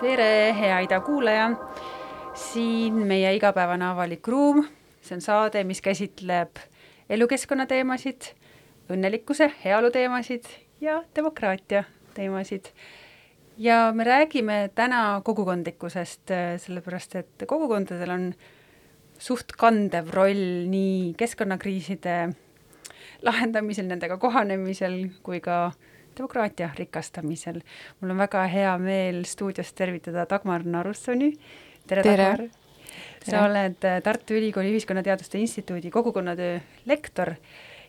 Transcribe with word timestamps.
tere, 0.00 0.54
hea 0.60 0.78
Ida 0.80 1.00
kuulaja. 1.00 1.50
siin 2.34 2.94
meie 2.94 3.34
igapäevane 3.34 3.86
avalik 3.88 4.28
ruum, 4.28 4.66
see 5.00 5.16
on 5.16 5.20
saade, 5.24 5.64
mis 5.64 5.80
käsitleb 5.82 6.60
elukeskkonna 7.10 7.66
teemasid, 7.66 8.30
õnnelikkuse, 8.92 9.50
heaolu 9.64 9.90
teemasid 9.90 10.44
ja 10.80 11.02
demokraatia 11.16 11.84
teemasid. 12.14 12.70
Ja 13.56 13.92
me 13.94 14.04
räägime 14.04 14.70
täna 14.74 15.20
kogukondlikkusest, 15.24 16.32
sellepärast 16.62 17.16
et 17.16 17.44
kogukondadel 17.48 18.10
on 18.10 18.26
suht 19.18 19.54
kandev 19.56 20.10
roll 20.14 20.66
nii 20.70 21.14
keskkonnakriiside 21.18 22.16
lahendamisel, 23.24 23.88
nendega 23.88 24.18
kohanemisel 24.20 24.98
kui 25.24 25.40
ka 25.40 25.72
demokraatia 26.16 26.70
rikastamisel. 26.78 27.60
mul 28.00 28.10
on 28.10 28.18
väga 28.18 28.46
hea 28.46 28.76
meel 28.78 29.24
stuudios 29.24 29.72
tervitada 29.72 30.26
Dagmar 30.28 30.64
Narussoni. 30.64 31.32
tere, 31.86 32.02
Tere. 32.02 32.24
Dagmar! 32.24 32.48
sa 33.26 33.44
oled 33.44 33.84
äh, 33.84 34.00
Tartu 34.02 34.34
Ülikooli 34.34 34.70
Ühiskonnateaduste 34.72 35.38
Instituudi 35.38 35.90
kogukonnatöö 35.90 36.58
lektor 36.86 37.34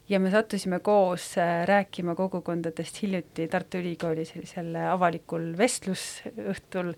ja 0.10 0.20
me 0.20 0.32
sattusime 0.32 0.80
koos 0.80 1.38
äh, 1.38 1.66
rääkima 1.68 2.16
kogukondadest 2.16 3.02
hiljuti 3.02 3.48
Tartu 3.48 3.78
Ülikooli 3.78 4.26
sellisel 4.26 4.76
avalikul 4.90 5.52
vestlusõhtul, 5.58 6.94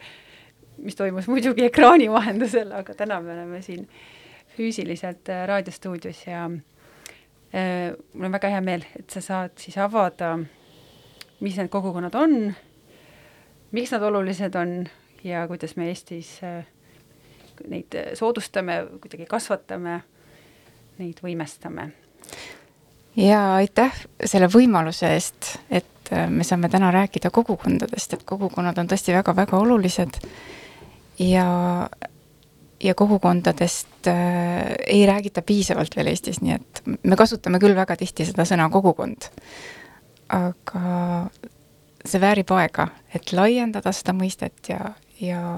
mis 0.77 0.95
toimus 0.95 1.27
muidugi 1.27 1.65
ekraani 1.65 2.09
vahendusel, 2.11 2.71
aga 2.71 2.93
täna 2.95 3.19
me 3.21 3.33
oleme 3.33 3.61
siin 3.65 3.87
füüsiliselt 4.57 5.29
äh, 5.29 5.45
raadiostuudios 5.47 6.23
ja 6.27 6.45
äh, 6.45 7.97
mul 8.13 8.29
on 8.29 8.37
väga 8.37 8.53
hea 8.55 8.61
meel, 8.61 8.85
et 8.99 9.09
sa 9.09 9.21
saad 9.25 9.57
siis 9.61 9.77
avada, 9.81 10.37
mis 11.39 11.57
need 11.57 11.69
kogukonnad 11.71 12.15
on, 12.19 12.51
miks 13.71 13.93
nad 13.95 14.03
olulised 14.03 14.55
on 14.55 14.83
ja 15.23 15.47
kuidas 15.47 15.75
me 15.75 15.89
Eestis 15.89 16.39
äh, 16.43 16.65
neid 17.67 17.95
äh, 17.95 18.13
soodustame, 18.13 18.81
kuidagi 19.01 19.27
kasvatame, 19.29 19.99
neid 20.99 21.19
võimestame. 21.23 21.89
Ja 23.19 23.39
aitäh 23.55 23.95
selle 24.25 24.49
võimaluse 24.51 25.11
eest, 25.15 25.55
et 25.71 26.11
äh, 26.13 26.29
me 26.31 26.45
saame 26.47 26.69
täna 26.71 26.91
rääkida 26.93 27.31
kogukondadest, 27.33 28.15
et 28.15 28.23
kogukonnad 28.27 28.77
on 28.79 28.89
tõesti 28.89 29.15
väga-väga 29.15 29.59
olulised 29.59 30.19
ja, 31.19 31.47
ja 32.83 32.95
kogukondadest 32.95 34.07
äh, 34.11 34.75
ei 34.87 35.05
räägita 35.09 35.41
piisavalt 35.41 35.97
veel 35.97 36.11
Eestis, 36.13 36.41
nii 36.41 36.55
et 36.55 36.83
me 37.03 37.19
kasutame 37.19 37.61
küll 37.61 37.75
väga 37.77 37.97
tihti 37.99 38.27
seda 38.29 38.47
sõna 38.47 38.69
kogukond. 38.71 39.31
aga 40.29 40.81
see 42.05 42.21
väärib 42.21 42.51
aega, 42.53 42.87
et 43.13 43.33
laiendada 43.33 43.91
seda 43.91 44.13
mõistet 44.13 44.69
ja, 44.69 44.93
ja, 45.19 45.57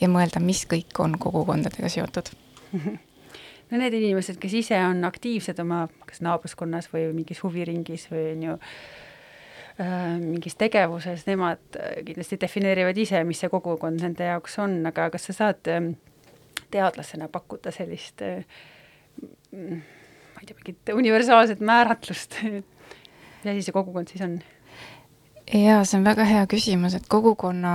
ja 0.00 0.08
mõelda, 0.08 0.40
mis 0.40 0.66
kõik 0.68 1.00
on 1.00 1.18
kogukondadega 1.18 1.88
seotud 1.88 2.30
no 3.70 3.80
need 3.80 3.96
inimesed, 3.98 4.38
kes 4.42 4.58
ise 4.60 4.78
on 4.84 5.04
aktiivsed 5.08 5.60
oma 5.62 5.86
kas 6.08 6.22
naabruskonnas 6.24 6.90
või 6.92 7.08
mingis 7.16 7.42
huviringis 7.44 8.06
või 8.12 8.24
on 8.34 8.46
ju 8.48 8.56
äh, 8.58 10.14
mingis 10.20 10.58
tegevuses, 10.60 11.26
nemad 11.28 11.78
äh, 11.80 12.00
kindlasti 12.06 12.38
defineerivad 12.40 12.98
ise, 13.00 13.22
mis 13.28 13.42
see 13.42 13.52
kogukond 13.52 14.02
nende 14.04 14.30
jaoks 14.30 14.58
on, 14.62 14.80
aga 14.90 15.10
kas 15.14 15.30
sa 15.30 15.36
saad 15.40 15.72
äh, 15.72 15.92
teadlasena 16.74 17.28
pakkuda 17.32 17.72
sellist 17.74 18.24
äh, 18.24 18.44
mm, 19.52 19.84
ma 20.34 20.42
ei 20.42 20.50
tea, 20.50 20.58
mingit 20.60 20.94
universaalset 20.94 21.62
määratlust, 21.64 22.40
mis 22.44 23.54
asi 23.54 23.64
see 23.68 23.76
kogukond 23.76 24.12
siis 24.12 24.26
on? 24.26 24.38
jaa, 25.52 25.84
see 25.84 25.98
on 25.98 26.06
väga 26.06 26.26
hea 26.28 26.44
küsimus, 26.50 26.96
et 26.96 27.08
kogukonna, 27.10 27.74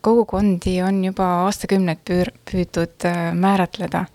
kogukondi 0.00 0.78
on 0.82 1.02
juba 1.04 1.28
aastakümneid 1.46 2.02
püür-, 2.08 2.34
püütud 2.48 3.08
äh, 3.08 3.28
määratleda 3.34 4.06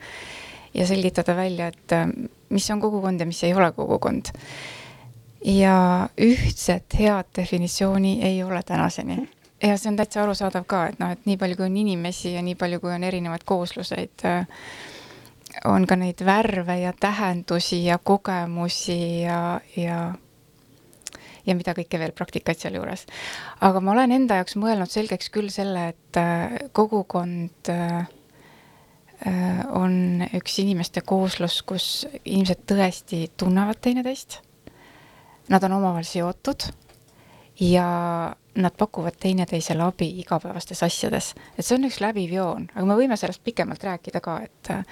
ja 0.73 0.87
selgitada 0.87 1.35
välja, 1.35 1.67
et 1.67 1.91
äh, 1.91 2.07
mis 2.49 2.69
on 2.71 2.81
kogukond 2.81 3.19
ja 3.19 3.25
mis 3.25 3.43
ei 3.43 3.53
ole 3.53 3.71
kogukond. 3.71 4.33
ja 5.45 6.09
ühtset 6.21 6.93
head 6.99 7.25
definitsiooni 7.35 8.21
ei 8.23 8.43
ole 8.43 8.63
tänaseni. 8.63 9.29
ja 9.63 9.77
see 9.77 9.91
on 9.91 9.95
täitsa 9.95 10.23
arusaadav 10.23 10.65
ka, 10.67 10.87
et 10.87 10.99
noh, 10.99 11.11
et 11.11 11.25
nii 11.25 11.37
palju, 11.37 11.55
kui 11.55 11.65
on 11.65 11.77
inimesi 11.77 12.33
ja 12.33 12.41
nii 12.41 12.55
palju, 12.55 12.79
kui 12.79 12.91
on 12.91 13.03
erinevaid 13.03 13.43
koosluseid, 13.45 14.25
on 15.65 15.87
ka 15.87 15.95
neid 15.95 16.25
värve 16.25 16.79
ja 16.79 16.93
tähendusi 16.99 17.85
ja 17.85 17.97
kogemusi 17.97 19.21
ja, 19.21 19.59
ja 19.75 20.13
ja 21.45 21.55
mida 21.57 21.75
kõike 21.75 21.99
veel 21.99 22.13
praktikat 22.15 22.59
sealjuures. 22.59 23.05
aga 23.61 23.81
ma 23.83 23.91
olen 23.91 24.11
enda 24.15 24.39
jaoks 24.39 24.55
mõelnud 24.59 24.91
selgeks 24.91 25.31
küll 25.33 25.51
selle, 25.53 25.89
et 25.93 26.19
äh, 26.19 26.57
kogukond 26.71 27.71
äh, 27.71 27.99
äh, 27.99 28.07
on 29.71 30.23
üks 30.35 30.57
inimeste 30.59 31.01
kooslus, 31.07 31.61
kus 31.67 31.85
inimesed 32.25 32.65
tõesti 32.67 33.25
tunnevad 33.39 33.79
teineteist. 33.83 34.39
Nad 35.51 35.63
on 35.63 35.77
omavahel 35.77 36.07
seotud 36.07 36.65
ja 37.59 37.85
nad 38.55 38.75
pakuvad 38.77 39.15
teineteisele 39.19 39.83
abi 39.83 40.09
igapäevastes 40.21 40.83
asjades, 40.85 41.33
et 41.57 41.65
see 41.65 41.77
on 41.77 41.87
üks 41.87 42.01
läbiv 42.03 42.33
joon, 42.35 42.67
aga 42.73 42.85
me 42.85 42.97
võime 42.97 43.17
sellest 43.17 43.43
pikemalt 43.45 43.83
rääkida 43.83 44.21
ka, 44.23 44.39
et 44.45 44.73
äh, 44.73 44.83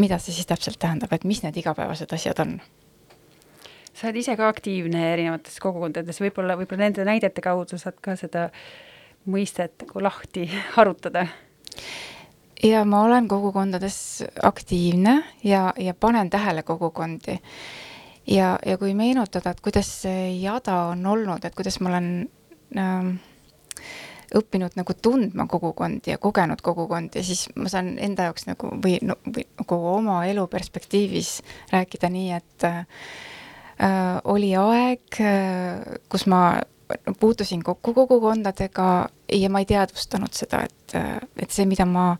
mida 0.00 0.18
see 0.18 0.34
siis 0.36 0.48
täpselt 0.50 0.78
tähendab, 0.82 1.12
et 1.12 1.26
mis 1.26 1.42
need 1.44 1.58
igapäevased 1.62 2.12
asjad 2.14 2.44
on 2.44 2.60
sa 4.00 4.08
oled 4.08 4.20
ise 4.22 4.36
ka 4.38 4.48
aktiivne 4.48 5.02
erinevates 5.12 5.58
kogukondades, 5.60 6.20
võib-olla, 6.22 6.56
võib-olla 6.56 6.86
nende 6.86 7.04
näidete 7.04 7.42
kaudu 7.44 7.78
saad 7.80 7.98
ka 8.00 8.14
seda 8.16 8.48
mõistet 9.28 9.74
nagu 9.82 10.04
lahti 10.04 10.46
harutada. 10.76 11.26
Ja 12.62 12.84
ma 12.84 13.02
olen 13.02 13.28
kogukondades 13.28 14.24
aktiivne 14.42 15.24
ja, 15.44 15.74
ja 15.78 15.94
panen 15.94 16.30
tähele 16.30 16.62
kogukondi. 16.62 17.38
ja, 18.26 18.58
ja 18.66 18.78
kui 18.78 18.94
meenutada, 18.94 19.50
et 19.50 19.60
kuidas 19.60 20.02
see 20.02 20.40
jada 20.40 20.82
on 20.92 21.06
olnud, 21.06 21.44
et 21.44 21.54
kuidas 21.54 21.80
ma 21.80 21.88
olen 21.88 22.30
ähm, 22.78 23.14
õppinud 24.36 24.76
nagu 24.78 24.94
tundma 25.02 25.46
kogukondi 25.50 26.12
ja 26.12 26.18
kogenud 26.18 26.60
kogukondi, 26.62 27.22
siis 27.26 27.48
ma 27.56 27.68
saan 27.68 27.96
enda 27.98 28.28
jaoks 28.28 28.46
nagu 28.46 28.74
või, 28.82 28.98
no, 29.02 29.16
või 29.26 29.46
nagu 29.58 29.80
oma 29.94 30.20
elu 30.30 30.46
perspektiivis 30.50 31.40
rääkida 31.72 32.10
nii, 32.12 32.28
et 32.36 32.68
äh, 32.68 32.84
äh, 33.82 34.20
oli 34.24 34.52
aeg 34.56 35.22
äh,, 35.24 35.96
kus 36.08 36.26
ma 36.30 36.60
puutusin 37.20 37.62
kokku 37.62 37.94
kogukondadega 37.94 39.08
ja 39.32 39.50
ma 39.50 39.62
ei 39.62 39.66
teadvustanud 39.66 40.34
seda, 40.34 40.64
et, 40.66 40.94
et 41.38 41.50
see, 41.50 41.66
mida 41.70 41.86
ma 41.86 42.12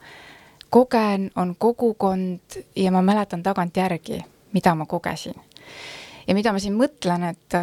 kogen, 0.70 1.30
on 1.36 1.54
kogukond 1.58 2.60
ja 2.76 2.92
ma 2.92 3.02
mäletan 3.02 3.42
tagantjärgi, 3.42 4.20
mida 4.52 4.74
ma 4.74 4.86
kogesin. 4.86 5.34
ja 6.26 6.34
mida 6.34 6.52
ma 6.52 6.58
siin 6.58 6.76
mõtlen, 6.78 7.24
et 7.30 7.58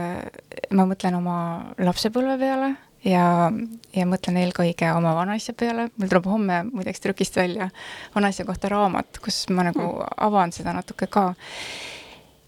ma 0.75 0.85
mõtlen 0.85 1.15
oma 1.15 1.37
lapsepõlve 1.79 2.37
peale 2.41 2.73
ja, 3.05 3.51
ja 3.95 4.07
mõtlen 4.09 4.39
eelkõige 4.41 4.91
oma 4.95 5.13
vanaisa 5.15 5.53
peale, 5.57 5.89
mul 5.97 6.11
tuleb 6.11 6.27
homme 6.29 6.61
muideks 6.71 7.03
trükist 7.03 7.35
välja 7.39 7.69
vanaisa 8.15 8.45
kohta 8.45 8.71
raamat, 8.71 9.21
kus 9.23 9.45
ma 9.53 9.67
nagu 9.69 9.87
avan 10.17 10.53
seda 10.55 10.73
natuke 10.75 11.07
ka. 11.07 11.33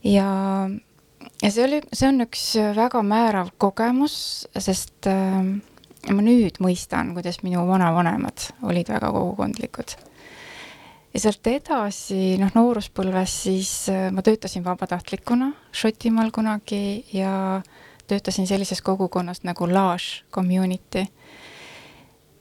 ja 0.04 0.28
ja 1.44 1.52
see 1.52 1.66
oli, 1.66 1.82
see 1.94 2.10
on 2.10 2.26
üks 2.26 2.46
väga 2.76 3.02
määrav 3.06 3.52
kogemus, 3.62 4.48
sest 4.58 5.08
äh, 5.10 5.40
ma 6.08 6.26
nüüd 6.26 6.60
mõistan, 6.64 7.14
kuidas 7.16 7.42
minu 7.44 7.66
vanavanemad 7.68 8.50
olid 8.68 8.92
väga 8.92 9.12
kogukondlikud. 9.16 9.96
Ja 11.14 11.20
sealt 11.20 11.48
edasi, 11.48 12.38
noh, 12.42 12.52
nooruspõlves 12.56 13.36
siis 13.48 13.72
äh, 13.94 14.10
ma 14.14 14.22
töötasin 14.26 14.66
vabatahtlikuna 14.66 15.52
Šotimaal 15.72 16.32
kunagi 16.36 17.06
ja 17.14 17.62
töötasin 18.10 18.48
sellises 18.50 18.82
kogukonnas 18.82 19.44
nagu 19.44 19.68
Lage 19.70 20.24
Community. 20.34 21.06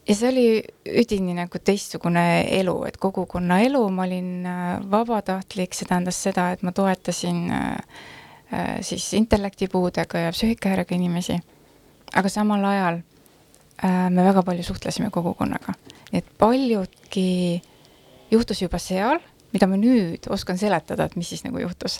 ja 0.09 0.15
see 0.15 0.29
oli 0.29 0.47
üdini 1.03 1.35
nagu 1.37 1.59
teistsugune 1.59 2.45
elu, 2.61 2.77
et 2.89 2.97
kogukonna 2.97 3.61
elu, 3.65 3.83
ma 3.91 4.07
olin 4.09 4.47
äh, 4.47 4.79
vabatahtlik, 4.91 5.75
see 5.75 5.89
tähendas 5.89 6.23
seda, 6.23 6.51
et 6.53 6.63
ma 6.63 6.73
toetasin 6.73 7.51
äh, 7.51 7.77
Äh, 8.53 8.79
siis 8.81 9.15
intellektipuudega 9.15 10.19
ja 10.19 10.31
psüühikahäirega 10.33 10.95
inimesi. 10.95 11.39
aga 12.15 12.29
samal 12.29 12.65
ajal 12.65 12.95
äh, 13.85 14.11
me 14.11 14.25
väga 14.25 14.43
palju 14.43 14.63
suhtlesime 14.65 15.11
kogukonnaga, 15.11 15.75
et 16.13 16.25
paljudki 16.39 17.61
juhtus 18.31 18.63
juba 18.63 18.79
seal, 18.83 19.21
mida 19.53 19.67
ma 19.71 19.79
nüüd 19.81 20.29
oskan 20.33 20.59
seletada, 20.61 21.09
et 21.09 21.17
mis 21.17 21.29
siis 21.33 21.45
nagu 21.47 21.61
juhtus. 21.63 21.99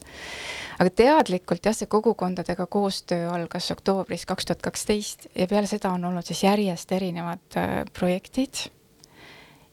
aga 0.79 0.91
teadlikult 0.91 1.65
jah, 1.65 1.75
see 1.75 1.89
kogukondadega 1.91 2.67
koostöö 2.71 3.31
algas 3.33 3.71
oktoobris 3.75 4.27
kaks 4.29 4.47
tuhat 4.47 4.63
kaksteist 4.63 5.27
ja 5.35 5.47
peale 5.51 5.67
seda 5.67 5.91
on 5.91 6.05
olnud 6.05 6.27
siis 6.27 6.45
järjest 6.45 6.93
erinevad 6.93 7.57
äh, 7.57 7.85
projektid 7.99 8.69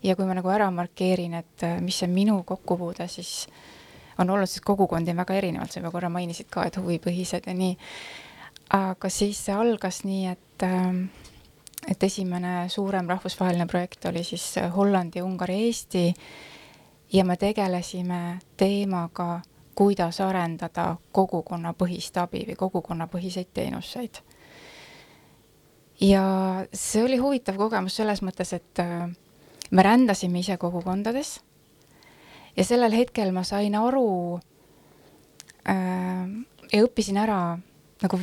ja 0.04 0.16
kui 0.16 0.26
ma 0.26 0.38
nagu 0.38 0.50
ära 0.50 0.70
markeerin, 0.72 1.34
et 1.42 1.66
äh, 1.68 1.80
mis 1.82 2.00
see 2.02 2.10
minu 2.12 2.42
kokkupuude 2.48 3.08
siis 3.12 3.48
on 4.18 4.30
olnud, 4.30 4.48
sest 4.48 4.64
kogukondi 4.66 5.12
on 5.12 5.20
väga 5.24 5.36
erinevalt, 5.36 5.74
sa 5.74 5.82
juba 5.82 5.92
korra 5.92 6.10
mainisid 6.10 6.48
ka, 6.52 6.64
et 6.66 6.78
huvipõhised 6.80 7.50
ja 7.50 7.54
nii. 7.54 7.76
aga 8.76 9.10
siis 9.12 9.44
see 9.46 9.56
algas 9.56 10.04
nii, 10.08 10.32
et 10.32 10.66
äh, 10.66 11.25
et 11.88 12.04
esimene 12.04 12.70
suurem 12.70 13.08
rahvusvaheline 13.10 13.68
projekt 13.68 14.06
oli 14.06 14.24
siis 14.24 14.56
Hollandi, 14.76 15.22
Ungari, 15.22 15.60
Eesti 15.68 16.14
ja 17.14 17.26
me 17.26 17.38
tegelesime 17.38 18.40
teemaga, 18.58 19.42
kuidas 19.76 20.22
arendada 20.22 20.96
kogukonnapõhist 21.12 22.18
abi 22.18 22.46
või 22.48 22.56
kogukonnapõhiseid 22.56 23.52
teenuseid. 23.54 24.22
ja 26.02 26.24
see 26.74 27.04
oli 27.04 27.18
huvitav 27.18 27.56
kogemus 27.56 27.96
selles 27.96 28.22
mõttes, 28.22 28.54
et 28.54 28.80
äh, 28.80 29.10
me 29.72 29.84
rändasime 29.84 30.40
ise 30.40 30.58
kogukondades 30.58 31.40
ja 32.58 32.64
sellel 32.64 32.92
hetkel 32.92 33.32
ma 33.32 33.44
sain 33.44 33.76
aru 33.76 34.40
äh, 35.70 36.28
ja 36.72 36.84
õppisin 36.84 37.18
ära 37.18 37.58
nagu 38.04 38.20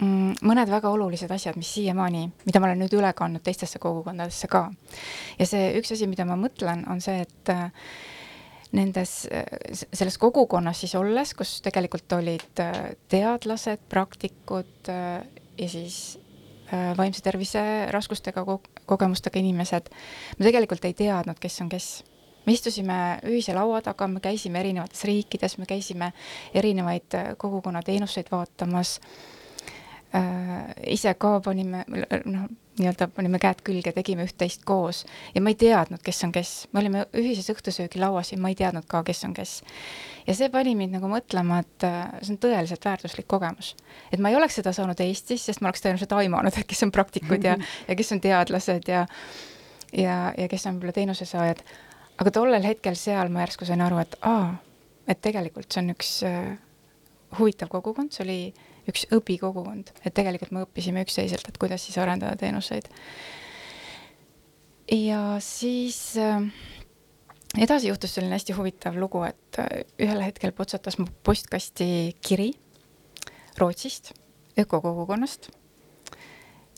mõned 0.00 0.68
väga 0.68 0.90
olulised 0.92 1.30
asjad, 1.32 1.56
mis 1.56 1.70
siiamaani, 1.78 2.26
mida 2.44 2.60
ma 2.60 2.68
olen 2.68 2.82
nüüd 2.84 2.96
üle 2.98 3.12
kandnud 3.16 3.44
teistesse 3.44 3.80
kogukondadesse 3.80 4.48
ka. 4.52 4.68
ja 5.38 5.46
see 5.48 5.70
üks 5.78 5.94
asi, 5.94 6.08
mida 6.10 6.26
ma 6.28 6.36
mõtlen, 6.40 6.84
on 6.92 7.00
see, 7.00 7.22
et 7.24 7.52
äh, 7.52 7.70
nendes, 8.76 9.14
äh, 9.32 9.46
selles 9.72 10.18
kogukonnas 10.20 10.82
siis 10.84 10.94
olles, 11.00 11.32
kus 11.34 11.60
tegelikult 11.64 12.12
olid 12.18 12.60
äh, 12.60 12.92
teadlased, 13.08 13.88
praktikud 13.88 14.90
ja 14.90 15.68
siis 15.68 16.18
vaimse 16.98 17.22
tervise 17.22 17.60
raskustega 17.94 18.42
ko, 18.44 18.56
kogemustega 18.90 19.38
inimesed, 19.38 19.88
me 20.36 20.46
tegelikult 20.48 20.84
ei 20.88 20.96
teadnud, 20.98 21.38
kes 21.38 21.60
on 21.62 21.70
kes 21.70 21.86
me 22.46 22.54
istusime 22.54 22.96
ühise 23.30 23.54
laua 23.54 23.78
taga, 23.86 24.08
me 24.10 24.20
käisime 24.22 24.58
erinevates 24.60 25.04
riikides, 25.06 25.56
me 25.62 25.66
käisime 25.70 26.10
erinevaid 26.58 27.14
kogukonna 27.38 27.84
teenuseid 27.86 28.32
vaatamas 28.34 28.96
äh, 28.98 29.36
ise 30.86 31.14
ka 31.18 31.40
panime, 31.44 31.84
noh, 32.24 32.46
nii-öelda 32.78 33.08
panime 33.14 33.38
käed 33.40 33.62
külge, 33.64 33.92
tegime 33.96 34.26
üht-teist 34.26 34.64
koos 34.68 35.04
ja 35.34 35.40
ma 35.42 35.52
ei 35.52 35.58
teadnud, 35.58 36.02
kes 36.04 36.22
on 36.26 36.32
kes. 36.34 36.52
me 36.72 36.80
olime 36.82 37.04
ühises 37.16 37.48
õhtusöögilauas 37.52 38.32
ja 38.32 38.38
ma 38.40 38.52
ei 38.52 38.58
teadnud 38.58 38.86
ka, 38.88 39.02
kes 39.06 39.24
on 39.28 39.34
kes. 39.36 39.56
ja 40.26 40.34
see 40.36 40.50
pani 40.52 40.76
mind 40.78 40.96
nagu 40.98 41.10
mõtlema, 41.10 41.62
et 41.64 41.86
äh, 41.88 42.04
see 42.20 42.36
on 42.36 42.40
tõeliselt 42.44 42.84
väärtuslik 42.84 43.28
kogemus. 43.28 43.74
et 44.12 44.20
ma 44.20 44.32
ei 44.32 44.36
oleks 44.36 44.60
seda 44.60 44.72
saanud 44.76 45.00
Eestis, 45.00 45.46
sest 45.48 45.60
ma 45.60 45.72
oleks 45.72 45.84
tõenäoliselt 45.84 46.14
aimanud, 46.18 46.56
et 46.56 46.68
kes 46.68 46.84
on 46.86 46.92
praktikud 46.94 47.44
ja, 47.44 47.56
ja 47.88 47.98
kes 47.98 48.12
on 48.12 48.22
teadlased 48.24 48.92
ja 48.92 49.06
ja, 49.96 50.20
ja 50.36 50.48
kes 50.48 50.66
on 50.66 50.76
võib-olla 50.76 50.96
teenusesaajad. 51.00 51.64
aga 52.20 52.30
tollel 52.30 52.64
hetkel 52.64 52.96
seal 52.96 53.32
ma 53.32 53.44
järsku 53.44 53.68
sain 53.68 53.80
aru, 53.80 54.00
et 54.04 54.16
aa, 54.22 54.54
et 55.08 55.20
tegelikult 55.20 55.72
see 55.72 55.84
on 55.84 55.92
üks 55.96 56.16
äh, 56.28 56.56
huvitav 57.38 57.72
kogukond, 57.72 58.12
see 58.12 58.24
oli 58.24 58.40
üks 58.90 59.06
õpikogukond, 59.14 59.90
et 60.04 60.14
tegelikult 60.14 60.52
me 60.54 60.64
õppisime 60.66 61.02
üksteiselt, 61.06 61.48
et 61.48 61.58
kuidas 61.60 61.84
siis 61.86 61.98
arendada 61.98 62.36
teenuseid. 62.38 62.88
ja 64.92 65.36
siis 65.42 66.16
äh, 66.16 66.46
edasi 67.58 67.90
juhtus 67.90 68.14
selline 68.14 68.38
hästi 68.38 68.54
huvitav 68.56 68.98
lugu, 68.98 69.24
et 69.26 69.60
äh, 69.60 69.82
ühel 69.98 70.22
hetkel 70.22 70.54
potsatas 70.54 70.98
mu 70.98 71.08
postkasti 71.26 72.16
kiri 72.22 72.52
Rootsist, 73.58 74.12
ökokogukonnast. 74.58 75.50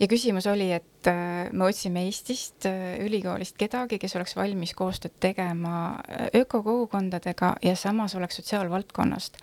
ja 0.00 0.06
küsimus 0.08 0.46
oli, 0.46 0.72
et 0.72 1.06
äh, 1.10 1.52
me 1.52 1.68
otsime 1.68 2.06
Eestist 2.06 2.64
ülikoolist 3.04 3.58
kedagi, 3.58 3.98
kes 3.98 4.16
oleks 4.16 4.36
valmis 4.36 4.72
koostööd 4.74 5.18
tegema 5.20 5.98
ökokogukondadega 6.34 7.56
ja 7.62 7.76
samas 7.76 8.14
oleks 8.14 8.40
sotsiaalvaldkonnast. 8.40 9.36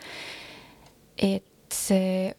et 1.17 1.45
see 1.75 2.33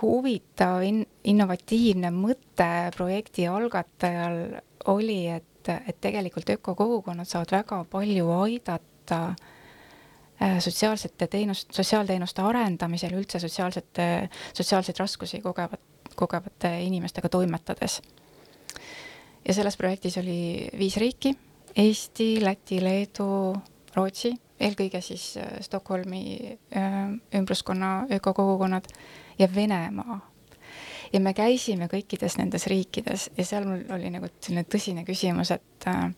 huvitav 0.00 0.82
in-, 0.86 1.06
innovatiivne 1.28 2.12
mõte 2.14 2.68
projekti 2.96 3.46
algatajal 3.50 4.38
oli, 4.92 5.26
et, 5.30 5.70
et 5.70 5.98
tegelikult 6.02 6.54
ökokogukonnad 6.56 7.28
saavad 7.28 7.54
väga 7.56 7.82
palju 7.90 8.30
aidata 8.40 9.20
äh, 9.32 10.58
sotsiaalsete 10.62 11.28
teenust, 11.32 11.70
sotsiaalteenuste 11.74 12.44
arendamisel, 12.46 13.14
üldse 13.18 13.40
sotsiaalsete, 13.42 14.08
sotsiaalseid 14.54 15.00
raskusi 15.02 15.42
kogevat, 15.44 15.80
kogevate 16.16 16.74
inimestega 16.86 17.28
toimetades. 17.32 18.00
ja 19.48 19.54
selles 19.54 19.76
projektis 19.76 20.18
oli 20.18 20.68
viis 20.78 20.96
riiki, 20.96 21.34
Eesti, 21.76 22.44
Läti, 22.44 22.82
Leedu, 22.84 23.56
Rootsi 23.96 24.32
eelkõige 24.62 25.00
siis 25.04 25.36
äh, 25.40 25.58
Stockholmi 25.60 26.22
äh, 26.76 26.98
ümbruskonna 27.38 28.06
ökokogukonnad 28.12 28.88
ja 29.38 29.48
Venemaa. 29.54 30.20
ja 31.12 31.20
me 31.20 31.34
käisime 31.34 31.88
kõikides 31.92 32.38
nendes 32.38 32.66
riikides 32.66 33.30
ja 33.36 33.44
seal 33.44 33.66
mul 33.68 33.82
oli 33.92 34.10
nagu 34.10 34.30
selline 34.40 34.64
tõsine 34.64 35.04
küsimus, 35.04 35.50
et 35.50 35.88
äh, 35.90 36.10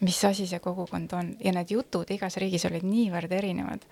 mis 0.00 0.24
asi 0.24 0.46
see 0.46 0.60
kogukond 0.64 1.12
on 1.12 1.34
ja 1.44 1.52
need 1.52 1.70
jutud 1.74 2.10
igas 2.10 2.36
riigis 2.36 2.64
olid 2.70 2.86
niivõrd 2.86 3.32
erinevad. 3.32 3.84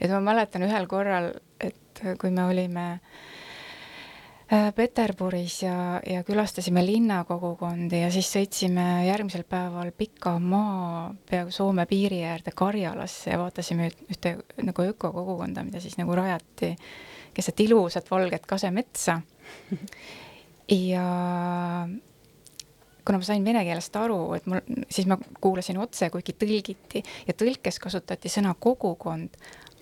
et 0.00 0.10
ma 0.10 0.20
mäletan 0.20 0.62
ühel 0.62 0.86
korral, 0.86 1.32
et 1.60 2.04
kui 2.20 2.30
me 2.30 2.44
olime 2.44 2.86
äh, 2.92 3.00
Peterburis 4.74 5.62
ja, 5.62 6.00
ja 6.06 6.22
külastasime 6.22 6.84
linnakogukondi 6.86 8.04
ja 8.04 8.10
siis 8.14 8.28
sõitsime 8.30 8.84
järgmisel 9.08 9.42
päeval 9.50 9.90
pika 9.96 10.36
maa 10.38 11.08
peaaegu 11.30 11.50
Soome 11.54 11.86
piiri 11.90 12.20
äärde 12.28 12.52
Karjalasse 12.54 13.32
ja 13.32 13.38
vaatasime 13.40 13.88
ühte 14.12 14.36
nagu 14.62 14.86
ökokogukonda, 14.92 15.64
mida 15.66 15.80
siis 15.82 15.96
nagu 15.98 16.14
rajati 16.14 16.74
keset 17.34 17.64
ilusat 17.66 18.10
valget 18.10 18.46
kasemetsa. 18.46 19.20
ja 20.70 21.08
kuna 23.04 23.18
ma 23.18 23.26
sain 23.26 23.44
vene 23.44 23.64
keelest 23.66 23.98
aru, 23.98 24.20
et 24.38 24.46
mul, 24.46 24.62
siis 24.86 25.10
ma 25.10 25.18
kuulasin 25.40 25.82
otse, 25.82 26.12
kuigi 26.14 26.36
tõlgiti 26.38 27.02
ja 27.26 27.34
tõlkes 27.34 27.82
kasutati 27.82 28.30
sõna 28.30 28.54
kogukond, 28.54 29.34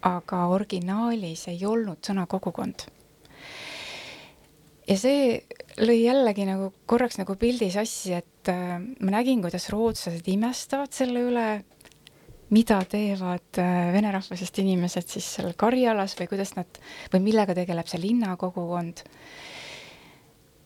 aga 0.09 0.47
originaalis 0.55 1.49
ei 1.53 1.61
olnud 1.69 2.01
sõna 2.09 2.25
kogukond 2.31 2.89
ja 4.89 4.97
see 4.99 5.43
lõi 5.81 6.01
jällegi 6.03 6.47
nagu 6.49 6.71
korraks 6.91 7.19
nagu 7.21 7.37
pildi 7.41 7.71
sassi, 7.73 8.15
et 8.19 8.51
äh, 8.51 8.79
ma 8.81 9.15
nägin, 9.15 9.43
kuidas 9.45 9.69
rootslased 9.73 10.27
imestavad 10.33 10.93
selle 10.95 11.23
üle, 11.29 11.47
mida 12.53 12.81
teevad 12.89 13.61
äh, 13.63 13.93
vene 13.95 14.13
rahvusest 14.15 14.59
inimesed 14.63 15.15
siis 15.15 15.29
seal 15.37 15.55
Karjalas 15.59 16.17
või 16.19 16.29
kuidas 16.33 16.55
nad 16.59 16.83
või 17.13 17.23
millega 17.29 17.57
tegeleb 17.57 17.89
see 17.89 18.03
linnakogukond. 18.03 19.05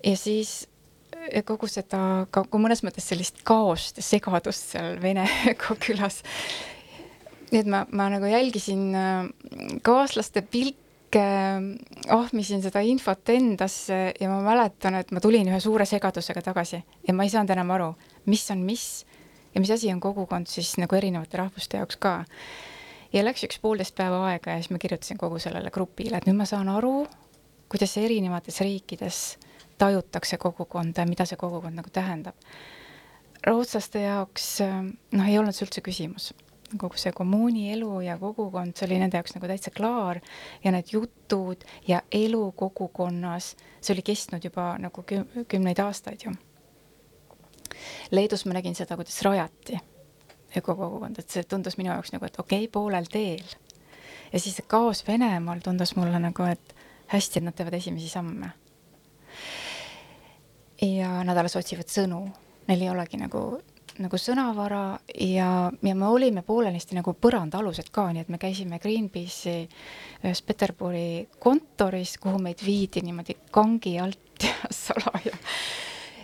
ja 0.04 0.16
siis 0.18 0.56
äh, 1.14 1.44
kogu 1.46 1.68
seda 1.70 2.26
ka 2.30 2.46
mõnes 2.56 2.82
mõttes 2.86 3.06
sellist 3.06 3.44
kaost 3.46 4.00
ja 4.00 4.06
segadust 4.06 4.72
seal 4.74 4.96
Vene 5.02 5.28
külas. 5.84 6.22
nii 7.52 7.62
et 7.62 7.70
ma, 7.70 7.84
ma 7.92 8.08
nagu 8.16 8.32
jälgisin 8.32 8.90
äh, 8.96 9.30
kaaslaste 9.86 10.42
pilti 10.42 10.85
ahmisin 11.14 12.62
seda 12.64 12.80
infot 12.82 13.28
endasse 13.30 14.14
ja 14.20 14.28
ma 14.30 14.40
mäletan, 14.42 14.96
et 14.98 15.12
ma 15.14 15.20
tulin 15.22 15.48
ühe 15.48 15.60
suure 15.62 15.86
segadusega 15.86 16.42
tagasi 16.42 16.80
ja 17.06 17.14
ma 17.14 17.24
ei 17.24 17.30
saanud 17.30 17.52
enam 17.54 17.70
aru, 17.76 17.92
mis 18.26 18.44
on 18.50 18.64
mis 18.66 19.06
ja 19.54 19.60
mis 19.60 19.70
asi 19.70 19.92
on 19.92 20.00
kogukond 20.00 20.50
siis 20.50 20.74
nagu 20.82 20.96
erinevate 20.96 21.38
rahvuste 21.38 21.78
jaoks 21.80 21.96
ka. 21.96 22.24
ja 23.12 23.24
läks 23.24 23.46
üks 23.46 23.60
poolteist 23.62 23.94
päeva 23.96 24.24
aega 24.32 24.56
ja 24.56 24.62
siis 24.62 24.70
ma 24.74 24.78
kirjutasin 24.82 25.18
kogu 25.18 25.38
sellele 25.38 25.70
grupile, 25.70 26.18
et 26.18 26.26
nüüd 26.26 26.36
ma 26.36 26.44
saan 26.44 26.68
aru, 26.68 27.06
kuidas 27.68 27.96
erinevates 27.96 28.60
riikides 28.60 29.38
tajutakse 29.78 30.38
kogukonda 30.42 31.04
ja 31.04 31.08
mida 31.08 31.24
see 31.28 31.38
kogukond 31.38 31.78
nagu 31.78 31.92
tähendab. 31.92 32.34
rootslaste 33.46 34.02
jaoks 34.02 34.58
noh, 35.12 35.26
ei 35.28 35.38
olnud 35.38 35.54
see 35.54 35.68
üldse 35.68 35.84
küsimus 35.86 36.32
kogu 36.74 36.98
see 36.98 37.12
kommuuni 37.14 37.68
elu 37.72 38.00
ja 38.06 38.16
kogukond, 38.18 38.74
see 38.76 38.88
oli 38.88 38.98
nende 39.00 39.20
jaoks 39.20 39.36
nagu 39.36 39.48
täitsa 39.50 39.70
klaar 39.74 40.20
ja 40.64 40.72
need 40.74 40.90
jutud 40.92 41.62
ja 41.86 42.02
elu 42.12 42.42
kogukonnas, 42.58 43.52
see 43.80 43.94
oli 43.94 44.04
kestnud 44.06 44.44
juba 44.44 44.72
nagu 44.82 45.04
küm 45.06 45.46
kümneid 45.48 45.82
aastaid 45.82 46.26
ju. 46.26 46.34
Leedus 48.10 48.46
ma 48.46 48.56
nägin 48.56 48.74
seda, 48.74 48.96
kuidas 48.96 49.20
rajati 49.22 49.78
ökokogukond, 50.56 51.18
et 51.20 51.30
see 51.30 51.44
tundus 51.44 51.76
minu 51.78 51.92
jaoks 51.92 52.14
nagu, 52.14 52.26
et 52.26 52.38
okei 52.40 52.64
okay,, 52.64 52.72
poolel 52.72 53.06
teel. 53.12 53.44
ja 54.32 54.40
siis 54.40 54.56
see 54.58 54.66
kaos 54.66 55.04
Venemaal 55.06 55.60
tundus 55.62 55.94
mulle 55.96 56.18
nagu, 56.22 56.48
et 56.50 56.74
hästi, 57.12 57.40
et 57.40 57.46
nad 57.46 57.54
teevad 57.54 57.76
esimesi 57.78 58.08
samme. 58.08 58.50
ja 60.82 61.22
nad 61.24 61.36
alles 61.36 61.56
otsivad 61.56 61.90
sõnu, 61.92 62.24
neil 62.68 62.82
ei 62.82 62.90
olegi 62.90 63.20
nagu 63.20 63.46
nagu 64.02 64.18
sõnavara 64.20 64.98
ja, 65.20 65.70
ja 65.82 65.94
me 65.94 66.08
olime 66.08 66.42
poolenisti 66.46 66.96
nagu 66.98 67.14
põrandaalused 67.20 67.90
ka, 67.94 68.08
nii 68.12 68.24
et 68.24 68.32
me 68.32 68.40
käisime 68.42 68.80
Greenpeace'i 68.82 69.66
ühes 70.24 70.42
Peterburi 70.46 71.26
kontoris, 71.42 72.16
kuhu 72.22 72.40
meid 72.42 72.64
viidi 72.64 73.02
niimoodi 73.06 73.38
kangi 73.54 73.96
alt 74.02 74.42
ja 74.48 74.70
salaja. 74.70 75.36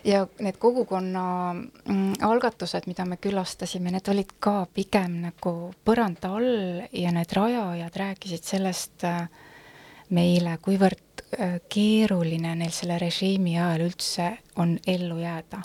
ja 0.05 0.27
need 0.41 0.59
kogukonna 0.59 1.25
mm, 1.55 2.13
algatused, 2.27 2.89
mida 2.91 3.07
me 3.07 3.17
külastasime, 3.23 3.93
need 3.95 4.09
olid 4.09 4.37
ka 4.43 4.67
pigem 4.75 5.21
nagu 5.29 5.55
põranda 5.85 6.35
all 6.37 6.85
ja 6.93 7.15
need 7.15 7.37
rajajad 7.39 7.99
rääkisid 8.05 8.53
sellest 8.55 9.07
äh, 9.09 9.27
meile, 10.13 10.59
kuivõrd 10.63 11.25
äh, 11.39 11.59
keeruline 11.73 12.57
neil 12.59 12.75
selle 12.75 12.99
režiimi 13.01 13.57
ajal 13.59 13.87
üldse 13.89 14.33
on 14.61 14.77
ellu 14.87 15.21
jääda. 15.23 15.63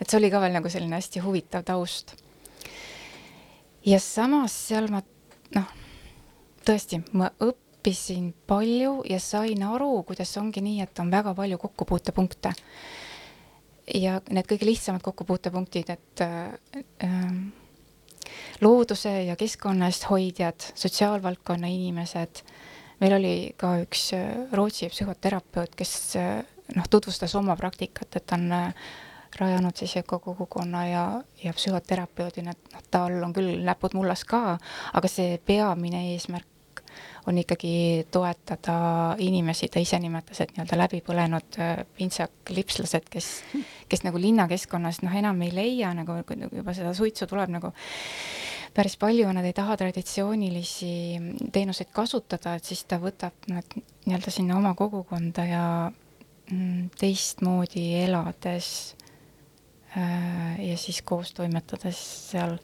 Et 0.00 0.08
see 0.08 0.18
oli 0.20 0.30
ka 0.32 0.40
veel 0.42 0.56
nagu 0.56 0.70
selline 0.72 0.98
hästi 0.98 1.22
huvitav 1.24 1.66
taust. 1.66 2.14
ja 3.86 4.00
samas 4.02 4.56
seal 4.68 4.90
ma 4.92 5.02
noh, 5.56 5.72
tõesti, 6.66 7.00
ma 7.12 7.30
õppisin 7.40 8.32
palju 8.46 9.02
ja 9.10 9.20
sain 9.22 9.62
aru, 9.62 10.02
kuidas 10.08 10.36
ongi 10.40 10.62
nii, 10.64 10.80
et 10.82 10.98
on 11.02 11.10
väga 11.10 11.34
palju 11.34 11.58
kokkupuutepunkte 11.62 12.54
ja 13.94 14.18
need 14.30 14.48
kõige 14.50 14.66
lihtsamad 14.66 15.04
kokkupuutepunktid, 15.04 15.92
et 15.94 16.22
äh, 16.24 17.12
looduse 18.60 19.12
ja 19.28 19.36
keskkonna 19.38 19.90
eest 19.90 20.08
hoidjad, 20.10 20.70
sotsiaalvaldkonna 20.74 21.70
inimesed, 21.70 22.42
meil 23.00 23.16
oli 23.18 23.34
ka 23.60 23.76
üks 23.84 24.08
äh, 24.16 24.28
Rootsi 24.56 24.90
psühhoterapeut, 24.92 25.76
kes 25.78 25.96
äh, 26.20 26.40
noh, 26.74 26.88
tutvustas 26.90 27.34
oma 27.38 27.56
praktikat, 27.58 28.18
et 28.18 28.36
on 28.36 28.48
äh, 28.52 28.88
rajanud 29.40 29.76
siis 29.76 29.96
ökokogukonna 30.00 30.86
ja, 30.88 31.06
ja 31.44 31.54
psühhoterapeudina, 31.56 32.52
et 32.52 32.74
noh, 32.74 32.84
tal 32.90 33.16
on 33.22 33.32
küll 33.36 33.62
näpud 33.66 33.96
mullas 33.98 34.24
ka, 34.28 34.58
aga 34.92 35.10
see 35.10 35.38
peamine 35.46 36.02
eesmärk 36.12 36.52
on 37.26 37.38
ikkagi 37.38 38.06
toetada 38.10 39.16
inimesi, 39.18 39.68
ta 39.68 39.82
ise 39.82 39.98
nimetas, 39.98 40.40
et 40.40 40.52
nii-öelda 40.54 40.78
läbipõlenud 40.78 41.58
äh, 41.58 41.72
pintsaklipslased, 41.98 43.08
kes, 43.10 43.30
kes 43.90 44.04
nagu 44.06 44.20
linnakeskkonnas 44.22 45.02
noh, 45.02 45.16
enam 45.18 45.42
ei 45.42 45.54
leia 45.54 45.90
nagu, 45.96 46.20
nagu 46.38 46.60
juba 46.62 46.74
seda 46.76 46.94
suitsu 46.94 47.26
tuleb 47.26 47.50
nagu 47.56 47.72
päris 48.76 48.98
palju, 49.00 49.28
nad 49.32 49.46
ei 49.48 49.56
taha 49.56 49.76
traditsioonilisi 49.80 50.92
teenuseid 51.52 51.90
kasutada, 51.96 52.56
et 52.56 52.68
siis 52.68 52.84
ta 52.84 53.00
võtab 53.02 53.48
nad 53.50 53.78
nii-öelda 54.06 54.32
sinna 54.32 54.58
oma 54.60 54.74
kogukonda 54.78 55.46
ja 55.48 55.64
mm, 55.90 56.92
teistmoodi 57.00 57.88
elades 58.04 58.68
ja 59.96 60.76
siis 60.76 61.02
koos 61.02 61.32
toimetades 61.32 61.98
seal 62.30 62.58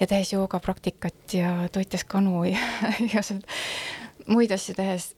ja 0.00 0.06
tehes 0.06 0.32
joogapraktikat 0.32 1.34
ja 1.36 1.68
toites 1.72 2.04
kanu 2.04 2.44
ja 2.48 2.58
igasuguseid 3.04 3.46
muid 4.26 4.52
asju 4.54 4.74
tehes, 4.76 5.12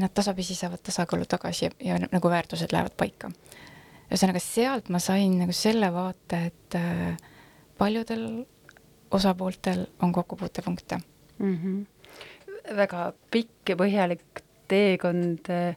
nad 0.00 0.12
tasapisi 0.14 0.54
saavad 0.54 0.82
tasakaalu 0.84 1.26
tagasi 1.28 1.64
ja, 1.64 1.70
ja 1.80 1.98
nagu 2.12 2.30
väärtused 2.30 2.72
lähevad 2.72 2.94
paika. 2.96 3.30
ühesõnaga, 4.08 4.40
sealt 4.40 4.88
ma 4.88 5.00
sain 5.02 5.34
nagu 5.36 5.52
selle 5.52 5.90
vaate, 5.92 6.38
et 6.48 6.76
äh, 6.78 7.16
paljudel 7.78 8.22
osapooltel 9.12 9.84
on 10.02 10.12
kokkupuutepunkte 10.12 10.98
mm. 11.38 11.58
-hmm. 11.58 12.74
väga 12.76 13.12
pikk 13.30 13.68
ja 13.68 13.76
põhjalik 13.76 14.42
teekond 14.68 15.50
äh, 15.50 15.76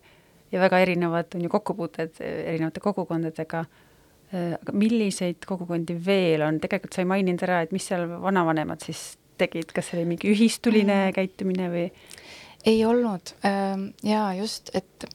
ja 0.52 0.60
väga 0.60 0.80
erinevad 0.80 1.36
on 1.36 1.42
ju 1.42 1.50
kokkupuuted 1.50 2.22
erinevate 2.22 2.80
kogukondadega 2.80 3.66
Äh, 3.66 3.91
aga 4.32 4.74
milliseid 4.74 5.44
kogukondi 5.48 5.98
veel 6.06 6.46
on, 6.46 6.60
tegelikult 6.64 6.96
sa 6.96 7.04
ei 7.04 7.10
maininud 7.10 7.44
ära, 7.48 7.62
et 7.66 7.74
mis 7.76 7.88
seal 7.90 8.08
vanavanemad 8.22 8.84
siis 8.86 9.18
tegid, 9.42 9.74
kas 9.76 9.90
see 9.90 10.00
oli 10.00 10.12
mingi 10.14 10.32
ühistuline 10.32 10.98
mm. 11.08 11.16
käitumine 11.18 11.70
või? 11.74 11.88
ei 12.66 12.84
olnud 12.86 13.32
ja 14.06 14.34
just, 14.38 14.70
et 14.78 15.06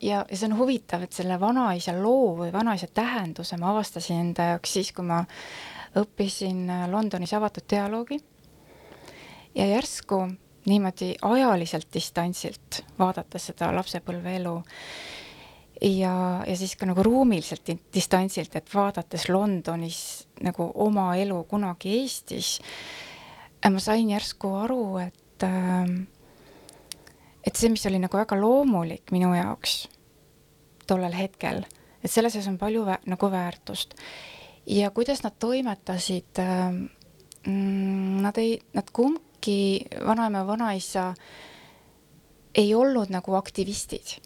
ja, 0.00 0.22
ja 0.22 0.36
see 0.36 0.46
on 0.46 0.56
huvitav, 0.58 1.02
et 1.02 1.16
selle 1.16 1.38
vanaisa 1.40 1.94
loo 1.98 2.36
või 2.38 2.52
vanaisa 2.54 2.86
tähenduse 2.94 3.58
ma 3.58 3.72
avastasin 3.72 4.20
enda 4.28 4.52
jaoks 4.52 4.76
siis, 4.78 4.92
kui 4.94 5.06
ma 5.06 5.24
õppisin 5.98 6.70
Londonis 6.90 7.34
avatud 7.34 7.66
dialoogi. 7.70 8.20
ja 9.54 9.66
järsku 9.66 10.22
niimoodi 10.66 11.14
ajaliselt 11.22 11.88
distantsilt 11.94 12.84
vaadates 12.98 13.50
seda 13.50 13.72
lapsepõlve 13.74 14.36
elu 14.38 14.54
ja, 15.82 16.44
ja 16.46 16.56
siis 16.56 16.76
ka 16.78 16.86
nagu 16.86 17.02
ruumiliselt 17.02 17.70
distantsilt, 17.94 18.54
et 18.56 18.70
vaadates 18.74 19.28
Londonis 19.28 20.00
nagu 20.42 20.70
oma 20.84 21.12
elu 21.18 21.42
kunagi 21.50 21.98
Eestis, 22.00 22.56
ma 23.70 23.82
sain 23.82 24.10
järsku 24.10 24.52
aru, 24.62 24.84
et 25.02 25.46
äh, 25.46 25.94
et 27.46 27.58
see, 27.58 27.72
mis 27.72 27.86
oli 27.90 27.98
nagu 28.02 28.18
väga 28.18 28.38
loomulik 28.38 29.10
minu 29.14 29.32
jaoks 29.34 29.86
tollel 30.86 31.14
hetkel, 31.16 31.62
et 32.02 32.10
selle 32.10 32.30
sees 32.30 32.46
on 32.50 32.58
palju 32.58 32.86
vä 32.86 32.98
nagu 33.10 33.30
väärtust. 33.30 33.94
ja 34.66 34.90
kuidas 34.90 35.22
nad 35.22 35.34
toimetasid 35.38 36.38
äh,, 36.38 36.74
nad 38.22 38.38
ei, 38.38 38.60
nad 38.74 38.90
kumbki, 38.92 39.86
vanaema 40.06 40.38
ja 40.38 40.46
vanaisa, 40.46 41.14
ei 42.54 42.74
olnud 42.74 43.10
nagu 43.10 43.34
aktivistid 43.34 44.20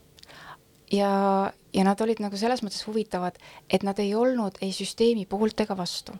ja, 0.92 1.52
ja 1.72 1.84
nad 1.84 2.00
olid 2.00 2.20
nagu 2.22 2.38
selles 2.38 2.62
mõttes 2.64 2.84
huvitavad, 2.86 3.38
et 3.70 3.84
nad 3.86 3.98
ei 4.02 4.14
olnud 4.14 4.58
ei 4.64 4.72
süsteemi 4.74 5.26
poolt 5.28 5.60
ega 5.64 5.76
vastu, 5.78 6.14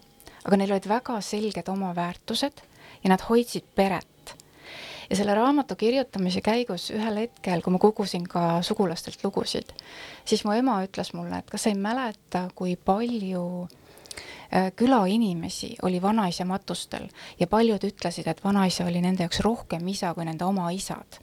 aga 0.44 0.58
neil 0.58 0.74
olid 0.74 0.88
väga 0.90 1.20
selged 1.24 1.70
oma 1.72 1.92
väärtused 1.96 2.62
ja 3.02 3.12
nad 3.12 3.24
hoidsid 3.28 3.66
peret. 3.74 4.36
ja 5.10 5.16
selle 5.16 5.34
raamatu 5.38 5.76
kirjutamise 5.78 6.40
käigus 6.42 6.90
ühel 6.90 7.20
hetkel, 7.22 7.62
kui 7.62 7.72
ma 7.72 7.78
kogusin 7.78 8.24
ka 8.26 8.60
sugulastelt 8.66 9.22
lugusid, 9.24 9.70
siis 10.24 10.42
mu 10.44 10.52
ema 10.52 10.80
ütles 10.82 11.12
mulle, 11.14 11.38
et 11.38 11.50
kas 11.50 11.62
sa 11.62 11.70
ei 11.70 11.78
mäleta, 11.78 12.48
kui 12.54 12.74
palju 12.76 13.44
äh, 14.50 14.72
külainimesi 14.74 15.76
oli 15.86 16.02
vanaisa 16.02 16.44
matustel 16.44 17.06
ja 17.38 17.46
paljud 17.46 17.86
ütlesid, 17.86 18.26
et 18.26 18.42
vanaisa 18.44 18.88
oli 18.90 19.04
nende 19.04 19.22
jaoks 19.22 19.44
rohkem 19.46 19.86
isa 19.88 20.10
kui 20.14 20.26
nende 20.26 20.44
oma 20.44 20.72
isad. 20.74 21.22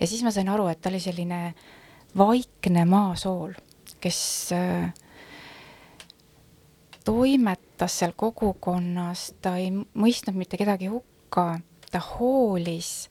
ja 0.00 0.06
siis 0.06 0.24
ma 0.24 0.32
sain 0.32 0.48
aru, 0.48 0.70
et 0.72 0.80
ta 0.80 0.88
oli 0.88 1.00
selline 1.00 1.44
äh, 1.48 1.77
vaikne 2.18 2.84
maasool, 2.84 3.52
kes 4.00 4.20
äh, 4.52 4.92
toimetas 7.04 7.98
seal 7.98 8.12
kogukonnas, 8.16 9.32
ta 9.42 9.56
ei 9.56 9.70
mõistnud 9.72 10.36
mitte 10.36 10.60
kedagi 10.60 10.90
hukka, 10.92 11.60
ta 11.90 12.02
hoolis, 12.04 13.08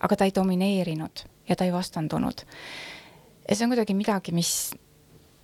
aga 0.00 0.16
ta 0.16 0.28
ei 0.28 0.34
domineerinud 0.36 1.24
ja 1.48 1.56
ta 1.56 1.64
ei 1.64 1.72
vastandunud. 1.72 2.44
ja 3.48 3.56
see 3.56 3.64
on 3.64 3.72
kuidagi 3.72 3.94
midagi, 3.94 4.32
mis 4.32 4.72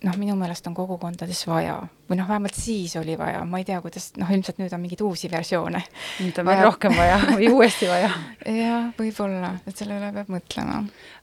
noh, 0.03 0.17
minu 0.19 0.35
meelest 0.37 0.67
on 0.69 0.75
kogukondades 0.77 1.39
vaja 1.49 1.77
või 2.07 2.19
noh, 2.19 2.27
vähemalt 2.29 2.55
siis 2.55 2.93
oli 2.99 3.15
vaja, 3.17 3.41
ma 3.49 3.59
ei 3.61 3.65
tea, 3.67 3.79
kuidas, 3.81 4.11
noh, 4.19 4.29
ilmselt 4.31 4.59
nüüd 4.61 4.73
on 4.75 4.81
mingeid 4.83 5.01
uusi 5.03 5.29
versioone. 5.31 5.81
nüüd 6.21 6.39
on 6.41 6.47
veel 6.47 6.63
rohkem 6.63 6.95
vaja 6.97 7.17
või 7.31 7.49
uuesti 7.55 7.89
vaja. 7.89 8.11
jah, 8.45 8.89
võib-olla, 8.97 9.55
et 9.67 9.77
selle 9.77 9.97
üle 9.97 10.11
peab 10.13 10.29
mõtlema. 10.33 10.81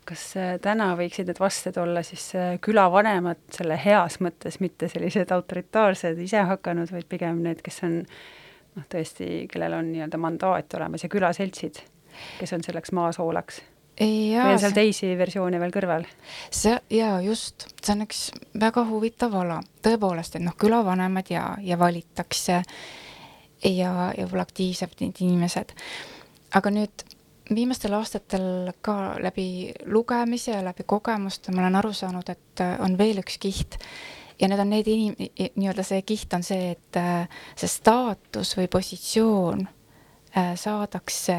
kas 0.09 0.25
äh, 0.41 0.55
täna 0.63 0.91
võiksid 0.99 1.31
need 1.31 1.41
vastsed 1.41 1.79
olla 1.81 2.03
siis 2.07 2.27
äh, 2.39 2.57
külavanemad 2.65 3.45
selle 3.55 3.79
heas 3.81 4.19
mõttes, 4.25 4.59
mitte 4.65 4.91
sellised 4.93 5.31
autoritaarsed, 5.35 6.19
isehakanud, 6.27 6.91
vaid 6.93 7.07
pigem 7.11 7.45
need, 7.47 7.63
kes 7.65 7.83
on 7.87 8.01
noh, 8.03 8.89
tõesti, 8.91 9.47
kellel 9.53 9.79
on 9.79 9.93
nii-öelda 9.93 10.19
mandaat 10.19 10.75
olemas 10.81 11.07
ja 11.07 11.13
külaseltsid, 11.13 11.79
kes 12.41 12.57
on 12.59 12.67
selleks 12.67 12.93
maasoolaks 12.97 13.63
ja, 14.01 14.45
või 14.47 14.57
on 14.57 14.63
seal 14.63 14.75
teisi 14.77 15.13
versioone 15.19 15.61
veel 15.63 15.73
kõrval? 15.75 16.07
see 16.51 16.75
ja 16.97 17.15
just, 17.25 17.69
see 17.81 17.95
on 17.95 18.05
üks 18.07 18.27
väga 18.61 18.87
huvitav 18.89 19.35
ala, 19.39 19.61
tõepoolest, 19.85 20.39
et 20.39 20.45
noh, 20.45 20.57
külavanemad 20.59 21.31
ja, 21.31 21.47
ja 21.63 21.79
valitakse 21.81 22.63
ja, 23.65 23.91
ja 24.17 24.25
võib-olla 24.25 24.47
aktiivsed 24.49 25.05
inimesed. 25.05 25.75
aga 26.55 26.75
nüüd 26.75 27.07
viimastel 27.55 27.95
aastatel 27.95 28.73
ka 28.83 29.17
läbi 29.23 29.73
lugemise 29.87 30.55
ja 30.55 30.65
läbi 30.65 30.87
kogemuste 30.87 31.53
ma 31.53 31.63
olen 31.63 31.77
aru 31.77 31.93
saanud, 31.93 32.29
et 32.29 32.61
äh, 32.65 32.77
on 32.81 32.99
veel 32.99 33.21
üks 33.23 33.39
kiht 33.39 33.79
ja 34.41 34.49
need 34.49 34.61
on 34.61 34.71
need 34.73 34.89
inim-, 34.91 35.19
nii-öelda 35.55 35.85
see 35.87 36.03
kiht 36.03 36.33
on 36.35 36.43
see, 36.43 36.73
et 36.75 36.99
äh, 36.99 37.29
see 37.57 37.71
staatus 37.71 38.57
või 38.59 38.69
positsioon 38.73 39.67
äh, 39.67 40.55
saadakse 40.59 41.37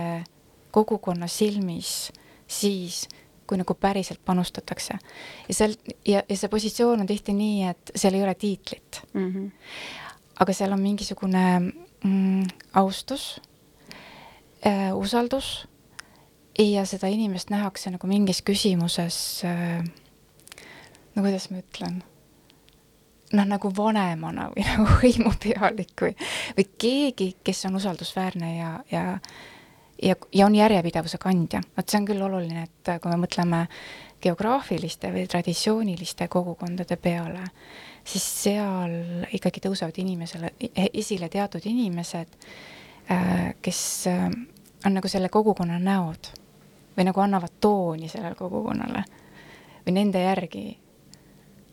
kogukonna 0.75 1.27
silmis 1.31 2.11
siis, 2.47 3.07
kui 3.47 3.57
nagu 3.57 3.73
päriselt 3.73 4.21
panustatakse. 4.25 4.97
ja 5.47 5.53
seal, 5.53 5.75
ja, 6.05 6.23
ja 6.29 6.37
see 6.37 6.49
positsioon 6.49 7.05
on 7.05 7.07
tihti 7.07 7.33
nii, 7.33 7.67
et 7.69 7.91
seal 7.95 8.17
ei 8.17 8.23
ole 8.23 8.35
tiitlit 8.35 9.01
mm. 9.13 9.31
-hmm. 9.33 9.51
aga 10.39 10.53
seal 10.53 10.71
on 10.71 10.81
mingisugune 10.81 11.59
mm, 12.03 12.43
austus 12.73 13.41
äh,, 14.65 14.95
usaldus 14.95 15.67
ja 16.59 16.85
seda 16.85 17.07
inimest 17.07 17.49
nähakse 17.49 17.91
nagu 17.91 18.07
mingis 18.07 18.41
küsimuses 18.41 19.43
äh,, 19.45 19.83
no 21.15 21.21
kuidas 21.21 21.49
ma 21.49 21.57
ütlen 21.57 22.03
noh, 23.33 23.47
nagu 23.47 23.71
vanemana 23.77 24.49
või 24.53 24.65
nagu 24.69 24.87
hõimupealik 25.01 26.01
või, 26.01 26.15
või 26.57 26.67
keegi, 26.77 27.29
kes 27.43 27.65
on 27.69 27.79
usaldusväärne 27.81 28.55
ja, 28.57 28.71
ja 28.91 29.05
ja, 30.01 30.15
ja 30.33 30.45
on 30.45 30.55
järjepidevuse 30.55 31.17
kandja, 31.21 31.61
vot 31.77 31.89
see 31.89 31.99
on 31.99 32.07
küll 32.09 32.25
oluline, 32.25 32.65
et 32.67 32.91
kui 33.01 33.11
me 33.11 33.19
mõtleme 33.21 33.65
geograafiliste 34.23 35.11
või 35.13 35.25
traditsiooniliste 35.29 36.27
kogukondade 36.31 36.97
peale, 36.97 37.43
siis 38.05 38.25
seal 38.43 39.27
ikkagi 39.35 39.63
tõusevad 39.65 39.99
inimesele, 40.01 40.53
esile 40.93 41.29
teatud 41.29 41.65
inimesed, 41.69 42.39
äh, 43.11 43.53
kes 43.61 43.81
äh, 44.11 44.25
on 44.85 44.97
nagu 44.97 45.11
selle 45.11 45.29
kogukonna 45.33 45.77
näod 45.81 46.31
või 46.95 47.07
nagu 47.09 47.21
annavad 47.21 47.59
tooni 47.61 48.09
sellele 48.09 48.35
kogukonnale 48.39 49.03
või 49.85 49.95
nende 49.99 50.21
järgi 50.23 50.65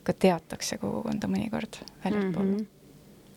ka 0.03 0.13
teatakse 0.13 0.81
kogukonda 0.83 1.29
mõnikord 1.31 1.79
väljaspool 2.05 2.47
mm. 2.47 2.55
-hmm 2.57 2.82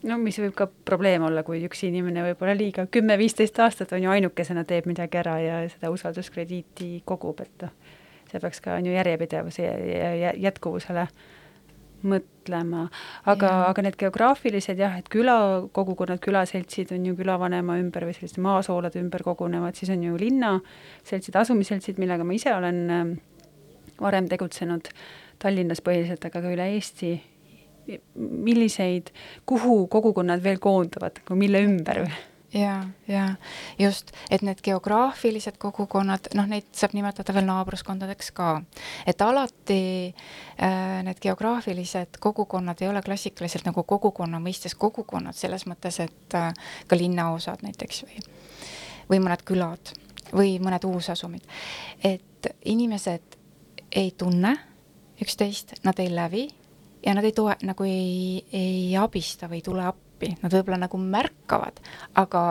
no 0.05 0.17
mis 0.21 0.39
võib 0.41 0.55
ka 0.57 0.67
probleem 0.87 1.25
olla, 1.27 1.43
kui 1.47 1.63
üks 1.65 1.85
inimene 1.87 2.23
võib-olla 2.29 2.55
liiga 2.57 2.87
kümme-viisteist 2.91 3.59
aastat 3.63 3.93
on 3.95 4.03
ju 4.05 4.11
ainukesena 4.13 4.65
teeb 4.67 4.89
midagi 4.89 5.21
ära 5.21 5.37
ja 5.41 5.61
seda 5.71 5.91
usalduskrediiti 5.93 6.89
kogub, 7.05 7.41
et 7.45 7.65
noh, 7.65 7.73
see 8.31 8.41
peaks 8.41 8.61
ka 8.63 8.77
on 8.79 8.89
ju 8.89 8.93
järjepidevuse 8.95 9.65
ja 9.65 10.35
jätkuvusele 10.47 11.07
mõtlema, 12.05 12.85
aga, 13.29 13.51
aga 13.69 13.85
need 13.85 13.97
geograafilised 13.99 14.79
jah, 14.79 14.97
et 14.99 15.07
külakogukonnad, 15.11 16.21
külaseltsid 16.23 16.91
on 16.95 17.07
ju 17.09 17.15
külavanema 17.17 17.79
ümber 17.81 18.05
või 18.07 18.15
selliste 18.17 18.43
maasoolade 18.45 19.01
ümber 19.01 19.25
kogunevad, 19.25 19.77
siis 19.79 19.89
on 19.95 20.03
ju 20.05 20.17
linnaseltsid, 20.19 21.35
asumisseltsid, 21.41 22.01
millega 22.01 22.27
ma 22.27 22.35
ise 22.37 22.53
olen 22.53 22.81
ähm, 22.93 23.15
varem 24.01 24.29
tegutsenud 24.31 24.91
Tallinnas 25.41 25.81
põhiliselt, 25.83 26.23
aga 26.27 26.43
ka 26.43 26.51
üle 26.53 26.69
Eesti. 26.75 27.15
Milliseid, 28.15 29.11
kuhu 29.45 29.85
kogukonnad 29.87 30.43
veel 30.43 30.61
koonduvad, 30.63 31.21
mille 31.33 31.61
ümber 31.65 32.05
ja, 32.55 32.83
ja 33.07 33.35
just, 33.79 34.11
et 34.29 34.41
need 34.41 34.61
geograafilised 34.63 35.57
kogukonnad, 35.59 36.29
noh, 36.37 36.47
neid 36.49 36.67
saab 36.75 36.95
nimetada 36.95 37.33
veel 37.35 37.47
naabruskondadeks 37.49 38.31
ka. 38.35 38.49
et 39.07 39.21
alati 39.21 39.81
äh, 40.09 41.03
need 41.05 41.19
geograafilised 41.21 42.19
kogukonnad 42.23 42.81
ei 42.81 42.89
ole 42.89 43.01
klassikaliselt 43.05 43.67
nagu 43.67 43.83
kogukonna 43.83 44.39
mõistes 44.39 44.75
kogukonnad, 44.79 45.35
selles 45.35 45.67
mõttes, 45.69 45.99
et 46.03 46.37
äh, 46.37 46.51
ka 46.87 46.99
linnaosad 46.99 47.65
näiteks 47.65 48.03
või, 48.07 48.21
või 49.09 49.23
mõned 49.27 49.45
külad 49.45 49.95
või 50.35 50.57
mõned 50.59 50.87
uusasumid. 50.87 51.43
et 52.03 52.47
inimesed 52.65 53.39
ei 53.95 54.11
tunne 54.17 54.55
üksteist, 55.21 55.77
nad 55.83 55.99
ei 55.99 56.09
lävi 56.11 56.47
ja 57.05 57.13
nad 57.13 57.25
ei 57.25 57.33
toe, 57.35 57.55
nagu 57.63 57.87
ei, 57.87 58.45
ei 58.53 58.95
abista 58.97 59.49
või 59.49 59.61
ei 59.61 59.65
tule 59.65 59.85
appi, 59.85 60.31
nad 60.41 60.53
võib-olla 60.53 60.79
nagu 60.85 60.99
märkavad, 61.01 61.79
aga 62.21 62.45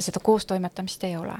seda 0.00 0.20
koostoimetamist 0.24 1.04
ei 1.04 1.16
ole. 1.16 1.36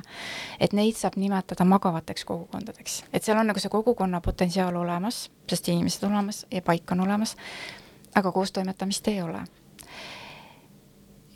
et 0.61 0.73
neid 0.77 0.97
saab 0.97 1.17
nimetada 1.17 1.65
magavateks 1.65 2.25
kogukondadeks, 2.25 3.05
et 3.12 3.25
seal 3.25 3.39
on 3.41 3.49
nagu 3.50 3.61
see 3.61 3.73
kogukonna 3.73 4.21
potentsiaal 4.21 4.77
olemas, 4.77 5.31
sest 5.49 5.69
inimesed 5.69 6.05
olemas 6.09 6.45
ja 6.50 6.62
paik 6.62 6.93
on 6.93 7.00
olemas, 7.07 7.37
aga 8.15 8.33
koostoimetamist 8.33 9.09
ei 9.09 9.23
ole. 9.23 9.45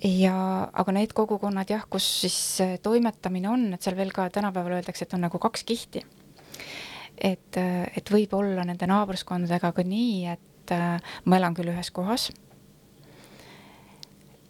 ja, 0.05 0.69
aga 0.73 0.93
need 0.93 1.13
kogukonnad 1.17 1.71
jah, 1.71 1.87
kus 1.91 2.09
siis 2.21 2.59
toimetamine 2.83 3.49
on, 3.49 3.73
et 3.75 3.83
seal 3.83 3.97
veel 3.97 4.13
ka 4.13 4.29
tänapäeval 4.31 4.79
öeldakse, 4.79 5.09
et 5.09 5.15
on 5.15 5.25
nagu 5.27 5.39
kaks 5.39 5.65
kihti 5.65 6.05
et, 7.19 7.57
et 7.97 8.11
võib 8.11 8.35
olla 8.37 8.65
nende 8.67 8.87
naabruskondadega 8.91 9.73
ka 9.73 9.85
nii, 9.87 10.27
et 10.35 10.54
äh, 10.73 11.01
ma 11.25 11.37
elan 11.37 11.55
küll 11.55 11.73
ühes 11.73 11.91
kohas 11.91 12.31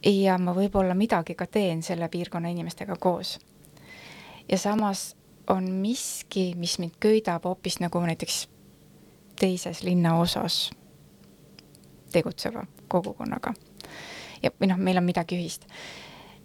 ja 0.05 0.39
ma 0.39 0.55
võib-olla 0.55 0.95
midagi 0.95 1.35
ka 1.35 1.47
teen 1.47 1.83
selle 1.83 2.09
piirkonna 2.09 2.49
inimestega 2.53 2.97
koos. 3.01 3.39
ja 4.49 4.59
samas 4.59 5.17
on 5.49 5.71
miski, 5.71 6.55
mis 6.57 6.79
mind 6.79 6.97
köidab 7.01 7.45
hoopis 7.45 7.81
nagu 7.81 8.01
näiteks 8.01 8.49
teises 9.41 9.83
linnaosas 9.83 10.71
tegutseva 12.13 12.65
kogukonnaga. 12.89 13.55
ja, 14.43 14.51
või 14.61 14.69
noh, 14.69 14.79
meil 14.79 14.99
on 14.99 15.05
midagi 15.05 15.39
ühist. 15.39 15.67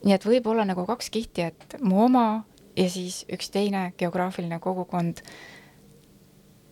nii 0.05 0.13
et 0.15 0.25
võib 0.25 0.47
olla 0.47 0.65
nagu 0.65 0.85
kaks 0.85 1.09
kihti, 1.09 1.41
et 1.41 1.77
mu 1.81 2.05
oma 2.05 2.44
ja 2.77 2.89
siis 2.89 3.25
üks 3.31 3.51
teine 3.51 3.91
geograafiline 3.98 4.59
kogukond 4.59 5.24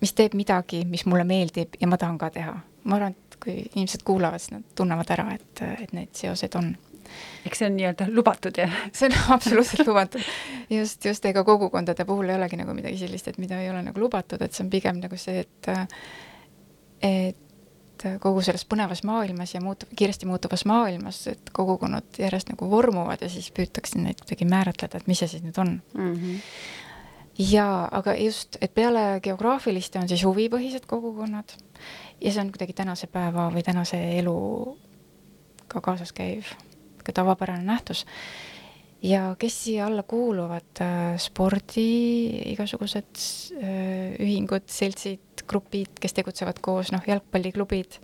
mis 0.01 0.13
teeb 0.17 0.35
midagi, 0.37 0.83
mis 0.89 1.05
mulle 1.05 1.25
meeldib 1.27 1.77
ja 1.81 1.87
ma 1.89 1.97
tahan 1.97 2.17
ka 2.17 2.29
teha. 2.33 2.57
ma 2.87 2.95
arvan, 2.95 3.15
et 3.15 3.39
kui 3.43 3.55
inimesed 3.75 4.03
kuulavad, 4.07 4.39
siis 4.39 4.53
nad 4.55 4.67
tunnevad 4.75 5.09
ära, 5.11 5.31
et, 5.35 5.63
et 5.83 5.95
need 5.95 6.13
seosed 6.15 6.55
on. 6.59 6.69
eks 7.47 7.61
see 7.61 7.69
on 7.69 7.75
nii-öelda 7.79 8.07
lubatud, 8.11 8.59
jah? 8.59 8.77
see 8.97 9.09
on 9.09 9.17
absoluutselt 9.35 9.87
lubatud. 9.87 10.29
just, 10.69 11.05
just, 11.05 11.25
ega 11.25 11.43
kogukondade 11.47 12.05
puhul 12.05 12.29
ei 12.29 12.39
olegi 12.39 12.59
nagu 12.59 12.75
midagi 12.77 13.01
sellist, 13.03 13.27
et 13.27 13.41
mida 13.41 13.59
ei 13.61 13.71
ole 13.71 13.83
nagu 13.89 14.05
lubatud, 14.05 14.41
et 14.41 14.53
see 14.53 14.65
on 14.65 14.71
pigem 14.73 15.03
nagu 15.03 15.19
see, 15.19 15.43
et 15.45 15.73
et 17.07 17.43
kogu 18.21 18.41
selles 18.45 18.63
põnevas 18.69 19.01
maailmas 19.05 19.55
ja 19.55 19.61
muutub, 19.61 19.89
kiiresti 19.97 20.27
muutuvas 20.29 20.63
maailmas, 20.69 21.23
et 21.31 21.49
kogukonnad 21.53 22.19
järjest 22.21 22.51
nagu 22.53 22.69
vormuvad 22.69 23.21
ja 23.25 23.29
siis 23.29 23.49
püütakse 23.53 23.97
neid 24.01 24.21
kuidagi 24.21 24.45
määratleda, 24.49 25.01
et 25.01 25.09
mis 25.09 25.21
see 25.21 25.31
siis 25.31 25.45
nüüd 25.45 25.57
on 25.61 25.79
mm. 25.93 26.13
-hmm 26.13 26.85
jaa, 27.37 27.87
aga 27.91 28.15
just, 28.17 28.57
et 28.61 28.73
peale 28.73 29.19
geograafiliste 29.23 29.99
on 29.99 30.09
siis 30.09 30.23
huvipõhised 30.25 30.87
kogukonnad 30.89 31.53
ja 32.21 32.31
see 32.31 32.41
on 32.41 32.51
kuidagi 32.53 32.73
tänase 32.77 33.09
päeva 33.11 33.47
või 33.53 33.63
tänase 33.65 33.99
eluga 34.17 35.81
kaasas 35.83 36.13
käiv 36.17 36.49
ka 37.05 37.13
tavapärane 37.13 37.63
nähtus. 37.63 38.05
ja 39.01 39.35
kes 39.39 39.63
siia 39.63 39.85
alla 39.85 40.03
kuuluvad 40.03 40.81
äh,, 40.81 41.17
spordi 41.17 42.51
igasugused 42.53 43.21
äh, 43.61 44.17
ühingud, 44.19 44.65
seltsid, 44.65 45.45
grupid, 45.47 45.99
kes 46.01 46.17
tegutsevad 46.17 46.59
koos, 46.61 46.91
noh, 46.91 47.05
jalgpalliklubid 47.07 47.99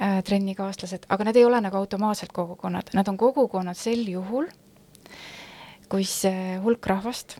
äh,, 0.00 0.22
trennikaaslased, 0.24 1.04
aga 1.08 1.28
need 1.28 1.36
ei 1.36 1.44
ole 1.44 1.60
nagu 1.60 1.76
automaatselt 1.76 2.32
kogukonnad, 2.32 2.94
nad 2.96 3.08
on 3.12 3.20
kogukonnad 3.20 3.76
sel 3.76 4.08
juhul, 4.08 4.48
kui 5.92 6.08
see 6.08 6.56
hulk 6.64 6.88
rahvast 6.88 7.36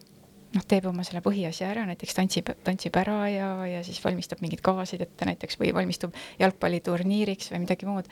noh, 0.54 0.66
teeb 0.68 0.88
oma 0.90 1.04
selle 1.06 1.22
põhiasja 1.24 1.70
ära, 1.72 1.84
näiteks 1.88 2.16
tantsib, 2.16 2.52
tantsib 2.66 2.96
ära 3.00 3.18
ja, 3.30 3.48
ja 3.68 3.82
siis 3.86 4.00
valmistab 4.04 4.42
mingeid 4.44 4.62
kavasid 4.64 5.02
ette 5.04 5.28
näiteks 5.28 5.58
või 5.60 5.74
valmistub 5.76 6.14
jalgpalliturniiriks 6.40 7.52
või 7.52 7.64
midagi 7.66 7.88
muud. 7.90 8.08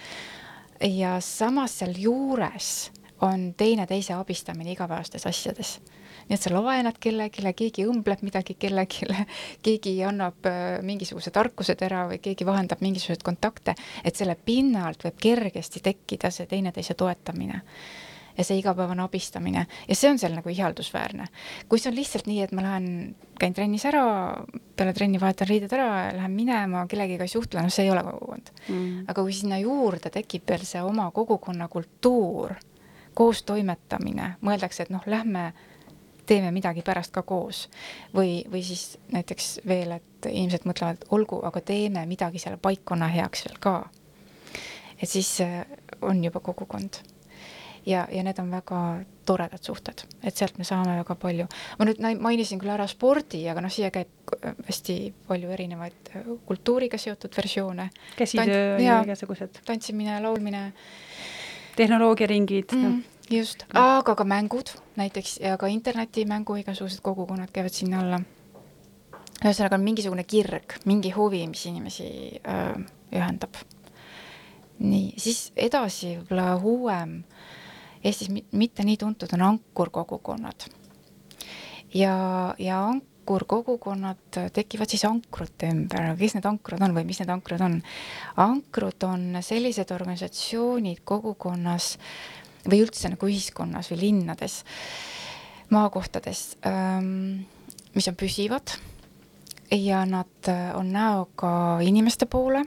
ja 0.82 1.18
samas 1.20 1.78
sealjuures 1.80 2.90
on 3.22 3.52
teineteise 3.54 4.16
abistamine 4.18 4.72
igapäevastes 4.72 5.26
asjades. 5.26 5.80
nii 6.28 6.36
et 6.36 6.42
sa 6.42 6.52
laenad 6.54 6.98
kellelegi, 7.02 7.52
keegi 7.56 7.84
õmbleb 7.90 8.22
midagi 8.22 8.54
kellelegi, 8.58 9.06
keegi 9.66 9.96
annab 10.06 10.46
äh, 10.46 10.78
mingisuguse 10.82 11.30
tarkused 11.34 11.82
ära 11.82 12.06
või 12.10 12.20
keegi 12.22 12.46
vahendab 12.46 12.82
mingisuguseid 12.82 13.24
kontakte, 13.26 13.74
et 14.04 14.16
selle 14.16 14.36
pinnalt 14.36 15.04
võib 15.06 15.18
kergesti 15.22 15.82
tekkida 15.82 16.30
see 16.30 16.46
teineteise 16.50 16.94
toetamine 16.98 17.62
ja 18.38 18.44
see 18.44 18.58
igapäevane 18.60 19.02
abistamine 19.04 19.66
ja 19.88 19.96
see 19.96 20.10
on 20.10 20.18
seal 20.18 20.34
nagu 20.36 20.48
ihaldusväärne. 20.48 21.26
kui 21.68 21.78
see 21.78 21.90
on 21.90 21.96
lihtsalt 21.96 22.26
nii, 22.26 22.40
et 22.42 22.52
ma 22.56 22.64
lähen, 22.64 23.14
käin 23.40 23.54
trennis 23.54 23.84
ära, 23.88 24.04
peale 24.76 24.94
trenni 24.96 25.20
vahetan 25.20 25.48
riided 25.50 25.72
ära, 25.76 25.88
lähen 26.16 26.36
minema, 26.36 26.86
kellegiga 26.90 27.26
ei 27.28 27.32
suhtle, 27.32 27.62
noh, 27.62 27.72
see 27.72 27.86
ei 27.86 27.92
ole 27.92 28.04
kogukond 28.06 28.52
mm.. 28.68 29.04
aga 29.12 29.22
kui 29.22 29.36
sinna 29.36 29.60
juurde 29.62 30.12
tekib 30.14 30.48
veel 30.48 30.64
see 30.68 30.82
oma 30.82 31.10
kogukonna 31.14 31.68
kultuur, 31.72 32.56
koostoimetamine, 33.14 34.36
mõeldakse, 34.40 34.86
et 34.86 34.94
noh, 34.94 35.04
lähme 35.06 35.50
teeme 36.26 36.52
midagi 36.54 36.84
pärast 36.86 37.12
ka 37.12 37.22
koos. 37.26 37.68
või, 38.14 38.42
või 38.50 38.62
siis 38.64 38.98
näiteks 39.12 39.60
veel, 39.68 39.98
et 39.98 40.28
inimesed 40.30 40.64
mõtlevad, 40.68 41.04
olgu, 41.10 41.42
aga 41.44 41.60
teeme 41.60 42.06
midagi 42.06 42.40
selle 42.40 42.56
paikkonna 42.62 43.10
heaks 43.12 43.44
veel 43.48 43.58
ka. 43.60 43.76
et 45.02 45.08
siis 45.08 45.38
on 46.00 46.24
juba 46.24 46.40
kogukond 46.40 47.02
ja, 47.86 48.06
ja 48.10 48.22
need 48.22 48.38
on 48.38 48.50
väga 48.50 48.80
toredad 49.26 49.62
suhted, 49.62 50.04
et 50.22 50.36
sealt 50.36 50.58
me 50.58 50.64
saame 50.66 50.96
väga 50.98 51.14
palju. 51.18 51.46
ma 51.78 51.86
nüüd 51.86 52.02
mainisin 52.20 52.60
küll 52.60 52.72
ära 52.74 52.86
spordi, 52.90 53.44
aga 53.50 53.62
noh, 53.62 53.72
siia 53.72 53.90
käib 53.94 54.34
hästi 54.66 54.96
palju 55.28 55.50
erinevaid 55.54 56.12
äh, 56.16 56.28
kultuuriga 56.46 56.98
seotud 56.98 57.34
versioone. 57.36 57.90
käsitöö 58.16 58.78
ja 58.82 59.02
igasugused. 59.06 59.62
tantsimine, 59.64 60.20
laulmine. 60.22 60.72
tehnoloogiaringid 61.76 62.76
mm,. 62.76 62.82
No 62.82 63.36
just, 63.36 63.64
aga 63.74 64.14
ka 64.14 64.24
mängud 64.24 64.74
näiteks 64.96 65.38
ja 65.40 65.56
ka 65.58 65.66
internetimängu 65.66 66.56
igasugused 66.60 67.00
kogukonnad 67.02 67.52
käivad 67.52 67.74
sinna 67.74 68.00
alla. 68.00 68.20
ühesõnaga 69.42 69.74
on 69.74 69.82
mingisugune 69.82 70.22
kirg, 70.24 70.76
mingi 70.86 71.10
huvi, 71.10 71.40
mis 71.50 71.64
inimesi 71.66 72.08
öö, 72.46 72.52
äh, 72.54 72.84
ühendab. 73.12 73.56
nii, 74.78 75.14
siis 75.18 75.52
edasi 75.56 76.16
võib-olla 76.16 76.56
uuem 76.58 77.22
Eestis 78.02 78.30
mitte 78.50 78.84
nii 78.84 78.96
tuntud 78.98 79.30
on 79.36 79.42
ankurkogukonnad. 79.42 80.68
ja, 81.94 82.54
ja 82.58 82.84
ankurkogukonnad 82.88 84.40
tekivad 84.52 84.90
siis 84.90 85.04
ankrute 85.04 85.70
ümber, 85.70 86.16
kes 86.18 86.34
need 86.34 86.46
ankrud 86.48 86.82
on 86.82 86.94
või 86.96 87.06
mis 87.06 87.20
need 87.22 87.30
ankrud 87.30 87.62
on? 87.62 87.80
ankrud 88.36 89.06
on 89.06 89.38
sellised 89.40 89.90
organisatsioonid 89.94 91.04
kogukonnas 91.04 91.96
või 92.66 92.82
üldse 92.82 93.10
nagu 93.10 93.26
ühiskonnas 93.26 93.90
või 93.92 94.00
linnades, 94.06 94.62
maakohtades, 95.70 96.56
ähm, 96.66 97.44
mis 97.94 98.08
on 98.08 98.18
püsivad 98.18 98.74
ja 99.72 100.04
nad 100.06 100.50
äh, 100.50 100.70
on 100.76 100.92
näoga 100.92 101.80
inimeste 101.82 102.26
poole. 102.26 102.64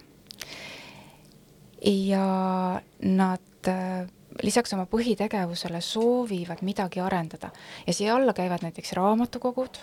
ja 1.85 2.81
nad 3.01 3.67
äh, 3.67 4.07
lisaks 4.43 4.73
oma 4.75 4.85
põhitegevusele 4.89 5.81
soovivad 5.81 6.63
midagi 6.65 6.99
arendada 6.99 7.51
ja 7.87 7.93
siia 7.93 8.15
alla 8.15 8.33
käivad 8.33 8.65
näiteks 8.65 8.93
raamatukogud, 8.97 9.79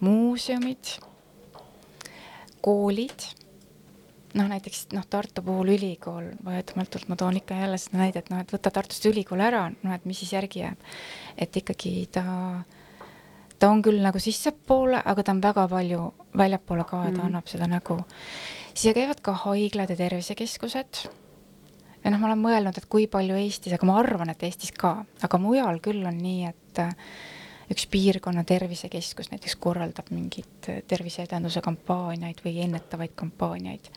muuseumid, 0.00 0.96
koolid 2.60 3.28
noh, 4.36 4.48
näiteks 4.50 4.86
noh, 4.94 5.04
Tartu 5.10 5.42
puhul 5.44 5.72
ülikool, 5.76 6.30
vaieldamatult 6.44 7.08
ma 7.08 7.16
toon 7.18 7.38
ikka 7.40 7.58
jälle 7.60 7.78
seda 7.80 8.00
näidet, 8.02 8.30
noh, 8.32 8.40
et 8.42 8.52
võta 8.52 8.72
Tartust 8.74 9.06
ülikool 9.08 9.42
ära, 9.44 9.66
noh, 9.70 9.94
et 9.94 10.04
mis 10.08 10.20
siis 10.22 10.34
järgi 10.36 10.62
jääb. 10.64 10.90
et 11.38 11.56
ikkagi 11.56 12.08
ta, 12.12 12.24
ta 13.58 13.70
on 13.70 13.82
küll 13.84 14.02
nagu 14.04 14.20
sissepoole, 14.22 15.02
aga 15.04 15.22
ta 15.22 15.34
on 15.34 15.42
väga 15.44 15.66
palju 15.68 16.02
väljapoole 16.36 16.84
ka 16.88 17.04
ja 17.04 17.12
ta 17.12 17.20
mm. 17.20 17.26
annab 17.30 17.48
seda 17.52 17.68
nägu. 17.70 18.00
siia 18.74 18.94
käivad 18.94 19.22
ka 19.22 19.32
haiglad 19.46 19.90
ja 19.90 19.96
tervisekeskused. 19.96 21.06
Ja 22.06 22.12
noh, 22.14 22.22
ma 22.22 22.30
olen 22.30 22.38
mõelnud, 22.38 22.76
et 22.78 22.86
kui 22.86 23.08
palju 23.10 23.34
Eestis, 23.40 23.74
aga 23.74 23.88
ma 23.88 23.98
arvan, 23.98 24.30
et 24.30 24.46
Eestis 24.46 24.70
ka, 24.76 25.00
aga 25.26 25.40
mujal 25.42 25.80
küll 25.82 26.06
on 26.06 26.20
nii, 26.22 26.52
et 26.52 26.82
üks 27.74 27.88
piirkonna 27.90 28.44
tervisekeskus 28.46 29.32
näiteks 29.32 29.56
korraldab 29.58 30.12
mingeid 30.14 30.70
terviseedenduse 30.86 31.60
kampaaniaid 31.66 32.44
või 32.44 32.60
ennetavaid 32.62 33.16
kampaaniaid 33.18 33.90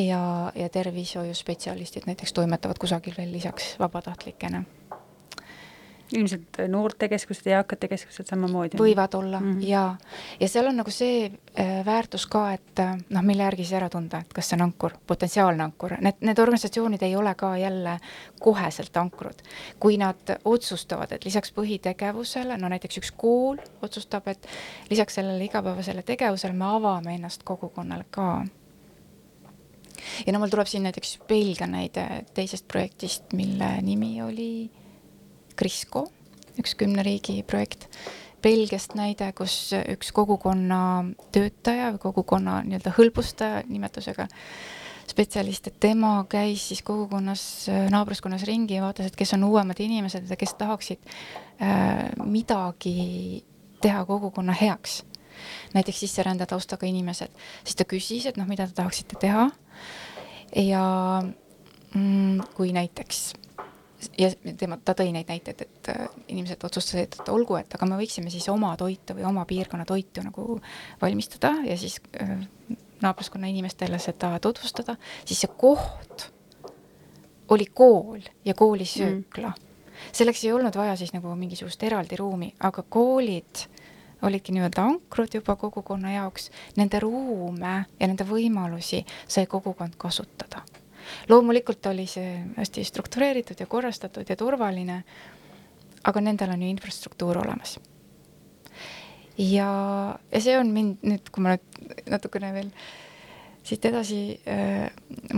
ja, 0.00 0.52
ja 0.56 0.68
tervishoiuspetsialistid 0.72 2.08
näiteks 2.08 2.32
toimetavad 2.32 2.80
kusagil 2.80 3.14
veel 3.18 3.34
lisaks 3.36 3.74
vabatahtlikena. 3.78 4.64
Ilmselt 6.12 6.58
noortekeskused 6.68 7.46
ja 7.50 7.60
eakate 7.60 7.88
keskused 7.88 8.28
samamoodi? 8.28 8.78
võivad 8.78 9.14
olla 9.18 9.40
mm 9.40 9.52
-hmm. 9.52 9.68
ja, 9.68 9.96
ja 10.40 10.48
seal 10.48 10.66
on 10.66 10.76
nagu 10.76 10.90
see 10.90 11.26
äh, 11.26 11.84
väärtus 11.86 12.26
ka, 12.26 12.52
et 12.52 12.78
äh, 12.80 12.96
noh, 13.10 13.22
mille 13.22 13.42
järgi 13.42 13.64
siis 13.64 13.78
ära 13.80 13.88
tunda, 13.88 14.20
et 14.20 14.32
kas 14.32 14.48
see 14.48 14.56
on 14.56 14.62
ankur, 14.68 14.96
potentsiaalne 15.06 15.64
ankur, 15.64 15.96
need, 16.00 16.20
need 16.20 16.38
organisatsioonid 16.38 17.02
ei 17.02 17.16
ole 17.16 17.34
ka 17.34 17.56
jälle 17.56 17.98
koheselt 18.40 18.96
ankrud. 18.96 19.42
kui 19.80 19.96
nad 19.96 20.36
otsustavad, 20.44 21.12
et 21.12 21.24
lisaks 21.24 21.52
põhitegevusele, 21.52 22.58
no 22.58 22.68
näiteks 22.68 22.98
üks 22.98 23.12
kool 23.16 23.56
otsustab, 23.82 24.28
et 24.28 24.46
lisaks 24.90 25.14
sellele 25.14 25.44
igapäevasele 25.44 26.02
tegevusele 26.02 26.52
me 26.52 26.64
avame 26.64 27.14
ennast 27.14 27.42
kogukonnale 27.42 28.04
ka 28.10 28.44
ja 30.26 30.32
no 30.32 30.38
mul 30.38 30.52
tuleb 30.52 30.66
siin 30.66 30.82
näiteks 30.82 31.18
Belgia 31.28 31.66
näide 31.66 32.24
teisest 32.34 32.68
projektist, 32.68 33.32
mille 33.32 33.76
nimi 33.82 34.22
oli 34.22 34.70
Crisco, 35.62 36.08
üks 36.58 36.74
kümne 36.74 37.04
riigi 37.06 37.38
projekt. 37.46 37.86
Belgiast 38.42 38.96
näide, 38.98 39.28
kus 39.38 39.54
üks 39.78 40.08
kogukonna 40.10 41.04
töötaja 41.30 41.92
või 41.94 42.00
kogukonna 42.02 42.56
nii-öelda 42.66 42.90
hõlbustaja 42.96 43.60
nimetusega 43.68 44.26
spetsialist, 45.06 45.68
et 45.70 45.78
tema 45.82 46.16
käis 46.30 46.64
siis 46.72 46.82
kogukonnas, 46.82 47.44
naabruskonnas 47.94 48.42
ringi 48.48 48.80
ja 48.80 48.82
vaatas, 48.82 49.12
et 49.12 49.18
kes 49.18 49.36
on 49.36 49.46
uuemad 49.46 49.78
inimesed 49.84 50.26
ja 50.30 50.38
kes 50.40 50.56
tahaksid 50.58 50.98
äh, 51.62 52.10
midagi 52.26 53.44
teha 53.82 54.02
kogukonna 54.08 54.56
heaks 54.58 55.02
näiteks 55.74 56.00
sisserände 56.00 56.46
taustaga 56.46 56.86
inimesed, 56.86 57.30
siis 57.64 57.78
ta 57.78 57.86
küsis, 57.88 58.26
et 58.28 58.38
noh, 58.40 58.48
mida 58.50 58.66
te 58.66 58.76
tahaksite 58.78 59.18
teha. 59.22 59.48
ja 60.56 60.82
mm, 61.94 62.42
kui 62.56 62.72
näiteks 62.76 63.32
ja 64.18 64.30
tema, 64.58 64.78
ta 64.84 64.94
tõi 64.98 65.12
neid 65.14 65.30
näiteid, 65.30 65.64
et 65.66 65.90
äh, 65.92 66.06
inimesed 66.28 66.64
otsustasid, 66.64 67.18
et 67.20 67.32
olgu, 67.32 67.56
et 67.60 67.74
aga 67.74 67.88
me 67.88 67.98
võiksime 68.00 68.32
siis 68.32 68.48
oma 68.52 68.74
toitu 68.80 69.16
või 69.18 69.26
oma 69.28 69.44
piirkonna 69.48 69.86
toitu 69.88 70.24
nagu 70.24 70.58
valmistada 71.02 71.54
ja 71.66 71.76
siis 71.78 72.00
äh, 72.22 72.38
naabruskonna 73.02 73.50
inimestele 73.50 73.98
seda 74.02 74.36
tutvustada, 74.42 74.96
siis 75.24 75.42
see 75.44 75.52
koht 75.58 76.28
oli 77.52 77.66
kool 77.74 78.20
ja 78.44 78.54
koolisöökla 78.54 79.48
mm.. 79.48 80.08
selleks 80.12 80.44
ei 80.44 80.52
olnud 80.52 80.76
vaja 80.78 80.96
siis 80.96 81.12
nagu 81.12 81.34
mingisugust 81.36 81.82
eraldi 81.82 82.16
ruumi, 82.16 82.52
aga 82.60 82.84
koolid 82.88 83.66
olidki 84.22 84.54
nii-öelda 84.54 84.84
ankrud 84.86 85.34
juba 85.34 85.56
kogukonna 85.56 86.12
jaoks, 86.12 86.50
nende 86.76 87.00
ruume 87.02 87.74
ja 88.00 88.06
nende 88.06 88.26
võimalusi 88.28 89.02
sai 89.26 89.46
kogukond 89.50 89.98
kasutada. 89.98 90.62
Loomulikult 91.28 91.86
oli 91.92 92.06
see 92.10 92.34
hästi 92.56 92.84
struktureeritud 92.84 93.60
ja 93.60 93.66
korrastatud 93.66 94.28
ja 94.28 94.36
turvaline, 94.36 95.02
aga 96.04 96.20
nendel 96.24 96.54
on 96.54 96.62
ju 96.62 96.72
infrastruktuur 96.72 97.38
olemas. 97.44 97.78
ja, 99.38 99.70
ja 100.32 100.40
see 100.40 100.58
on 100.58 100.74
mind 100.74 101.06
nüüd, 101.06 101.30
kui 101.32 101.44
ma 101.44 101.56
nüüd 101.56 102.10
natukene 102.12 102.52
veel 102.52 102.70
siit 103.62 103.84
edasi 103.86 104.18
äh, 104.50 104.88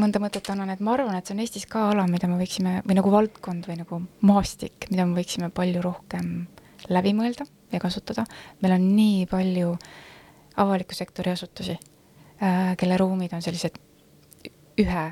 mõnda 0.00 0.20
mõtet 0.22 0.48
annan, 0.52 0.72
et 0.72 0.80
ma 0.84 0.94
arvan, 0.96 1.16
et 1.18 1.28
see 1.28 1.36
on 1.36 1.42
Eestis 1.44 1.66
ka 1.70 1.90
ala, 1.92 2.06
mida 2.08 2.28
me 2.30 2.38
võiksime 2.40 2.78
või 2.86 2.96
nagu 2.96 3.12
valdkond 3.12 3.68
või 3.68 3.78
nagu 3.82 4.00
maastik, 4.24 4.88
mida 4.90 5.04
me 5.06 5.18
võiksime 5.18 5.50
palju 5.54 5.82
rohkem 5.84 6.30
läbi 6.88 7.12
mõelda 7.16 7.46
ja 7.72 7.80
kasutada. 7.80 8.24
meil 8.62 8.76
on 8.76 8.86
nii 8.96 9.26
palju 9.30 9.74
avaliku 10.56 10.94
sektori 10.96 11.34
asutusi 11.34 11.76
äh,, 11.76 12.76
kelle 12.80 12.96
ruumid 13.00 13.32
on 13.34 13.42
sellised 13.42 13.78
ühe 14.80 15.04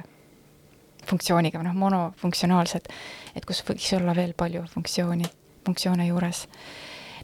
funktsiooniga 1.09 1.61
või 1.61 1.69
noh, 1.69 1.79
monofunktsionaalsed, 1.79 2.89
et 3.37 3.47
kus 3.49 3.63
võiks 3.67 3.93
olla 3.99 4.15
veel 4.17 4.35
palju 4.39 4.65
funktsiooni, 4.75 5.29
funktsioone 5.67 6.07
juures. 6.09 6.47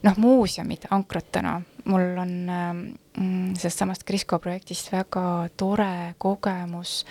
noh, 0.03 0.15
muuseumid 0.17 0.87
ankrutena, 0.95 1.57
mul 1.85 2.17
on 2.21 2.33
ähm, 2.49 2.83
mm, 3.17 3.55
sellest 3.59 3.83
samast 3.83 4.05
Crisco 4.07 4.39
projektist 4.39 4.91
väga 4.93 5.49
tore 5.57 6.15
kogemus 6.17 7.03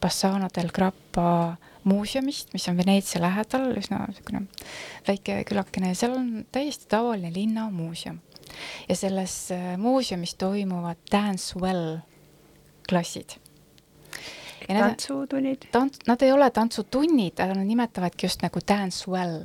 Bassano 0.00 0.48
del 0.54 0.70
Grappa 0.70 1.56
muuseumist, 1.86 2.52
mis 2.52 2.68
on 2.68 2.76
Veneetsia 2.76 3.20
lähedal, 3.22 3.70
üsna 3.78 4.04
niisugune 4.10 4.44
väike 5.06 5.40
külakene 5.48 5.92
ja 5.92 5.98
seal 5.98 6.16
on 6.18 6.30
täiesti 6.52 6.88
tavaline 6.90 7.32
linnamuuseum. 7.34 8.20
ja 8.88 8.96
selles 8.96 9.50
äh, 9.50 9.76
muuseumis 9.78 10.34
toimuvad 10.34 10.96
dance 11.12 11.58
well 11.58 11.98
klassid. 12.88 13.38
Tantsutunnid? 14.66 15.68
tant-, 15.72 16.02
nad 16.06 16.22
ei 16.22 16.32
ole 16.32 16.50
tantsutunnid, 16.50 17.38
aga 17.40 17.54
nad 17.54 17.68
nimetavadki 17.68 18.26
just 18.26 18.42
nagu 18.46 18.62
dance 18.68 19.10
well 19.10 19.44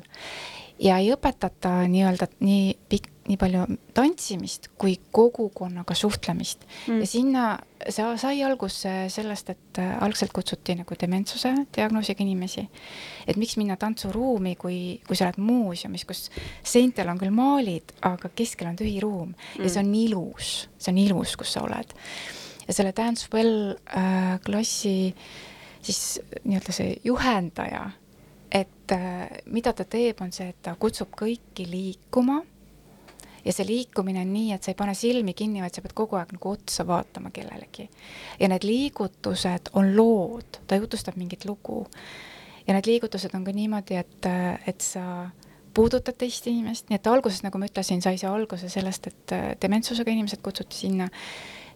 ja 0.82 0.98
ei 1.02 1.12
õpetata 1.14 1.84
nii-öelda 1.90 2.28
nii 2.42 2.72
pikk, 2.90 3.10
nii 3.30 3.38
palju 3.40 3.66
tantsimist 3.96 4.72
kui 4.82 4.96
kogukonnaga 5.14 5.96
suhtlemist 5.96 6.66
mm. 6.88 7.04
ja 7.04 7.10
sinna, 7.10 7.44
see 7.86 8.08
sai 8.22 8.42
alguse 8.46 8.94
sellest, 9.14 9.54
et 9.54 9.82
algselt 10.02 10.34
kutsuti 10.36 10.76
nagu 10.80 10.98
dementsuse 11.00 11.54
diagnoosiga 11.76 12.26
inimesi. 12.26 12.66
et 13.28 13.38
miks 13.38 13.58
minna 13.62 13.78
tantsuruumi, 13.78 14.56
kui, 14.60 15.00
kui 15.08 15.18
sa 15.18 15.30
oled 15.30 15.42
muuseumis, 15.46 16.06
kus 16.10 16.28
seintel 16.64 17.14
on 17.14 17.22
küll 17.22 17.34
maalid, 17.36 17.94
aga 18.08 18.34
keskel 18.36 18.74
on 18.74 18.80
tühi 18.80 19.00
ruum 19.04 19.32
mm. 19.32 19.64
ja 19.64 19.70
see 19.70 19.84
on 19.86 19.96
ilus, 20.02 20.54
see 20.82 20.94
on 20.94 21.04
ilus, 21.06 21.38
kus 21.40 21.58
sa 21.58 21.66
oled. 21.68 21.94
Ja 22.68 22.74
selle 22.74 22.94
Dance 22.98 23.28
Well 23.34 23.74
äh, 23.98 24.40
klassi 24.46 25.16
siis 25.82 26.22
nii-öelda 26.44 26.76
see 26.76 26.96
juhendaja 27.04 27.90
et 28.52 28.92
äh, 28.92 29.30
mida 29.46 29.74
ta 29.74 29.86
teeb, 29.88 30.20
on 30.22 30.32
see, 30.36 30.50
et 30.52 30.60
ta 30.66 30.76
kutsub 30.80 31.14
kõiki 31.18 31.66
liikuma 31.72 32.42
ja 33.46 33.54
see 33.56 33.66
liikumine 33.66 34.22
on 34.26 34.34
nii, 34.34 34.52
et 34.56 34.64
sa 34.64 34.74
ei 34.74 34.78
pane 34.78 34.94
silmi 34.98 35.34
kinni, 35.38 35.64
vaid 35.64 35.76
sa 35.76 35.84
pead 35.84 35.96
kogu 35.98 36.20
aeg 36.20 36.34
nagu 36.36 36.52
otsa 36.52 36.86
vaatama 36.88 37.32
kellelegi. 37.34 37.88
ja 38.40 38.50
need 38.52 38.68
liigutused 38.68 39.72
on 39.80 39.96
lood, 39.96 40.62
ta 40.68 40.78
jutustab 40.78 41.18
mingit 41.18 41.46
lugu. 41.46 41.86
ja 42.68 42.76
need 42.76 42.90
liigutused 42.90 43.34
on 43.36 43.48
ka 43.48 43.56
niimoodi, 43.56 43.96
et, 43.96 44.30
et 44.68 44.82
sa 44.82 45.30
puudutad 45.74 46.18
teist 46.20 46.48
inimest, 46.52 46.90
nii 46.90 47.00
et 47.00 47.08
alguses, 47.08 47.42
nagu 47.46 47.58
ma 47.58 47.70
ütlesin, 47.70 48.04
sai 48.04 48.20
see 48.20 48.30
alguse 48.30 48.70
sellest, 48.70 49.08
et 49.08 49.36
äh, 49.38 49.48
dementsusega 49.62 50.12
inimesed 50.12 50.44
kutsuti 50.44 50.84
sinna, 50.84 51.08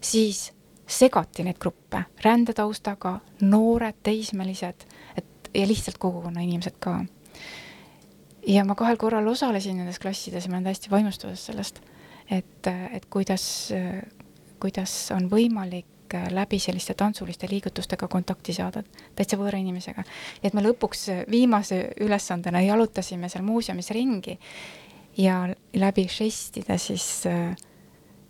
siis 0.04 0.50
segati 0.88 1.43
neid 1.43 1.58
gruppe, 1.62 2.04
rändetaustaga, 2.24 3.19
noored, 3.41 3.98
teismelised, 4.04 4.86
et 5.17 5.50
ja 5.56 5.67
lihtsalt 5.67 5.98
kogukonna 5.98 6.41
inimesed 6.41 6.78
ka. 6.80 7.06
ja 8.48 8.65
ma 8.65 8.76
kahel 8.76 8.98
korral 8.98 9.28
osalesin 9.28 9.78
nendes 9.78 10.00
klassides 10.00 10.45
ja 10.45 10.52
ma 10.52 10.60
olen 10.60 10.69
täiesti 10.69 10.91
vaimustuses 10.91 11.45
sellest, 11.45 11.82
et, 12.32 12.67
et 12.91 13.06
kuidas, 13.10 13.74
kuidas 14.60 14.93
on 15.15 15.30
võimalik 15.32 15.86
läbi 16.32 16.60
selliste 16.60 16.93
tantsuliste 16.93 17.48
liigutustega 17.50 18.08
kontakti 18.08 18.54
saada 18.54 18.84
täitsa 19.15 19.38
võõra 19.41 19.58
inimesega. 19.58 20.04
et 20.43 20.54
me 20.54 20.62
lõpuks 20.62 21.08
viimase 21.32 21.82
ülesandena 22.00 22.62
jalutasime 22.62 23.30
seal 23.30 23.43
muuseumis 23.43 23.89
ringi 23.91 24.38
ja 25.17 25.48
läbi 25.74 26.08
žestide 26.12 26.78
siis 26.78 27.26
äh, 27.26 27.56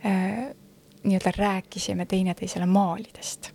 äh, 0.06 0.54
nii-öelda 1.06 1.32
rääkisime 1.38 2.06
teineteisele 2.10 2.65
maalidest 2.65 3.52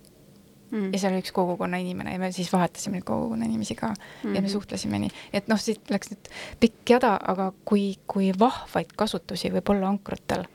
mm. 0.71 0.93
ja 0.93 0.99
seal 0.99 1.13
oli 1.13 1.23
üks 1.23 1.33
kogukonna 1.35 1.77
inimene 1.81 2.15
ja 2.15 2.19
me 2.19 2.31
siis 2.31 2.53
vahetasime 2.53 2.99
neid 2.99 3.07
kogukonna 3.07 3.45
inimesi 3.45 3.75
ka 3.75 3.91
mm. 3.91 4.35
ja 4.35 4.41
me 4.41 4.47
mm. 4.47 4.53
suhtlesime 4.53 4.99
nii, 5.03 5.11
et 5.33 5.51
noh, 5.51 5.59
siit 5.59 5.91
läks 5.91 6.13
nüüd 6.13 6.31
pikk 6.63 6.95
jada, 6.95 7.17
aga 7.33 7.51
kui, 7.65 7.93
kui 8.07 8.31
vahvaid 8.39 8.95
kasutusi 8.97 9.53
võib 9.53 9.75
olla 9.75 9.91
ankrutel 9.91 10.47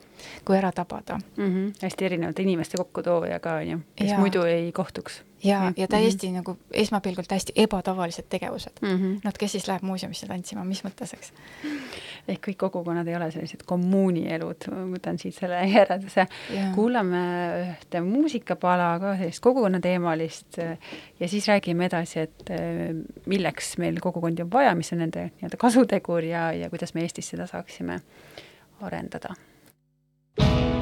kui 0.45 0.57
ära 0.57 0.71
tabada 0.71 1.19
mm. 1.37 1.45
-hmm. 1.45 1.73
hästi 1.81 2.05
erinevate 2.05 2.41
inimeste 2.41 2.77
kokkutooja 2.77 3.39
ka, 3.39 3.53
on 3.53 3.69
ju, 3.69 3.79
kes 3.95 4.09
Jaa. 4.09 4.19
muidu 4.19 4.43
ei 4.43 4.71
kohtuks. 4.71 5.23
ja 5.43 5.59
Mhm., 5.59 5.73
ja 5.77 5.87
täiesti 5.87 6.31
nagu 6.31 6.57
esmapilgul 6.71 7.23
täiesti 7.27 7.53
ebatavalised 7.55 8.25
tegevused 8.29 8.73
mm. 8.81 8.87
-hmm. 8.87 9.19
no 9.23 9.29
et 9.29 9.37
kes 9.37 9.51
siis 9.51 9.67
läheb 9.67 9.83
muuseumisse 9.83 10.27
tantsima, 10.27 10.63
mis 10.63 10.83
mõttes, 10.83 11.13
eks? 11.13 11.33
Ehk 12.27 12.43
kõik 12.49 12.59
kogukonnad 12.65 13.07
ei 13.07 13.15
ole 13.17 13.29
sellised 13.33 13.63
kommuunielud, 13.67 14.67
ma 14.73 14.83
võtan 14.91 15.19
siit 15.21 15.35
selle 15.37 15.61
järelduse. 15.71 16.27
Jaa. 16.53 16.71
kuulame 16.75 17.23
ühte 17.63 18.01
muusikapala 18.05 18.93
ka 19.03 19.15
sellist 19.19 19.43
kogukonnateemalist 19.45 20.59
ja 20.59 21.29
siis 21.29 21.47
räägime 21.49 21.87
edasi, 21.87 22.25
et 22.27 22.53
eh, 22.53 22.93
milleks 23.25 23.75
meil 23.81 24.01
kogukondi 24.03 24.45
on 24.45 24.51
vaja, 24.53 24.75
mis 24.77 24.91
on 24.95 25.03
nende 25.05 25.29
nii-öelda 25.29 25.59
kasutegur 25.61 26.27
ja, 26.27 26.49
ja 26.55 26.71
kuidas 26.73 26.95
me 26.95 27.05
Eestis 27.07 27.33
seda 27.33 27.47
saaksime 27.49 28.01
arendada. 28.81 29.35
Here's 30.37 30.76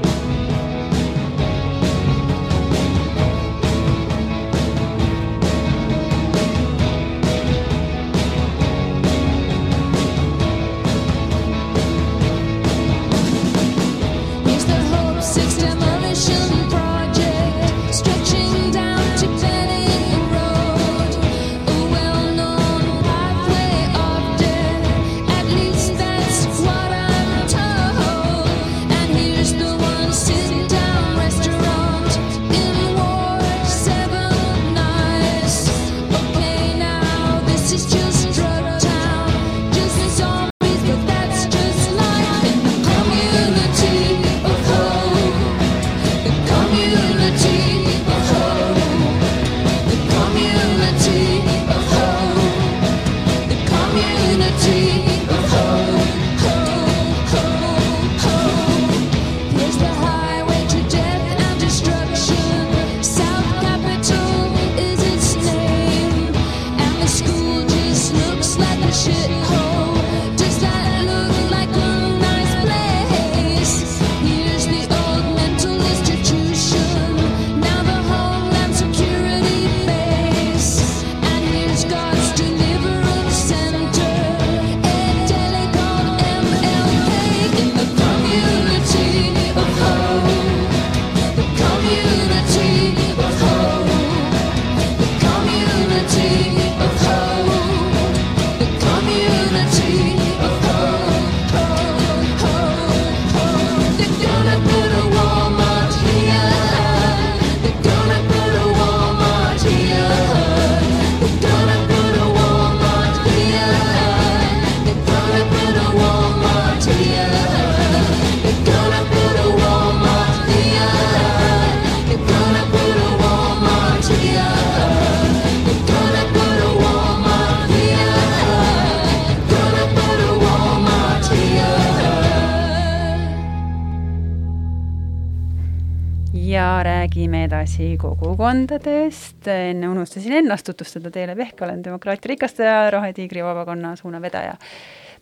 räägime 137.25 137.45
edasi 137.47 137.95
kogukondadest, 137.97 139.47
enne 139.49 139.87
unustasin 139.89 140.43
ennast 140.43 140.65
tutvustada 140.67 141.09
teile, 141.09 141.33
Pehka 141.35 141.65
olen 141.65 141.81
demokraatia 141.83 142.29
rikastaja, 142.29 142.91
Rohetiigri 142.91 143.41
vabakonna 143.41 143.95
suunavedaja. 143.95 144.53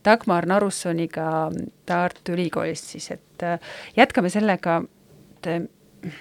Dagmar 0.04 0.46
Narussoniga 0.46 1.50
Tartu 1.86 2.34
Ülikoolist 2.36 2.92
siis, 2.92 3.08
et 3.12 3.44
äh, 3.44 3.60
jätkame 3.96 4.30
sellega, 4.30 4.82
et 5.38 5.48
äh, 5.48 6.12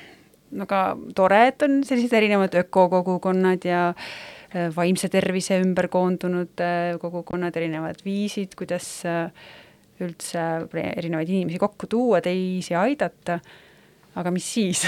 no 0.53 0.69
ka 0.71 0.97
tore, 1.17 1.49
et 1.49 1.67
on 1.67 1.83
sellised 1.83 2.15
erinevad 2.15 2.55
ökokogukonnad 2.63 3.67
ja 3.67 3.89
äh, 3.89 4.71
vaimse 4.77 5.11
tervise 5.11 5.59
ümber 5.65 5.91
koondunud 5.91 6.63
kogukonnad, 7.03 7.59
erinevad 7.59 8.07
viisid, 8.07 8.55
kuidas 8.55 9.03
üldse 9.99 10.47
erinevaid 10.79 11.29
inimesi 11.29 11.59
kokku 11.59 11.91
tuua, 11.91 12.23
teisi 12.23 12.79
aidata 12.79 13.41
aga 14.19 14.33
mis 14.35 14.47
siis 14.55 14.85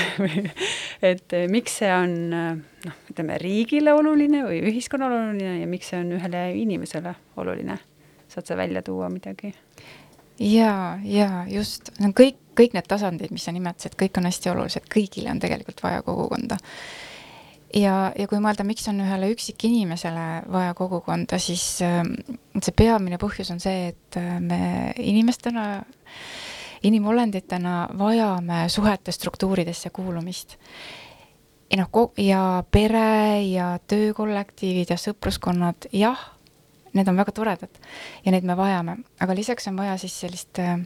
et 1.12 1.36
eh, 1.36 1.48
miks 1.50 1.80
see 1.80 1.90
on 1.94 2.14
eh, 2.36 2.62
noh, 2.84 3.00
ütleme 3.12 3.38
riigile 3.40 3.94
oluline 3.96 4.44
või 4.46 4.60
ühiskonnale 4.70 5.20
oluline 5.22 5.58
ja 5.62 5.68
miks 5.70 5.92
see 5.92 6.00
on 6.02 6.14
ühele 6.18 6.46
inimesele 6.60 7.14
oluline? 7.40 7.78
saad 8.34 8.48
sa 8.48 8.56
välja 8.58 8.82
tuua 8.82 9.08
midagi? 9.12 9.52
ja, 10.38 10.98
ja 11.04 11.44
just, 11.48 11.92
no 12.02 12.10
kõik, 12.16 12.40
kõik 12.58 12.76
need 12.76 12.88
tasandid, 12.90 13.32
mis 13.34 13.46
sa 13.46 13.54
nimetasid, 13.54 13.96
kõik 14.00 14.20
on 14.20 14.28
hästi 14.28 14.52
olulised, 14.52 14.88
kõigile 14.92 15.32
on 15.32 15.42
tegelikult 15.42 15.82
vaja 15.84 16.02
kogukonda. 16.06 16.58
ja, 17.74 17.96
ja 18.18 18.28
kui 18.30 18.40
mõelda, 18.42 18.66
miks 18.66 18.88
on 18.90 19.00
ühele 19.04 19.30
üksikinimesele 19.34 20.26
vaja 20.52 20.74
kogukonda, 20.78 21.38
siis 21.42 21.64
äh, 21.86 22.02
see 22.60 22.76
peamine 22.76 23.20
põhjus 23.22 23.54
on 23.54 23.62
see, 23.62 23.92
et 23.94 24.20
äh, 24.20 24.40
me 24.40 24.92
inimestena 24.98 25.84
inimolenditena 26.84 27.88
vajame 27.98 28.68
suhete 28.68 29.12
struktuuridesse 29.12 29.90
kuulumist. 29.90 30.56
ja 31.70 31.80
noh, 31.80 32.12
ja 32.16 32.64
pere 32.70 33.42
ja 33.42 33.78
töökollektiivid 33.86 34.90
ja 34.92 34.96
sõpruskonnad, 35.00 35.88
jah, 35.92 36.20
need 36.92 37.08
on 37.08 37.16
väga 37.16 37.32
toredad 37.32 37.80
ja 38.24 38.32
neid 38.32 38.44
me 38.44 38.56
vajame, 38.56 38.98
aga 39.20 39.34
lisaks 39.34 39.68
on 39.68 39.80
vaja 39.80 39.96
siis 39.98 40.20
sellist 40.20 40.60
äh, 40.62 40.78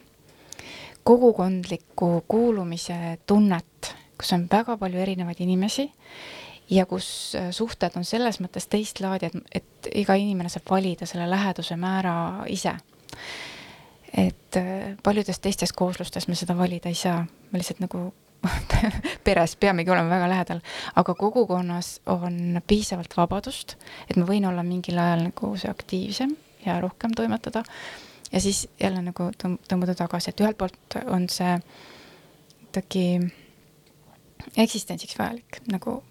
kogukondlikku 1.05 2.25
kuulumise 2.29 3.19
tunnet, 3.27 3.95
kus 4.19 4.33
on 4.33 4.47
väga 4.51 4.79
palju 4.79 5.03
erinevaid 5.03 5.43
inimesi 5.45 5.91
ja 6.71 6.87
kus 6.87 7.35
äh, 7.37 7.51
suhted 7.51 7.99
on 7.99 8.07
selles 8.07 8.41
mõttes 8.41 8.71
teist 8.71 9.03
laadi, 9.05 9.29
et, 9.29 9.61
et 9.63 9.93
iga 10.05 10.15
inimene 10.15 10.49
saab 10.49 10.71
valida 10.71 11.11
selle 11.11 11.29
läheduse 11.31 11.77
määra 11.77 12.47
ise 12.49 12.79
et 14.17 14.57
äh, 14.57 14.97
paljudes 15.03 15.41
teistes 15.41 15.73
kooslustes 15.73 16.29
me 16.29 16.35
seda 16.39 16.57
valida 16.57 16.89
ei 16.89 16.99
saa, 16.99 17.27
me 17.53 17.61
lihtsalt 17.61 17.83
nagu 17.85 18.09
peres 19.27 19.57
peamegi 19.57 19.91
olema 19.91 20.11
väga 20.11 20.29
lähedal, 20.31 20.61
aga 20.97 21.15
kogukonnas 21.15 21.99
on 22.07 22.61
piisavalt 22.67 23.17
vabadust, 23.17 23.77
et 24.09 24.17
ma 24.17 24.27
võin 24.29 24.47
olla 24.49 24.63
mingil 24.63 24.99
ajal 24.99 25.27
nagu 25.29 25.55
see 25.59 25.71
aktiivsem 25.71 26.37
ja 26.67 26.79
rohkem 26.81 27.15
toimetada. 27.17 27.65
Ja 28.33 28.41
siis 28.45 28.67
jälle 28.81 29.01
nagu 29.03 29.31
tõmb-, 29.41 29.61
tõmbuda 29.69 29.95
tagasi, 29.97 30.31
et 30.31 30.41
ühelt 30.45 30.59
poolt 30.61 30.99
on 31.07 31.29
see 31.33 31.55
ikkagi 32.69 33.07
eksistentsiks 34.57 35.17
vajalik 35.19 35.63
nagu 35.73 36.03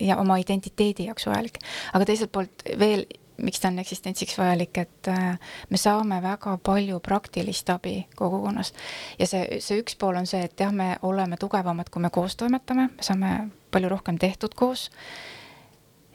ja 0.00 0.18
oma 0.20 0.36
identiteedi 0.38 1.08
jaoks 1.08 1.26
vajalik, 1.26 1.58
aga 1.96 2.06
teiselt 2.06 2.32
poolt 2.32 2.62
veel 2.78 3.06
miks 3.42 3.60
ta 3.60 3.68
on 3.68 3.78
eksistentsiks 3.78 4.38
vajalik, 4.38 4.78
et 4.78 5.08
äh, 5.08 5.38
me 5.70 5.78
saame 5.78 6.20
väga 6.22 6.58
palju 6.64 7.00
praktilist 7.00 7.70
abi 7.70 8.06
kogukonnas. 8.16 8.72
ja 9.18 9.26
see, 9.26 9.60
see 9.60 9.80
üks 9.82 9.96
pool 9.98 10.18
on 10.18 10.26
see, 10.26 10.42
et 10.44 10.60
jah, 10.60 10.72
me 10.72 10.96
oleme 11.02 11.36
tugevamad, 11.36 11.90
kui 11.90 12.02
me 12.02 12.10
koos 12.10 12.36
toimetame, 12.36 12.88
me 12.96 13.06
saame 13.06 13.32
palju 13.70 13.88
rohkem 13.88 14.18
tehtud 14.18 14.54
koos. 14.54 14.90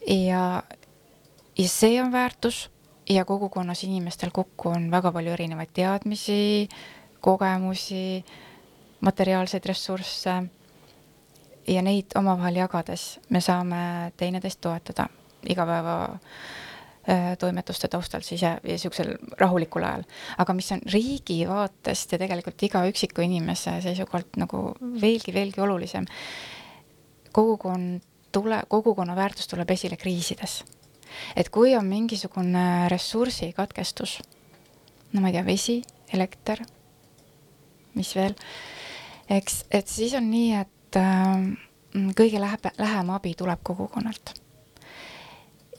ja, 0.08 0.64
ja 1.58 1.68
see 1.68 2.02
on 2.02 2.12
väärtus 2.12 2.70
ja 3.10 3.26
kogukonnas 3.26 3.84
inimestel 3.84 4.32
kokku 4.32 4.70
on 4.70 4.92
väga 4.92 5.12
palju 5.12 5.32
erinevaid 5.32 5.72
teadmisi, 5.74 6.70
kogemusi, 7.22 8.26
materiaalseid 9.00 9.66
ressursse 9.66 10.44
ja 11.68 11.82
neid 11.82 12.16
omavahel 12.16 12.56
jagades 12.64 13.20
me 13.30 13.42
saame 13.42 14.12
teineteist 14.18 14.62
toetada 14.62 15.08
igapäeva 15.50 15.96
toimetuste 17.40 17.88
taustal 17.92 18.22
siis 18.24 18.42
ja, 18.42 18.54
ja 18.64 18.76
niisugusel 18.78 19.16
rahulikul 19.40 19.84
ajal. 19.84 20.06
aga 20.38 20.54
mis 20.56 20.72
on 20.72 20.82
riigi 20.94 21.42
vaatest 21.48 22.16
ja 22.16 22.20
tegelikult 22.22 22.64
iga 22.64 22.86
üksiku 22.88 23.26
inimese 23.26 23.76
seisukohalt 23.84 24.40
nagu 24.40 24.62
veelgi, 25.02 25.34
veelgi 25.36 25.62
olulisem, 25.62 26.08
kogukond 27.36 28.02
tule, 28.32 28.62
kogukonna 28.68 29.16
väärtus 29.16 29.48
tuleb 29.48 29.70
esile 29.70 29.98
kriisides. 29.98 30.64
et 31.36 31.50
kui 31.50 31.76
on 31.76 31.86
mingisugune 31.86 32.90
ressursikatkestus, 32.90 34.22
no 35.14 35.22
ma 35.22 35.30
ei 35.30 35.36
tea, 35.36 35.46
vesi, 35.46 35.82
elekter, 36.14 36.64
mis 37.94 38.16
veel, 38.16 38.34
eks, 39.30 39.66
et 39.72 39.88
siis 39.88 40.16
on 40.18 40.32
nii, 40.32 40.56
et 40.62 40.98
äh, 40.98 41.52
kõige 42.18 42.42
läheb, 42.42 42.72
lähem 42.80 43.14
abi 43.14 43.36
tuleb 43.38 43.62
kogukonnalt 43.64 44.34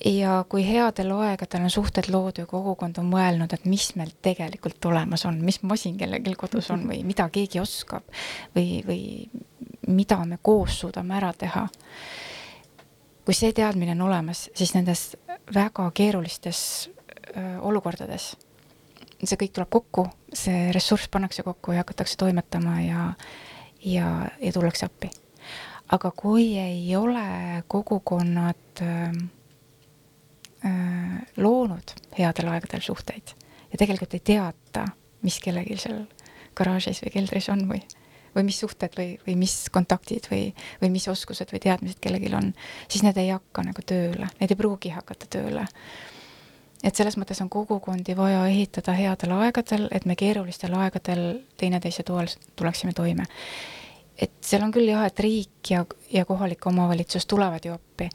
ja 0.05 0.45
kui 0.49 0.65
headel 0.67 1.13
aegadel 1.17 1.67
on 1.67 1.71
suhted 1.71 2.09
loodud 2.13 2.43
ja 2.43 2.47
kogukond 2.51 2.99
on 2.99 3.11
mõelnud, 3.11 3.53
et 3.55 3.67
mis 3.69 3.91
meil 3.99 4.13
tegelikult 4.23 4.85
olemas 4.91 5.25
on, 5.29 5.41
mis 5.45 5.63
masin 5.63 5.99
kellelgi 5.99 6.35
kodus 6.39 6.71
on 6.75 6.87
või 6.89 7.03
mida 7.07 7.29
keegi 7.33 7.61
oskab 7.63 8.07
või, 8.57 8.81
või 8.87 9.03
mida 9.87 10.19
me 10.25 10.39
koos 10.43 10.81
suudame 10.81 11.17
ära 11.17 11.33
teha. 11.33 11.69
kui 13.25 13.35
see 13.35 13.53
teadmine 13.53 13.93
on 13.93 14.03
olemas, 14.09 14.51
siis 14.55 14.75
nendes 14.75 15.17
väga 15.55 15.91
keerulistes 15.95 16.91
olukordades 17.61 18.35
see 19.23 19.39
kõik 19.41 19.55
tuleb 19.57 19.71
kokku, 19.73 20.07
see 20.35 20.71
ressurss 20.75 21.09
pannakse 21.13 21.45
kokku 21.47 21.73
ja 21.73 21.85
hakatakse 21.85 22.17
toimetama 22.21 22.81
ja, 22.83 23.05
ja, 23.85 24.11
ja 24.41 24.53
tullakse 24.53 24.87
appi. 24.87 25.11
aga 25.93 26.11
kui 26.17 26.59
ei 26.59 26.97
ole 26.97 27.63
kogukonnad 27.69 28.83
äh, 28.83 29.13
loonud 31.65 31.97
headel 32.19 32.53
aegadel 32.53 32.85
suhteid 32.85 33.35
ja 33.73 33.79
tegelikult 33.79 34.15
ei 34.15 34.23
teata, 34.25 34.87
mis 35.25 35.41
kellelgi 35.43 35.77
seal 35.81 36.05
garaažis 36.57 37.03
või 37.03 37.13
keldris 37.17 37.49
on 37.51 37.65
või, 37.69 37.81
või 38.37 38.47
mis 38.49 38.61
suhted 38.63 38.95
või, 38.99 39.15
või 39.27 39.37
mis 39.41 39.55
kontaktid 39.75 40.29
või, 40.31 40.49
või 40.83 40.91
mis 40.95 41.09
oskused 41.11 41.53
või 41.53 41.63
teadmised 41.65 42.01
kellelgi 42.03 42.33
on, 42.39 42.53
siis 42.89 43.03
need 43.07 43.19
ei 43.19 43.33
hakka 43.33 43.65
nagu 43.67 43.83
tööle, 43.87 44.31
need 44.41 44.55
ei 44.55 44.61
pruugi 44.61 44.95
hakata 44.95 45.31
tööle. 45.31 45.67
et 46.85 46.97
selles 46.97 47.17
mõttes 47.17 47.41
on 47.41 47.49
kogukondi 47.51 48.17
vaja 48.17 48.47
ehitada 48.47 48.93
headel 48.93 49.33
aegadel, 49.41 49.89
et 49.91 50.05
me 50.05 50.17
keerulistel 50.17 50.75
aegadel 50.75 51.41
teineteise 51.57 52.03
toel 52.03 52.29
tuleksime 52.57 52.93
toime. 52.93 53.27
et 54.19 54.33
seal 54.41 54.63
on 54.63 54.73
küll 54.73 54.89
jah, 54.89 55.07
et 55.07 55.19
riik 55.21 55.71
ja, 55.71 55.85
ja 56.11 56.25
kohalik 56.25 56.67
omavalitsus 56.67 57.27
tulevad 57.27 57.65
ju 57.65 57.75
appi, 57.75 58.11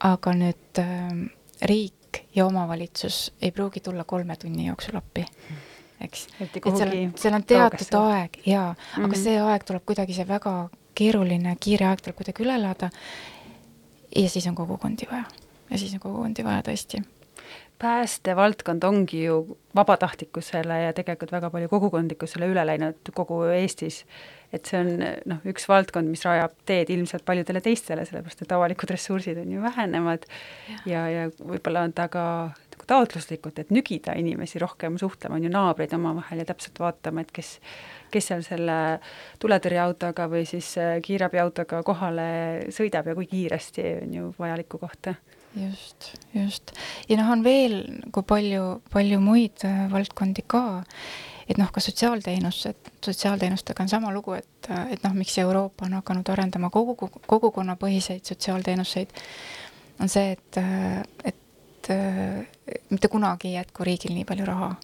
aga 0.00 0.32
nüüd 0.36 0.84
äh, 0.84 1.28
riik 1.62 2.03
ja 2.34 2.46
omavalitsus 2.46 3.32
ei 3.42 3.50
pruugi 3.50 3.80
tulla 3.80 4.04
kolme 4.04 4.36
tunni 4.36 4.66
jooksul 4.66 4.96
appi, 4.96 5.26
eks. 6.00 6.26
Et 6.40 6.58
seal 6.64 6.88
on, 6.88 7.12
seal 7.16 7.34
on 7.34 7.44
teatud 7.44 7.78
kaugesse. 7.78 7.96
aeg 7.96 8.40
jaa 8.46 8.72
mm, 8.72 8.76
-hmm. 8.76 9.04
aga 9.04 9.14
Mhm. 9.14 9.22
see 9.22 9.40
aeg 9.40 9.64
tuleb 9.64 9.82
kuidagi, 9.86 10.14
see 10.14 10.28
väga 10.28 10.68
keeruline, 10.94 11.56
kiire 11.60 11.86
aeg 11.86 12.02
tuleb 12.02 12.16
kuidagi 12.16 12.42
üle 12.44 12.54
elada. 12.54 12.90
ja 14.16 14.28
siis 14.28 14.46
on 14.46 14.54
kogukondi 14.54 15.06
vaja 15.10 15.24
ja 15.70 15.78
siis 15.78 15.94
on 15.94 16.00
kogukondi 16.00 16.44
vaja 16.44 16.62
tõesti. 16.62 17.02
päästevaldkond 17.78 18.84
ongi 18.84 19.24
ju 19.24 19.58
vabatahtlikkusele 19.74 20.82
ja 20.82 20.92
tegelikult 20.92 21.32
väga 21.32 21.50
palju 21.50 21.68
kogukondlikkusele 21.68 22.46
üle 22.46 22.66
läinud 22.66 23.10
kogu 23.14 23.42
Eestis. 23.42 24.04
Et 24.54 24.70
see 24.70 24.80
on 24.80 24.92
noh, 25.30 25.40
üks 25.50 25.66
valdkond, 25.70 26.10
mis 26.10 26.24
rajab 26.26 26.54
teed 26.68 26.92
ilmselt 26.94 27.24
paljudele 27.26 27.62
teistele, 27.64 28.06
sellepärast 28.08 28.44
et 28.44 28.54
avalikud 28.54 28.94
ressursid 28.94 29.40
on 29.42 29.50
ju 29.56 29.64
vähenevad 29.64 30.28
ja, 30.88 31.06
ja 31.10 31.26
võib-olla 31.38 31.84
on 31.88 31.94
ta 31.96 32.08
ka 32.12 32.26
nagu 32.74 32.88
taotluslikult, 32.90 33.58
et 33.58 33.70
nügida 33.74 34.14
inimesi 34.18 34.60
rohkem 34.62 34.98
suhtlema, 34.98 35.36
on 35.36 35.44
ju 35.44 35.50
naabreid 35.52 35.92
omavahel 35.96 36.42
ja 36.42 36.48
täpselt 36.48 36.78
vaatama, 36.80 37.24
et 37.24 37.32
kes, 37.34 37.58
kes 38.12 38.30
seal 38.30 38.42
selle 38.46 38.78
tuletõrjeautoga 39.42 40.28
või 40.30 40.44
siis 40.48 40.76
äh, 40.78 40.98
kiirabiautoga 41.04 41.82
kohale 41.86 42.26
sõidab 42.74 43.08
ja 43.08 43.14
kui 43.14 43.28
kiiresti 43.30 43.86
on 44.02 44.18
ju 44.18 44.32
vajalikku 44.38 44.78
kohta. 44.78 45.14
Just, 45.54 46.14
just. 46.34 46.72
ja 47.08 47.16
noh, 47.20 47.30
on 47.30 47.44
veel 47.44 47.76
nagu 48.00 48.24
palju, 48.26 48.80
palju 48.90 49.20
muid 49.22 49.62
äh, 49.66 49.84
valdkondi 49.92 50.42
ka, 50.50 50.82
et 51.48 51.58
noh, 51.60 51.70
ka 51.72 51.80
sotsiaalteenused, 51.80 52.90
sotsiaalteenustega 53.04 53.84
on 53.84 53.92
sama 53.92 54.12
lugu, 54.14 54.36
et, 54.38 54.70
et 54.90 55.02
noh, 55.04 55.14
miks 55.16 55.38
Euroopa 55.38 55.86
on 55.86 55.98
hakanud 56.00 56.32
arendama 56.32 56.70
kogu, 56.70 56.96
kogukonnapõhiseid 57.26 58.24
sotsiaalteenuseid, 58.24 59.14
on 60.00 60.10
see, 60.10 60.34
et, 60.34 60.60
et 61.24 61.92
mitte 62.90 63.08
kunagi 63.12 63.50
ei 63.52 63.58
jätku 63.58 63.84
riigil 63.84 64.14
nii 64.16 64.24
palju 64.28 64.46
raha. 64.48 64.74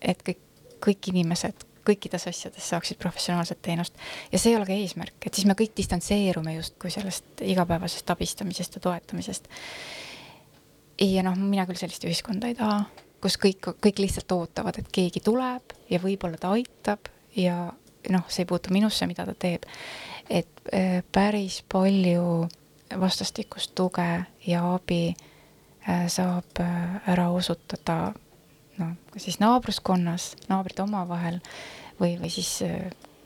et 0.00 0.22
kõik, 0.24 0.38
kõik 0.80 1.10
inimesed 1.12 1.66
kõikides 1.86 2.26
asjades 2.28 2.68
saaksid 2.72 2.98
professionaalset 3.00 3.60
teenust 3.62 3.96
ja 4.32 4.38
see 4.38 4.52
ei 4.52 4.58
ole 4.58 4.66
ka 4.68 4.76
eesmärk, 4.76 5.16
et 5.26 5.34
siis 5.34 5.48
me 5.48 5.56
kõik 5.58 5.74
distantseerume 5.76 6.54
justkui 6.58 6.92
sellest 6.92 7.44
igapäevasest 7.44 8.10
abistamisest 8.14 8.76
ja 8.76 8.84
toetamisest. 8.84 9.48
ja 11.00 11.24
noh, 11.26 11.38
mina 11.38 11.66
küll 11.68 11.80
sellist 11.80 12.04
ühiskonda 12.04 12.50
ei 12.50 12.58
taha, 12.58 12.84
kus 13.20 13.36
kõik, 13.40 13.72
kõik 13.82 14.00
lihtsalt 14.02 14.32
ootavad, 14.32 14.78
et 14.80 14.88
keegi 14.92 15.22
tuleb 15.24 15.74
ja 15.90 16.00
võib-olla 16.02 16.40
ta 16.40 16.52
aitab 16.56 17.10
ja 17.36 17.70
noh, 18.08 18.24
see 18.28 18.44
ei 18.44 18.48
puutu 18.48 18.72
minusse, 18.72 19.06
mida 19.06 19.26
ta 19.28 19.34
teeb. 19.34 19.66
et 20.30 20.62
äh, 20.74 21.02
päris 21.12 21.62
palju 21.68 22.48
vastastikust 23.00 23.74
tuge 23.74 24.24
ja 24.46 24.62
abi 24.74 25.14
äh, 25.88 26.06
saab 26.08 26.60
äh, 26.60 27.10
ära 27.10 27.30
osutada 27.30 28.12
noh, 28.78 28.94
kas 29.12 29.24
siis 29.24 29.40
naabruskonnas, 29.40 30.36
naabrite 30.48 30.82
omavahel 30.82 31.40
või, 32.00 32.16
või 32.20 32.30
siis 32.30 32.62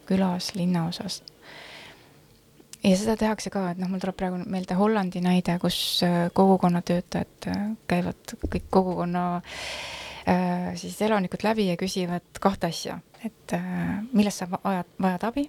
külas, 0.06 0.54
linnaosas. 0.54 1.22
Ja 2.84 2.96
seda 2.98 3.16
tehakse 3.18 3.50
ka, 3.52 3.68
et 3.72 3.80
noh, 3.80 3.88
mul 3.90 4.02
tuleb 4.02 4.16
praegu 4.18 4.40
meelde 4.50 4.76
Hollandi 4.78 5.22
näide, 5.24 5.56
kus 5.62 5.78
äh, 6.06 6.28
kogukonnatöötajad 6.36 7.48
äh, 7.50 7.62
käivad 7.90 8.34
kõik 8.42 8.66
kogukonna 8.72 9.24
äh, 10.28 10.72
siis 10.80 11.00
elanikud 11.04 11.44
läbi 11.46 11.68
ja 11.70 11.78
küsivad 11.80 12.42
kahte 12.42 12.70
asja, 12.72 12.98
et 13.24 13.56
millest 14.12 14.42
sa 14.42 14.48
vajad, 14.52 14.90
vajad 15.00 15.30
abi 15.30 15.46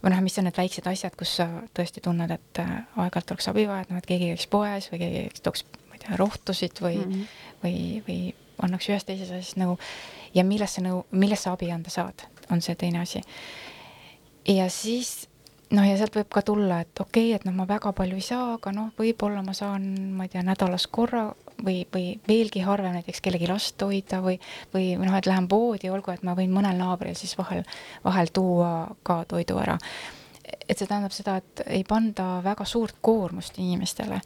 või 0.00 0.12
noh, 0.12 0.20
mis 0.24 0.36
on 0.40 0.48
need 0.48 0.56
väiksed 0.56 0.86
asjad, 0.88 1.16
kus 1.16 1.38
sa 1.40 1.46
tõesti 1.76 2.02
tunned, 2.04 2.30
et 2.32 2.60
aeg-ajalt 2.60 3.34
oleks 3.34 3.50
abi 3.52 3.66
vaja, 3.68 3.84
et 3.84 3.90
noh, 3.92 4.00
et 4.00 4.08
keegi 4.08 4.30
käiks 4.32 4.46
poes 4.52 4.88
või 4.92 5.02
keegi 5.02 5.24
käiks, 5.26 5.44
tooks, 5.44 5.64
ma 5.88 5.96
ei 5.96 6.04
tea, 6.04 6.20
rohtusid 6.20 6.80
või 6.84 7.00
mm, 7.00 7.10
-hmm. 7.10 7.34
või, 7.64 7.74
või 8.06 8.20
annaks 8.64 8.88
ühes 8.92 9.04
teises 9.08 9.32
asjas 9.32 9.56
nõu 9.60 9.76
ja 10.36 10.44
millest 10.44 10.78
sa 10.78 10.84
nõu, 10.84 11.04
millest 11.12 11.48
sa 11.48 11.56
abi 11.56 11.68
anda 11.72 11.92
saad, 11.92 12.24
on 12.52 12.64
see 12.64 12.76
teine 12.80 13.00
asi. 13.04 13.20
ja 14.48 14.68
siis 14.72 15.29
noh, 15.70 15.86
ja 15.86 15.96
sealt 15.98 16.16
võib 16.18 16.30
ka 16.32 16.42
tulla, 16.46 16.80
et 16.84 17.02
okei 17.02 17.30
okay,, 17.30 17.36
et 17.38 17.46
noh, 17.46 17.54
ma 17.56 17.66
väga 17.68 17.92
palju 17.96 18.18
ei 18.18 18.24
saa, 18.24 18.54
aga 18.56 18.72
noh, 18.74 18.90
võib-olla 18.98 19.42
ma 19.46 19.54
saan, 19.56 19.86
ma 20.16 20.26
ei 20.26 20.32
tea, 20.32 20.42
nädalas 20.46 20.86
korra 20.90 21.28
või, 21.64 21.84
või 21.94 22.06
veelgi 22.28 22.64
harvem 22.66 22.96
näiteks 22.96 23.22
kellegi 23.24 23.48
last 23.50 23.82
hoida 23.84 24.20
või, 24.24 24.38
või 24.74 24.94
noh, 24.98 25.16
et 25.18 25.28
lähen 25.30 25.48
poodi, 25.50 25.90
olgu, 25.92 26.14
et 26.14 26.24
ma 26.26 26.34
võin 26.38 26.52
mõnel 26.54 26.80
naabril 26.80 27.14
siis 27.18 27.36
vahel, 27.38 27.62
vahel 28.04 28.32
tuua 28.34 28.72
ka 29.06 29.22
toidu 29.30 29.58
ära. 29.62 29.78
et 30.68 30.78
see 30.78 30.86
tähendab 30.86 31.14
seda, 31.14 31.36
et 31.36 31.62
ei 31.66 31.84
panda 31.84 32.40
väga 32.44 32.64
suurt 32.64 32.96
koormust 33.00 33.58
inimestele, 33.58 34.20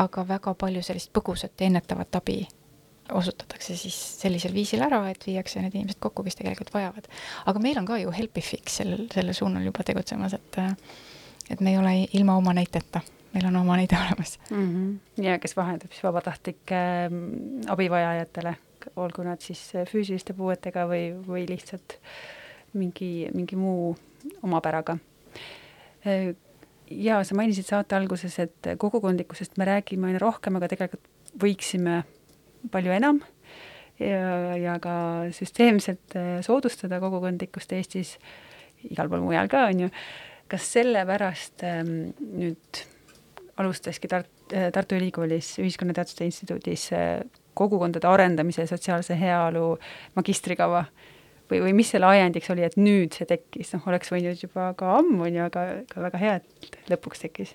aga 0.00 0.24
väga 0.28 0.54
palju 0.54 0.82
sellist 0.82 1.12
põgusat 1.12 1.52
ja 1.60 1.68
ennetavat 1.68 2.16
abi 2.16 2.40
osutatakse 3.10 3.76
siis 3.76 3.96
sellisel 4.20 4.54
viisil 4.54 4.82
ära, 4.84 5.02
et 5.10 5.24
viiakse 5.26 5.62
need 5.62 5.74
inimesed 5.74 6.00
kokku, 6.02 6.24
kes 6.26 6.38
tegelikult 6.38 6.72
vajavad. 6.74 7.08
aga 7.46 7.62
meil 7.62 7.78
on 7.78 7.88
ka 7.88 7.98
ju 7.98 8.12
Helpifix 8.14 8.78
sellel, 8.80 9.08
sellel 9.12 9.34
suunal 9.34 9.66
juba 9.66 9.84
tegutsemas, 9.86 10.36
et 10.38 10.60
et 11.50 11.60
me 11.60 11.72
ei 11.72 11.78
ole 11.78 11.94
ilma 12.14 12.36
oma 12.38 12.54
näiteta, 12.54 13.02
meil 13.34 13.46
on 13.48 13.56
oma 13.56 13.76
näide 13.76 13.98
olemas 13.98 14.38
mm. 14.50 14.68
-hmm. 14.68 15.24
ja 15.24 15.38
kes 15.38 15.56
vahendab 15.56 15.90
siis 15.90 16.04
vabatahtlike 16.04 16.82
mm, 17.10 17.68
abivajajatele, 17.68 18.54
olgu 18.96 19.22
nad 19.22 19.40
siis 19.40 19.72
füüsiliste 19.90 20.32
puuetega 20.32 20.86
või, 20.88 21.10
või 21.26 21.46
lihtsalt 21.48 21.98
mingi, 22.72 23.28
mingi 23.34 23.56
muu 23.56 23.96
omapäraga. 24.42 24.96
ja 26.90 27.24
sa 27.24 27.34
mainisid 27.34 27.64
saate 27.66 27.96
alguses, 27.96 28.38
et 28.38 28.74
kogukondlikkusest 28.78 29.56
me 29.56 29.64
räägime 29.64 30.06
aina 30.06 30.18
rohkem, 30.18 30.56
aga 30.56 30.68
tegelikult 30.68 31.08
võiksime 31.42 32.02
palju 32.70 32.94
enam 32.94 33.20
ja, 33.98 34.56
ja 34.58 34.78
ka 34.82 34.94
süsteemselt 35.34 36.16
soodustada 36.46 37.00
kogukondlikkust 37.02 37.74
Eestis, 37.76 38.16
igal 38.90 39.10
pool 39.10 39.24
mujal 39.24 39.50
ka, 39.50 39.66
on 39.72 39.86
ju. 39.86 39.92
kas 40.52 40.66
sellepärast 40.74 41.64
ähm, 41.64 41.92
nüüd 42.20 42.82
alustaski 43.56 44.08
Tart-, 44.10 44.56
Tartu 44.72 44.98
Ülikoolis 44.98 45.54
Ühiskonnateaduste 45.62 46.26
Instituudis 46.28 46.90
äh, 46.92 47.22
kogukondade 47.54 48.08
arendamise 48.08 48.64
ja 48.64 48.68
sotsiaalse 48.68 49.16
heaolu 49.18 49.76
magistrikava 50.16 50.84
või, 51.50 51.60
või 51.66 51.74
mis 51.76 51.92
selle 51.92 52.08
ajendiks 52.08 52.50
oli, 52.52 52.64
et 52.66 52.78
nüüd 52.80 53.16
see 53.16 53.28
tekkis, 53.28 53.74
noh, 53.76 53.86
oleks 53.92 54.12
võinud 54.12 54.40
juba 54.40 54.70
ka 54.78 54.96
ammu, 54.98 55.22
on 55.26 55.38
ju, 55.38 55.46
aga, 55.46 55.66
aga 55.84 56.04
väga 56.08 56.22
hea, 56.22 56.36
et 56.40 56.92
lõpuks 56.92 57.24
tekkis. 57.26 57.54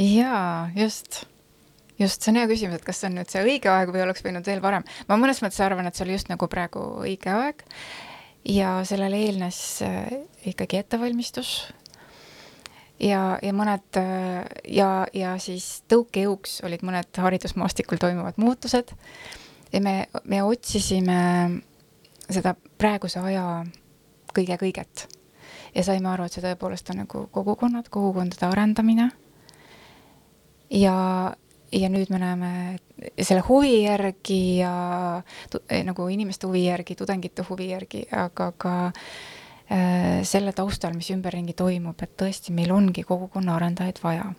jaa, 0.00 0.70
just 0.76 1.24
just, 1.98 2.22
see 2.22 2.32
on 2.32 2.40
hea 2.40 2.48
küsimus, 2.50 2.80
et 2.80 2.86
kas 2.86 3.00
see 3.00 3.10
on 3.10 3.16
nüüd 3.18 3.32
see 3.32 3.44
õige 3.44 3.70
aeg 3.72 3.92
või 3.94 4.04
oleks 4.04 4.24
võinud 4.24 4.46
veel 4.46 4.62
varem. 4.64 4.84
ma 5.08 5.18
mõnes 5.20 5.40
mõttes 5.44 5.62
arvan, 5.64 5.88
et 5.88 5.96
see 5.96 6.06
oli 6.06 6.16
just 6.16 6.30
nagu 6.32 6.48
praegu 6.52 6.82
õige 7.04 7.32
aeg. 7.32 7.64
Ja 8.46 8.78
sellele 8.86 9.18
eelnes 9.26 9.58
äh, 9.82 10.12
ikkagi 10.46 10.78
ettevalmistus. 10.78 11.72
Ja, 13.02 13.36
ja 13.42 13.52
mõned 13.52 13.98
äh, 13.98 14.44
ja, 14.70 14.90
ja 15.12 15.34
siis 15.42 15.82
tõukejõuks 15.90 16.60
olid 16.68 16.84
mõned 16.86 17.18
haridusmaastikul 17.26 17.98
toimuvad 18.00 18.38
muutused. 18.40 18.94
Ja 19.72 19.82
me, 19.82 19.96
me 20.24 20.44
otsisime 20.46 21.18
seda 22.30 22.54
praeguse 22.78 23.18
aja 23.18 23.64
kõige-kõiget 24.36 25.08
ja 25.76 25.84
saime 25.84 26.08
aru, 26.10 26.26
et 26.26 26.36
see 26.36 26.44
tõepoolest 26.44 26.90
on 26.92 27.02
nagu 27.02 27.26
kogukonnad, 27.32 27.90
kogukondade 27.92 28.48
arendamine. 28.48 29.10
Ja, 30.72 30.94
ja 31.72 31.88
nüüd 31.90 32.10
me 32.10 32.18
näeme 32.18 32.50
selle 33.20 33.42
huvi 33.48 33.82
järgi 33.84 34.58
ja 34.60 35.22
eh, 35.68 35.82
nagu 35.84 36.08
inimeste 36.08 36.46
huvi 36.46 36.66
järgi, 36.66 36.96
tudengite 36.98 37.44
huvi 37.48 37.70
järgi, 37.70 38.04
aga 38.12 38.52
ka 38.58 38.74
äh, 38.86 40.22
selle 40.22 40.52
taustal, 40.52 40.94
mis 40.94 41.10
ümberringi 41.14 41.56
toimub, 41.56 41.98
et 42.02 42.14
tõesti, 42.18 42.54
meil 42.54 42.72
ongi 42.74 43.02
kogukonna 43.06 43.56
arendajaid 43.56 44.02
vaja. 44.02 44.30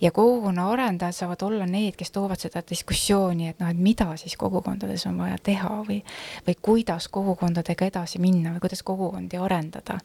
ja 0.00 0.12
kogukonna 0.14 0.68
arendajad 0.70 1.14
saavad 1.14 1.42
olla 1.42 1.66
need, 1.66 1.96
kes 1.98 2.10
toovad 2.14 2.38
seda 2.38 2.62
diskussiooni, 2.70 3.48
et 3.48 3.58
noh, 3.58 3.70
et 3.70 3.78
mida 3.78 4.12
siis 4.16 4.36
kogukondades 4.38 5.06
on 5.10 5.18
vaja 5.18 5.38
teha 5.42 5.80
või, 5.88 6.02
või 6.46 6.54
kuidas 6.62 7.08
kogukondadega 7.08 7.90
edasi 7.90 8.22
minna 8.22 8.54
või 8.54 8.62
kuidas 8.68 8.82
kogukondi 8.86 9.40
arendada 9.42 9.98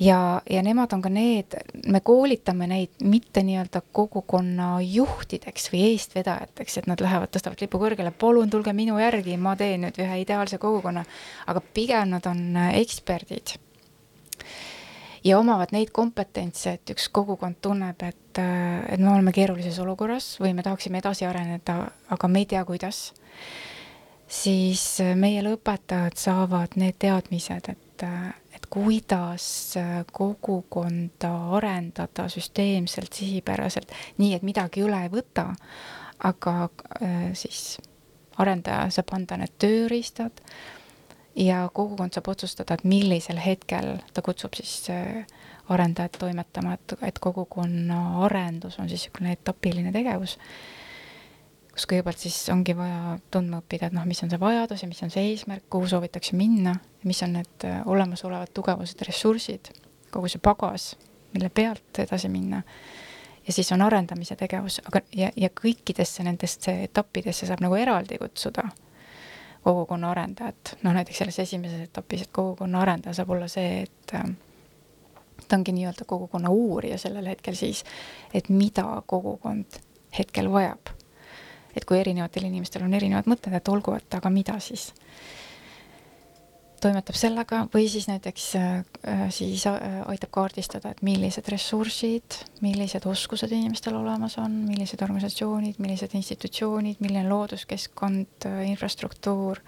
ja, 0.00 0.42
ja 0.50 0.62
nemad 0.62 0.92
on 0.92 1.02
ka 1.02 1.08
need, 1.12 1.54
me 1.86 2.00
koolitame 2.00 2.66
neid 2.66 3.04
mitte 3.04 3.42
nii-öelda 3.46 3.82
kogukonna 3.92 4.78
juhtideks 4.82 5.70
või 5.72 5.84
eestvedajateks, 5.92 6.78
et 6.78 6.88
nad 6.90 7.00
lähevad, 7.00 7.30
tõstavad 7.34 7.62
lipu 7.62 7.78
kõrgele, 7.82 8.10
palun 8.10 8.50
tulge 8.50 8.74
minu 8.74 8.98
järgi, 8.98 9.36
ma 9.36 9.54
teen 9.56 9.86
nüüd 9.86 10.00
ühe 10.02 10.20
ideaalse 10.24 10.58
kogukonna, 10.62 11.04
aga 11.46 11.62
pigem 11.74 12.14
nad 12.16 12.26
on 12.30 12.56
eksperdid. 12.72 13.58
ja 15.24 15.38
omavad 15.38 15.70
neid 15.72 15.90
kompetentse, 15.92 16.72
et 16.72 16.90
üks 16.90 17.08
kogukond 17.08 17.56
tunneb, 17.60 18.02
et, 18.02 18.38
et 18.38 19.00
me 19.00 19.12
oleme 19.12 19.32
keerulises 19.32 19.78
olukorras 19.78 20.34
või 20.40 20.54
me 20.54 20.62
tahaksime 20.62 20.98
edasi 20.98 21.24
areneda, 21.24 21.90
aga 22.10 22.28
me 22.28 22.42
ei 22.42 22.46
tea, 22.46 22.64
kuidas 22.64 23.12
siis 24.28 24.98
meie 25.14 25.42
õpetajad 25.54 26.16
saavad 26.18 26.76
need 26.76 26.98
teadmised, 26.98 27.68
et 27.70 28.04
kuidas 28.74 29.76
äh, 29.76 30.04
kogukonda 30.12 31.30
arendada 31.56 32.28
süsteemselt, 32.28 33.12
sihipäraselt, 33.14 33.92
nii 34.18 34.34
et 34.34 34.42
midagi 34.42 34.82
üle 34.82 35.04
ei 35.06 35.10
võta, 35.12 35.52
aga 36.26 36.54
äh, 36.98 37.28
siis 37.38 37.78
arendaja 38.42 38.88
saab 38.90 39.14
anda 39.14 39.38
need 39.38 39.54
tööriistad 39.62 40.42
ja 41.38 41.68
kogukond 41.74 42.14
saab 42.14 42.32
otsustada, 42.34 42.74
et 42.74 42.86
millisel 42.88 43.38
hetkel 43.42 43.94
ta 44.14 44.24
kutsub 44.26 44.58
siis 44.58 44.90
äh, 44.90 45.22
arendajat 45.70 46.18
toimetama, 46.18 46.74
et, 46.74 46.96
et 47.02 47.18
kogukonna 47.22 48.24
arendus 48.26 48.80
on 48.82 48.90
siis 48.90 49.06
niisugune 49.06 49.38
etapiline 49.38 49.94
tegevus 49.94 50.38
kus 51.74 51.88
kõigepealt 51.90 52.20
siis 52.22 52.36
ongi 52.54 52.74
vaja 52.78 53.16
tundma 53.34 53.58
õppida, 53.58 53.88
et 53.88 53.96
noh, 53.96 54.04
mis 54.06 54.20
on 54.22 54.30
see 54.30 54.38
vajadus 54.38 54.84
ja 54.84 54.88
mis 54.88 55.02
on 55.02 55.10
see 55.10 55.24
eesmärk, 55.32 55.66
kuhu 55.72 55.88
soovitakse 55.90 56.36
minna, 56.38 56.76
mis 57.02 57.22
on 57.26 57.34
need 57.40 57.66
äh, 57.66 57.80
olemasolevad 57.90 58.52
tugevused, 58.54 59.02
ressursid, 59.08 59.72
kogu 60.14 60.30
see 60.30 60.42
pagas, 60.42 60.92
mille 61.34 61.50
pealt 61.50 61.98
edasi 62.04 62.30
minna. 62.30 62.62
ja 63.46 63.52
siis 63.52 63.72
on 63.74 63.82
arendamise 63.82 64.36
tegevus, 64.40 64.78
aga 64.86 65.02
ja, 65.16 65.32
ja 65.36 65.50
kõikidesse 65.50 66.22
nendesse 66.24 66.78
etappidesse 66.86 67.50
saab 67.50 67.60
nagu 67.60 67.74
eraldi 67.74 68.18
kutsuda 68.22 68.68
kogukonna 69.64 70.10
arendajat, 70.14 70.76
noh 70.84 70.94
näiteks 70.94 71.18
selles 71.18 71.38
esimeses 71.42 71.88
etapis, 71.88 72.22
et 72.22 72.32
kogukonna 72.32 72.84
arendaja 72.86 73.18
saab 73.18 73.34
olla 73.34 73.50
see, 73.50 73.82
et 73.82 74.14
äh, 74.14 74.28
ta 75.48 75.58
ongi 75.58 75.74
nii-öelda 75.74 76.06
kogukonna 76.06 76.54
uurija 76.54 77.02
sellel 77.02 77.34
hetkel 77.34 77.58
siis, 77.58 77.82
et 78.32 78.48
mida 78.48 78.86
kogukond 79.10 79.82
hetkel 80.14 80.52
vajab 80.52 80.94
et 81.76 81.84
kui 81.84 81.98
erinevatel 82.00 82.46
inimestel 82.48 82.84
on 82.86 82.94
erinevad 82.94 83.28
mõtted, 83.30 83.54
et 83.56 83.68
olgu, 83.68 83.96
et 83.98 84.18
aga 84.18 84.30
mida 84.30 84.58
siis 84.62 84.90
toimetab 86.84 87.16
sellega 87.16 87.62
või 87.72 87.86
siis 87.88 88.06
näiteks 88.10 88.46
äh, 88.60 89.24
siis 89.32 89.64
äh, 89.70 90.00
aitab 90.10 90.32
kaardistada, 90.36 90.92
et 90.92 91.02
millised 91.06 91.48
ressursid, 91.52 92.38
millised 92.64 93.06
oskused 93.08 93.52
inimestel 93.56 93.96
olemas 93.96 94.36
on, 94.42 94.58
millised 94.68 95.02
organisatsioonid, 95.06 95.80
millised 95.80 96.16
institutsioonid, 96.18 97.00
milline 97.00 97.28
looduskeskkond, 97.30 98.48
äh, 98.50 98.64
infrastruktuur. 98.74 99.62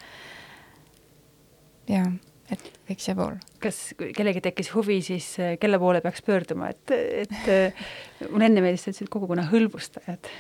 jah 1.88 2.11
et 2.50 2.75
kõik 2.87 3.03
see 3.03 3.16
pool. 3.18 3.39
kas 3.62 3.78
kellelgi 3.99 4.43
tekkis 4.45 4.70
huvi, 4.74 4.99
siis 5.05 5.28
äh, 5.43 5.55
kelle 5.61 5.78
poole 5.82 6.03
peaks 6.05 6.22
pöörduma, 6.26 6.70
et, 6.74 6.93
et 6.95 7.51
äh, 7.53 7.89
mulle 8.30 8.51
enne 8.51 8.62
meeldis, 8.64 8.87
sa 8.87 8.93
ütlesid 8.93 9.11
kogukonna 9.12 9.47
hõlbustajad, 9.51 10.30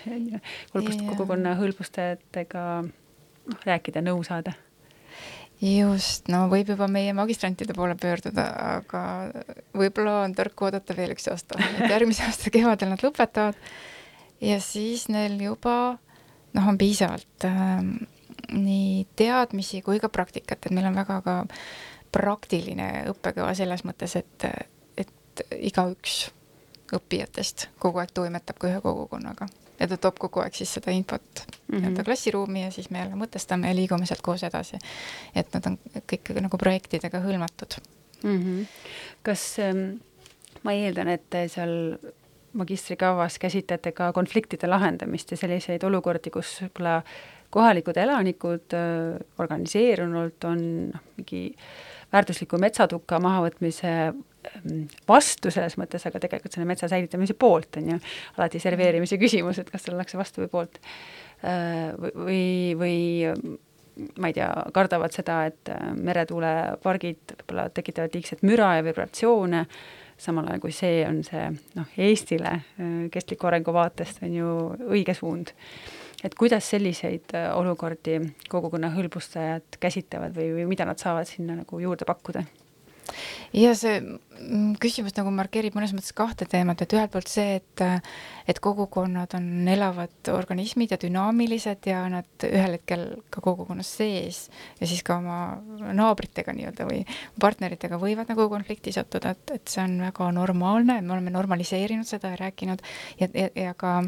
hõlbust, 0.74 1.02
kogukonna 1.08 1.56
hõlbustajatega 1.60 2.62
noh, 2.86 3.66
rääkida, 3.66 4.04
nõu 4.06 4.22
saada. 4.26 4.54
just, 5.62 6.30
no 6.32 6.46
võib 6.52 6.70
juba 6.74 6.88
meie 6.92 7.14
magistrantide 7.16 7.74
poole 7.76 7.96
pöörduda, 7.98 8.46
aga 8.78 9.02
võib-olla 9.76 10.22
on 10.24 10.36
tark 10.36 10.66
oodata 10.68 10.96
veel 10.96 11.16
üks 11.16 11.30
aasta, 11.32 11.58
et 11.78 11.90
järgmise 11.90 12.26
aasta 12.28 12.52
kevadel 12.54 12.94
nad 12.94 13.04
lõpetavad. 13.04 13.58
Ja 14.44 14.58
siis 14.60 15.06
neil 15.08 15.38
juba 15.40 15.96
noh, 16.52 16.68
on 16.68 16.76
piisavalt 16.76 17.46
äh, 17.48 17.80
nii 18.52 19.06
teadmisi 19.16 19.80
kui 19.82 20.00
ka 20.02 20.10
praktikat, 20.12 20.66
et 20.66 20.74
meil 20.74 20.88
on 20.90 20.98
väga 20.98 21.20
ka 21.24 21.36
praktiline 22.16 22.88
õppekava 23.12 23.52
selles 23.54 23.84
mõttes, 23.84 24.16
et, 24.16 24.48
et 24.96 25.44
igaüks 25.58 26.26
õppijatest 26.96 27.68
kogu 27.82 28.00
aeg 28.02 28.12
toimetab 28.14 28.58
ka 28.60 28.70
ühe 28.70 28.82
kogukonnaga 28.82 29.48
ja 29.80 29.88
ta 29.90 29.98
toob 30.00 30.18
kogu 30.26 30.42
aeg 30.42 30.56
siis 30.56 30.72
seda 30.78 30.94
infot 30.94 31.22
mm 31.22 31.46
-hmm. 31.46 31.80
nii-öelda 31.80 32.04
klassiruumi 32.04 32.62
ja 32.64 32.70
siis 32.70 32.90
me 32.90 32.98
jälle 32.98 33.18
mõtestame 33.18 33.68
ja 33.68 33.74
liigume 33.74 34.06
sealt 34.06 34.22
koos 34.22 34.42
edasi. 34.42 34.78
et 35.34 35.54
nad 35.54 35.66
on 35.66 35.78
kõik 36.12 36.32
nagu 36.40 36.58
projektidega 36.58 37.20
hõlmatud 37.20 37.78
mm. 38.22 38.42
-hmm. 38.42 38.66
kas 39.22 39.58
ähm, 39.58 39.98
ma 40.62 40.72
eeldan, 40.72 41.08
et 41.08 41.34
seal 41.48 41.98
magistrikavas 42.52 43.38
käsitlete 43.38 43.92
ka 43.92 44.12
konfliktide 44.12 44.66
lahendamist 44.66 45.30
ja 45.30 45.36
selliseid 45.36 45.82
olukordi, 45.84 46.30
kus 46.30 46.62
võib-olla 46.62 47.02
kohalikud 47.50 47.96
elanikud 47.96 48.72
äh, 48.72 49.20
organiseerunult 49.38 50.44
on 50.44 50.90
noh, 50.90 51.00
mingi 51.16 51.52
äh, 51.52 51.95
väärtusliku 52.12 52.60
metsatuka 52.62 53.20
mahavõtmise 53.22 53.92
ähm, 54.06 54.82
vastu 55.08 55.52
selles 55.54 55.78
mõttes, 55.80 56.06
aga 56.08 56.22
tegelikult 56.22 56.56
selle 56.56 56.68
metsa 56.68 56.90
säilitamise 56.92 57.34
poolt, 57.38 57.80
on 57.80 57.94
ju, 57.94 58.00
alati 58.38 58.62
serveerimise 58.62 59.18
küsimus, 59.20 59.60
et 59.62 59.70
kas 59.72 59.88
ollakse 59.92 60.18
vastu 60.20 60.44
või 60.44 60.52
poolt. 60.52 60.80
Äh, 61.44 61.94
või, 62.16 62.46
või 62.78 62.98
ma 64.18 64.30
ei 64.30 64.36
tea, 64.36 64.48
kardavad 64.74 65.14
seda, 65.14 65.42
et 65.50 65.70
äh, 65.72 65.92
meretuulepargid 65.96 67.36
võib-olla 67.36 67.68
tekitavad 67.74 68.16
liigset 68.16 68.42
müra 68.46 68.74
ja 68.78 68.84
vibratsioone, 68.86 69.64
samal 70.20 70.48
ajal 70.48 70.62
kui 70.64 70.72
see 70.72 71.00
on 71.08 71.22
see 71.24 71.46
noh, 71.76 71.94
Eestile 72.00 72.52
äh, 72.52 72.96
kestliku 73.12 73.50
arengu 73.50 73.74
vaatest 73.76 74.22
on 74.26 74.36
ju 74.36 74.52
õige 74.88 75.16
suund 75.16 75.52
et 76.24 76.36
kuidas 76.38 76.70
selliseid 76.72 77.34
äh, 77.36 77.48
olukordi 77.56 78.20
kogukonna 78.52 78.92
hõlbustajad 78.94 79.80
käsitlevad 79.80 80.36
või, 80.36 80.52
või 80.60 80.70
mida 80.74 80.88
nad 80.88 81.02
saavad 81.02 81.28
sinna 81.28 81.58
nagu 81.60 81.82
juurde 81.82 82.08
pakkuda? 82.08 82.46
ja 83.54 83.72
see 83.78 83.98
mm, 84.00 84.76
küsimus 84.82 85.14
nagu 85.16 85.30
markeerib 85.34 85.76
mõnes 85.76 85.92
mõttes 85.94 86.14
kahte 86.16 86.46
teemat, 86.50 86.82
et 86.82 86.94
ühelt 86.96 87.12
poolt 87.12 87.30
see, 87.30 87.60
et 87.60 87.84
et 88.46 88.60
kogukonnad 88.62 89.32
on 89.38 89.68
elavad 89.70 90.30
organismid 90.30 90.92
ja 90.94 90.98
dünaamilised 91.02 91.88
ja 91.90 92.04
nad 92.12 92.46
ühel 92.46 92.76
hetkel 92.76 93.06
ka 93.30 93.42
kogukonnas 93.44 93.90
sees 93.98 94.44
ja 94.80 94.86
siis 94.86 95.02
ka 95.06 95.18
oma 95.18 95.38
naabritega 95.98 96.54
nii-öelda 96.56 96.86
või 96.90 97.02
partneritega 97.42 97.98
võivad 98.02 98.30
nagu 98.30 98.48
konflikti 98.52 98.94
sattuda, 98.94 99.34
et, 99.34 99.56
et 99.58 99.72
see 99.72 99.82
on 99.82 99.98
väga 100.06 100.30
normaalne, 100.36 101.00
me 101.02 101.16
oleme 101.16 101.34
normaliseerinud 101.34 102.06
seda 102.06 102.34
ja 102.34 102.42
rääkinud 102.46 102.86
ja, 103.20 103.30
ja, 103.32 103.50
ja 103.54 103.74
ka 103.78 104.00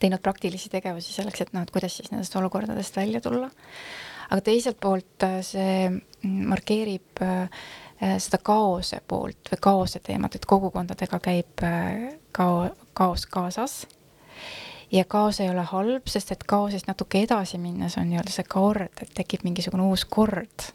teinud 0.00 0.22
praktilisi 0.22 0.70
tegevusi 0.72 1.14
selleks, 1.14 1.40
et 1.40 1.52
noh, 1.56 1.64
et 1.64 1.72
kuidas 1.72 1.96
siis 1.96 2.12
nendest 2.12 2.36
olukordadest 2.36 2.96
välja 2.96 3.20
tulla. 3.20 3.50
aga 4.30 4.40
teiselt 4.40 4.80
poolt 4.80 5.22
äh, 5.22 5.40
see 5.46 5.90
markeerib 6.26 7.22
äh, 7.22 7.50
seda 8.18 8.38
kaose 8.44 9.00
poolt 9.08 9.52
või 9.52 9.60
kaose 9.60 10.00
teemat, 10.04 10.34
et 10.34 10.46
kogukondadega 10.46 11.20
käib 11.24 11.62
kao-, 12.36 12.74
kaos 12.92 13.24
kaasas 13.26 13.86
ja 14.92 15.04
kaos 15.04 15.40
ei 15.40 15.50
ole 15.50 15.62
halb, 15.62 16.06
sest 16.08 16.32
et 16.32 16.44
kaosest 16.44 16.86
natuke 16.86 17.22
edasi 17.26 17.58
minnes 17.58 17.96
on 17.98 18.08
nii-öelda 18.10 18.32
see 18.32 18.46
kord, 18.48 19.02
et 19.02 19.12
tekib 19.14 19.46
mingisugune 19.46 19.86
uus 19.90 20.04
kord. 20.04 20.70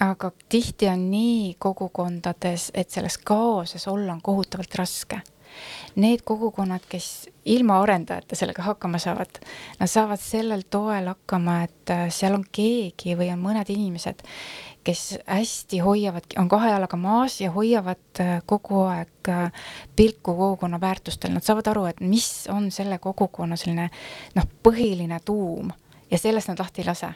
aga 0.00 0.30
tihti 0.48 0.88
on 0.90 1.04
nii 1.10 1.54
kogukondades, 1.58 2.70
et 2.74 2.90
selles 2.90 3.18
kaoses 3.18 3.88
olla 3.88 4.12
on 4.12 4.22
kohutavalt 4.22 4.74
raske. 4.74 5.20
Need 5.94 6.24
kogukonnad, 6.24 6.82
kes 6.88 7.28
ilma 7.44 7.78
arendajate 7.82 8.36
sellega 8.36 8.62
hakkama 8.62 8.98
saavad, 8.98 9.38
nad 9.78 9.90
saavad 9.90 10.20
sellel 10.20 10.64
toel 10.70 11.06
hakkama, 11.12 11.60
et 11.68 11.92
äh, 11.92 12.06
seal 12.10 12.34
on 12.34 12.44
keegi 12.52 13.16
või 13.18 13.30
on 13.32 13.42
mõned 13.42 13.70
inimesed, 13.70 14.24
kes 14.84 15.02
hästi 15.26 15.80
hoiavad, 15.84 16.26
on 16.40 16.48
kahe 16.50 16.72
jalaga 16.72 16.98
maas 17.00 17.38
ja 17.40 17.52
hoiavad 17.54 18.22
äh, 18.24 18.36
kogu 18.46 18.84
aeg 18.88 19.30
äh, 19.32 19.68
pilku 19.96 20.34
kogukonna 20.34 20.80
väärtustel, 20.80 21.34
nad 21.34 21.46
saavad 21.46 21.70
aru, 21.72 21.86
et 21.92 22.02
mis 22.02 22.48
on 22.52 22.70
selle 22.74 22.98
kogukonna 22.98 23.56
selline 23.60 23.90
noh, 24.34 24.48
põhiline 24.66 25.20
tuum 25.24 25.70
ja 26.10 26.18
sellest 26.18 26.50
nad 26.52 26.62
lahti 26.62 26.82
ei 26.82 26.90
lase. 26.90 27.14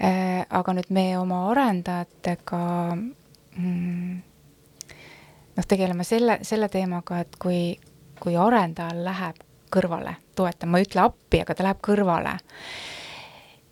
Aga 0.00 0.72
nüüd 0.72 0.88
me 0.96 1.02
oma 1.20 1.42
arendajatega 1.50 2.60
mm, 2.96 4.14
noh, 5.60 5.68
tegeleme 5.68 6.04
selle, 6.08 6.38
selle 6.46 6.68
teemaga, 6.72 7.20
et 7.20 7.36
kui, 7.40 7.76
kui 8.20 8.36
arendajal 8.40 9.04
läheb 9.04 9.44
kõrvale 9.70 10.16
toetama, 10.34 10.74
ma 10.74 10.80
ei 10.80 10.88
ütle 10.88 11.04
appi, 11.04 11.44
aga 11.44 11.54
ta 11.54 11.66
läheb 11.66 11.82
kõrvale 11.84 12.34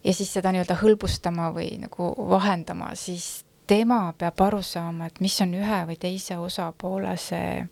ja 0.04 0.14
siis 0.14 0.30
seda 0.36 0.52
nii-öelda 0.54 0.76
hõlbustama 0.82 1.50
või 1.56 1.72
nagu 1.82 2.12
vahendama, 2.30 2.92
siis 2.94 3.42
tema 3.68 4.12
peab 4.18 4.40
aru 4.46 4.62
saama, 4.62 5.08
et 5.08 5.20
mis 5.24 5.34
on 5.44 5.56
ühe 5.58 5.80
või 5.90 5.98
teise 6.00 6.38
osapoole 6.38 7.16
see 7.20 7.66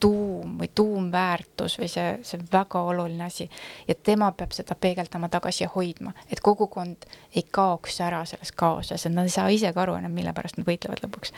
tuum 0.00 0.58
või 0.60 0.68
tuumväärtus 0.76 1.78
või 1.80 1.88
see, 1.88 2.18
see 2.22 2.40
väga 2.52 2.82
oluline 2.90 3.24
asi. 3.24 3.48
ja 3.88 3.94
tema 3.94 4.28
peab 4.32 4.52
seda 4.52 4.76
peegeldama 4.80 5.28
tagasi 5.32 5.64
ja 5.64 5.70
hoidma, 5.74 6.12
et 6.30 6.40
kogukond 6.44 7.08
ei 7.34 7.46
kaoks 7.50 8.00
ära 8.04 8.24
selles 8.28 8.52
kaoses, 8.52 9.06
et 9.06 9.12
nad 9.12 9.24
ei 9.24 9.32
saa 9.32 9.48
ise 9.48 9.72
ka 9.72 9.86
aru 9.86 9.96
enam, 9.96 10.12
mille 10.12 10.36
pärast 10.36 10.60
nad 10.60 10.68
võitlevad 10.68 11.00
lõpuks. 11.06 11.32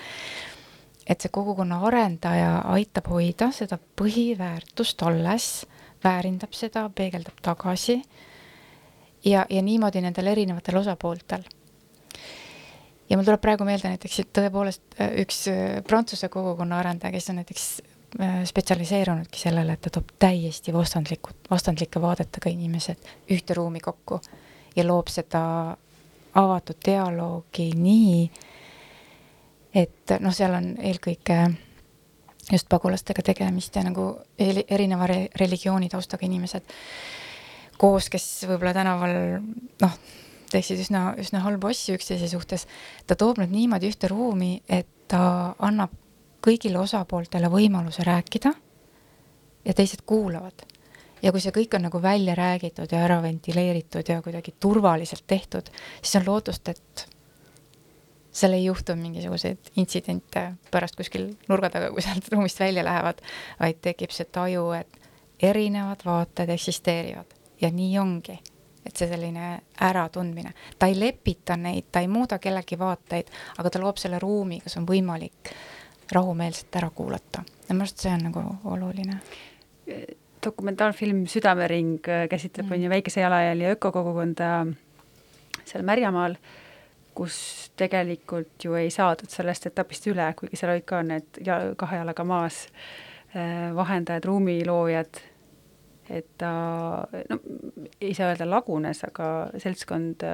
Et 1.08 1.20
see 1.20 1.32
kogukonna 1.32 1.80
arendaja 1.88 2.58
aitab 2.74 3.08
hoida 3.08 3.50
seda 3.54 3.78
põhiväärtust 4.00 5.02
alles, 5.08 5.66
väärindab 6.04 6.52
seda, 6.54 6.88
peegeldab 6.94 7.40
tagasi 7.42 8.02
ja, 9.24 9.46
ja 9.50 9.62
niimoodi 9.62 10.02
nendel 10.04 10.26
erinevatel 10.26 10.76
osapooltel. 10.76 11.42
ja 13.10 13.16
mul 13.16 13.24
tuleb 13.24 13.40
praegu 13.40 13.64
meelde 13.64 13.88
näiteks, 13.94 14.20
tõepoolest 14.36 15.00
äh, 15.00 15.14
üks 15.24 15.46
äh, 15.48 15.78
Prantsuse 15.88 16.28
kogukonna 16.28 16.78
arendaja, 16.78 17.12
kes 17.12 17.30
on 17.30 17.40
näiteks 17.40 17.66
äh, 18.20 18.42
spetsialiseerunudki 18.44 19.40
sellele, 19.40 19.72
et 19.72 19.80
ta 19.80 19.90
toob 19.96 20.12
täiesti 20.18 20.74
vastandlikud, 20.76 21.48
vastandlike 21.50 22.02
vaadetega 22.02 22.52
inimesed 22.52 23.10
ühte 23.34 23.56
ruumi 23.56 23.80
kokku 23.80 24.20
ja 24.76 24.86
loob 24.86 25.08
seda 25.10 25.42
avatud 26.34 26.78
dialoogi 26.86 27.72
nii, 27.74 28.30
et 29.78 30.18
noh, 30.20 30.34
seal 30.34 30.54
on 30.58 30.72
eelkõige 30.82 31.38
just 32.52 32.68
pagulastega 32.68 33.22
tegemist 33.22 33.76
ja 33.76 33.84
nagu 33.84 34.10
erineva 34.38 35.06
re 35.06 35.18
religiooni 35.38 35.90
taustaga 35.92 36.26
inimesed 36.26 36.64
koos, 37.78 38.08
kes 38.10 38.24
võib-olla 38.48 38.74
tänaval 38.74 39.14
noh, 39.82 39.98
teeksid 40.50 40.80
üsna, 40.82 41.12
üsna 41.20 41.42
halbu 41.44 41.70
asju 41.70 41.98
üksteise 41.98 42.30
suhtes, 42.30 42.66
ta 43.06 43.16
toob 43.18 43.42
nad 43.42 43.52
niimoodi 43.52 43.90
ühte 43.92 44.10
ruumi, 44.10 44.56
et 44.68 44.88
ta 45.08 45.54
annab 45.64 45.92
kõigile 46.44 46.80
osapooltele 46.80 47.50
võimaluse 47.52 48.04
rääkida 48.06 48.52
ja 49.64 49.74
teised 49.76 50.04
kuulavad. 50.06 50.66
ja 51.22 51.32
kui 51.34 51.42
see 51.42 51.50
kõik 51.50 51.74
on 51.74 51.82
nagu 51.82 51.98
välja 52.02 52.34
räägitud 52.38 52.92
ja 52.94 53.00
ära 53.04 53.18
ventileeritud 53.22 54.08
ja 54.08 54.20
kuidagi 54.22 54.54
turvaliselt 54.60 55.24
tehtud, 55.26 55.70
siis 56.02 56.14
on 56.20 56.26
lootust, 56.26 56.68
et 56.68 57.08
seal 58.38 58.54
ei 58.56 58.64
juhtu 58.64 58.94
mingisuguseid 58.98 59.72
intsidente 59.76 60.44
pärast 60.70 60.96
kuskil 60.98 61.32
nurga 61.48 61.70
taga, 61.74 61.90
kui 61.94 62.04
sealt 62.04 62.28
ruumist 62.32 62.60
välja 62.60 62.84
lähevad, 62.86 63.22
vaid 63.60 63.80
tekib 63.82 64.14
see 64.14 64.28
taju, 64.32 64.70
et 64.78 65.00
erinevad 65.42 66.04
vaated 66.06 66.52
eksisteerivad 66.54 67.34
ja 67.62 67.72
nii 67.74 67.98
ongi. 67.98 68.38
et 68.88 68.96
see 68.96 69.08
selline 69.10 69.58
äratundmine, 69.84 70.54
ta 70.78 70.86
ei 70.88 70.94
lepita 70.96 71.58
neid, 71.60 71.90
ta 71.92 72.00
ei 72.00 72.06
muuda 72.08 72.38
kellegi 72.40 72.78
vaateid, 72.80 73.28
aga 73.60 73.70
ta 73.70 73.82
loob 73.82 73.98
selle 74.00 74.16
ruumi, 74.22 74.62
kus 74.64 74.78
on 74.80 74.86
võimalik 74.88 75.50
rahumeelselt 76.12 76.78
ära 76.80 76.88
kuulata 76.96 77.42
ja 77.44 77.74
minu 77.74 77.84
arust 77.84 78.00
see 78.00 78.14
on 78.14 78.24
nagu 78.30 78.44
oluline 78.72 79.18
dokumentaalfilm 80.44 81.26
Südamering 81.26 81.98
käsitleb 82.30 82.66
mm., 82.66 82.72
on 82.72 82.82
ju, 82.82 82.90
väikese 82.90 83.20
jalajälje 83.20 83.74
ökokogukonda 83.76 84.66
seal 85.64 85.84
Märjamaal, 85.84 86.36
kus 87.18 87.38
tegelikult 87.78 88.64
ju 88.64 88.76
ei 88.78 88.92
saadud 88.94 89.30
sellest 89.32 89.66
etapist 89.70 90.06
üle, 90.10 90.28
kuigi 90.38 90.58
seal 90.58 90.76
olid 90.76 90.86
ka 90.88 91.02
need 91.06 91.42
ja 91.46 91.58
kahe 91.78 91.98
jalaga 92.02 92.26
maas 92.28 92.66
eh, 93.34 93.68
vahendajad, 93.74 94.28
ruumiloojad, 94.30 95.20
et 96.14 96.30
ta 96.40 96.52
no 97.28 97.40
ei 98.00 98.14
saa 98.16 98.30
öelda 98.30 98.46
lagunes, 98.48 99.02
aga 99.04 99.28
seltskond 99.60 100.24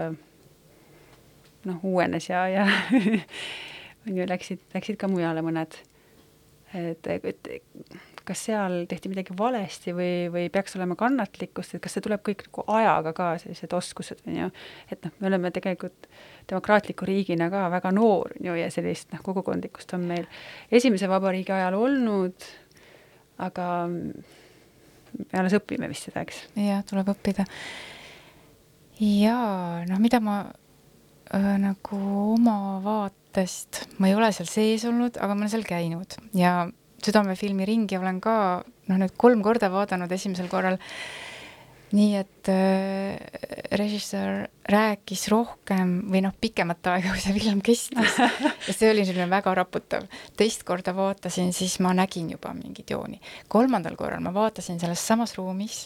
noh, 1.65 1.81
uuenes 1.83 2.29
ja, 2.29 2.45
ja 2.53 2.69
on 4.07 4.17
ju, 4.17 4.27
läksid, 4.29 4.63
läksid 4.75 5.01
ka 5.01 5.09
mujale 5.11 5.43
mõned. 5.45 5.77
et, 6.75 7.07
et 7.07 7.49
kas 8.25 8.41
seal 8.49 8.85
tehti 8.89 9.11
midagi 9.13 9.37
valesti 9.37 9.93
või, 9.97 10.13
või 10.33 10.49
peaks 10.53 10.77
olema 10.79 10.97
kannatlikkust, 10.99 11.77
et 11.77 11.83
kas 11.85 11.97
see 11.97 12.05
tuleb 12.05 12.25
kõik 12.25 12.47
nagu 12.49 12.65
ajaga 12.79 13.13
ka, 13.17 13.27
sellised 13.43 13.77
oskused, 13.77 14.23
on 14.27 14.39
ju, 14.39 14.49
et 14.93 15.05
noh, 15.05 15.15
me 15.21 15.31
oleme 15.31 15.53
tegelikult 15.55 16.09
demokraatliku 16.51 17.07
riigina 17.09 17.49
ka 17.53 17.69
väga 17.73 17.93
noor 17.95 18.35
ju 18.43 18.55
ja 18.59 18.69
sellist 18.73 19.13
noh, 19.15 19.23
kogukondlikkust 19.25 19.95
on 19.97 20.07
meil 20.11 20.27
esimese 20.71 21.09
vabariigi 21.11 21.55
ajal 21.55 21.79
olnud, 21.79 22.47
aga 23.45 23.69
me 23.89 25.41
alles 25.41 25.57
õpime 25.57 25.89
vist 25.91 26.09
seda, 26.09 26.25
eks? 26.25 26.45
jah, 26.59 26.85
tuleb 26.89 27.11
õppida. 27.15 27.47
jaa, 29.01 29.83
noh, 29.89 30.01
mida 30.03 30.21
ma 30.25 30.39
äh, 30.45 31.51
nagu 31.63 32.01
oma 32.37 32.59
vaatest, 32.85 33.85
ma 33.99 34.11
ei 34.11 34.17
ole 34.19 34.33
seal 34.37 34.51
sees 34.51 34.87
olnud, 34.91 35.19
aga 35.19 35.35
ma 35.35 35.45
olen 35.45 35.55
seal 35.57 35.69
käinud 35.69 36.19
ja 36.37 36.63
Südamefilmi 37.05 37.67
ringi 37.69 37.99
olen 37.99 38.17
ka 38.25 38.35
noh, 38.65 38.97
nüüd 38.97 39.13
kolm 39.21 39.43
korda 39.45 39.69
vaadanud, 39.73 40.13
esimesel 40.17 40.49
korral 40.49 40.79
äh, 40.79 41.34
nii 41.95 42.17
et 42.19 42.49
äh, 42.51 43.17
režissöör 43.79 44.49
rääkis 44.71 45.29
rohkem 45.31 45.95
või 46.11 46.25
noh, 46.25 46.35
pikemat 46.41 46.87
aega, 46.91 47.13
kui 47.13 47.23
see 47.23 47.35
film 47.37 47.61
kestis 47.65 48.19
ja 48.69 48.75
see 48.75 48.91
oli 48.91 49.05
selline 49.07 49.29
väga 49.31 49.55
raputav. 49.55 50.09
teist 50.37 50.65
korda 50.67 50.95
vaatasin, 50.97 51.53
siis 51.55 51.79
ma 51.85 51.95
nägin 51.95 52.33
juba 52.35 52.55
mingit 52.57 52.91
jooni. 52.91 53.21
kolmandal 53.49 53.97
korral 54.01 54.25
ma 54.25 54.35
vaatasin 54.35 54.81
selles 54.83 55.07
samas 55.07 55.37
ruumis, 55.39 55.85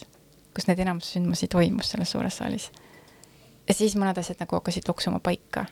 kus 0.55 0.69
need 0.69 0.81
enamus 0.85 1.13
sündmusi 1.13 1.47
toimus 1.51 1.93
selles 1.93 2.15
suures 2.15 2.41
saalis. 2.41 2.71
ja 3.67 3.77
siis 3.77 3.97
mõned 3.99 4.17
asjad 4.17 4.41
nagu 4.41 4.57
hakkasid 4.57 4.89
loksuma 4.89 5.21
paika 5.23 5.67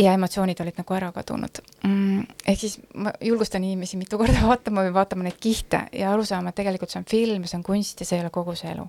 ja 0.00 0.12
emotsioonid 0.16 0.60
olid 0.60 0.78
nagu 0.80 0.94
ära 0.96 1.10
kadunud 1.12 1.60
mm,. 1.84 2.22
ehk 2.48 2.60
siis 2.60 2.78
ma 2.94 3.12
julgustan 3.24 3.64
inimesi 3.64 3.98
mitu 4.00 4.18
korda 4.18 4.46
vaatama 4.52 4.84
või 4.86 4.94
vaatama 4.94 5.26
neid 5.26 5.38
kihte 5.40 5.84
ja 5.96 6.12
aru 6.14 6.24
saama, 6.26 6.50
et 6.50 6.60
tegelikult 6.60 6.92
see 6.92 7.02
on 7.02 7.08
film, 7.10 7.44
see 7.46 7.58
on 7.58 7.66
kunst 7.66 8.00
ja 8.00 8.08
see 8.08 8.18
ei 8.18 8.24
ole 8.24 8.32
kogu 8.34 8.56
see 8.58 8.72
elu. 8.72 8.86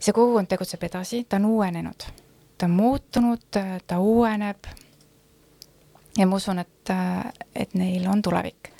see 0.00 0.12
kogukond 0.12 0.50
tegutseb 0.50 0.84
edasi, 0.90 1.24
ta 1.24 1.40
on 1.40 1.48
uuenenud, 1.52 2.06
ta 2.58 2.68
on 2.68 2.76
muutunud, 2.76 3.60
ta 3.86 3.98
uueneb. 4.00 4.70
ja 6.18 6.26
ma 6.26 6.36
usun, 6.36 6.60
et, 6.60 6.94
et 7.54 7.74
neil 7.74 8.06
on 8.10 8.22
tulevik. 8.22 8.72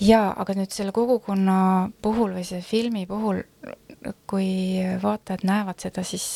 jaa, 0.00 0.32
aga 0.36 0.58
nüüd 0.58 0.74
selle 0.74 0.92
kogukonna 0.92 1.58
puhul 2.02 2.34
või 2.38 2.44
selle 2.44 2.66
filmi 2.66 3.06
puhul, 3.06 3.44
kui 4.26 4.48
vaatajad 5.02 5.44
näevad 5.46 5.80
seda, 5.82 6.02
siis 6.04 6.26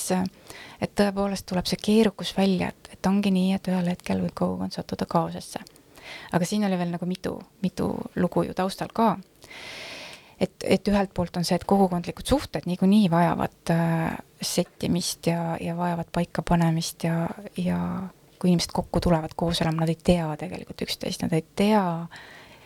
et 0.80 0.94
tõepoolest 0.96 1.46
tuleb 1.48 1.68
see 1.68 1.80
keerukus 1.80 2.32
välja, 2.36 2.70
et, 2.70 2.79
et 3.00 3.08
ongi 3.08 3.32
nii, 3.32 3.54
et 3.56 3.68
ühel 3.72 3.88
hetkel 3.94 4.20
võib 4.20 4.34
kogukond 4.36 4.76
sattuda 4.76 5.08
kaosesse. 5.08 5.62
aga 6.36 6.46
siin 6.46 6.64
oli 6.66 6.76
veel 6.78 6.92
nagu 6.92 7.06
mitu, 7.06 7.38
mitu 7.62 7.88
lugu 8.16 8.44
ju 8.44 8.54
taustal 8.54 8.92
ka. 8.92 9.16
et, 10.40 10.52
et 10.64 10.88
ühelt 10.88 11.14
poolt 11.14 11.36
on 11.36 11.44
see, 11.44 11.56
et 11.56 11.64
kogukondlikud 11.64 12.26
suhted 12.26 12.68
niikuinii 12.68 13.10
vajavad 13.10 13.72
äh, 13.72 14.18
settimist 14.40 15.26
ja, 15.26 15.56
ja 15.60 15.76
vajavad 15.76 16.12
paikapanemist 16.12 17.04
ja, 17.04 17.28
ja 17.56 17.80
kui 18.38 18.50
inimesed 18.50 18.72
kokku 18.72 19.00
tulevad 19.00 19.32
koos 19.36 19.60
elama, 19.60 19.84
nad 19.84 19.92
ei 19.92 19.98
tea 20.04 20.28
tegelikult 20.40 20.84
üksteist, 20.84 21.24
nad 21.24 21.32
ei 21.36 21.44
tea 21.56 21.84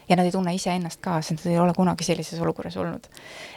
ja 0.09 0.17
nad 0.17 0.27
ei 0.27 0.35
tunne 0.35 0.55
iseennast 0.55 1.01
ka, 1.03 1.21
sest 1.23 1.47
nad 1.47 1.55
ei 1.55 1.63
ole 1.63 1.75
kunagi 1.75 2.07
sellises 2.07 2.41
olukorras 2.43 2.77
olnud. 2.77 3.07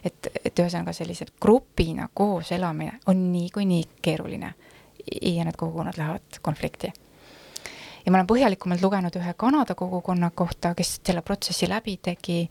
et, 0.05 0.29
et 0.45 0.53
ühesõnaga 0.53 0.93
sellised 0.93 1.33
grupina 1.41 2.09
koos 2.13 2.53
elamine 2.53 2.99
on 3.09 3.31
niikuinii 3.33 3.83
keeruline 4.01 4.53
ja 5.21 5.43
need 5.45 5.57
kogukonnad 5.57 5.97
lähevad 5.97 6.39
konflikti. 6.41 6.91
ja 8.05 8.11
ma 8.11 8.17
olen 8.17 8.27
põhjalikumalt 8.27 8.81
lugenud 8.81 9.15
ühe 9.19 9.33
Kanada 9.37 9.75
kogukonna 9.75 10.31
kohta, 10.35 10.73
kes 10.75 10.99
selle 11.03 11.21
protsessi 11.21 11.69
läbi 11.69 11.97
tegi 12.01 12.49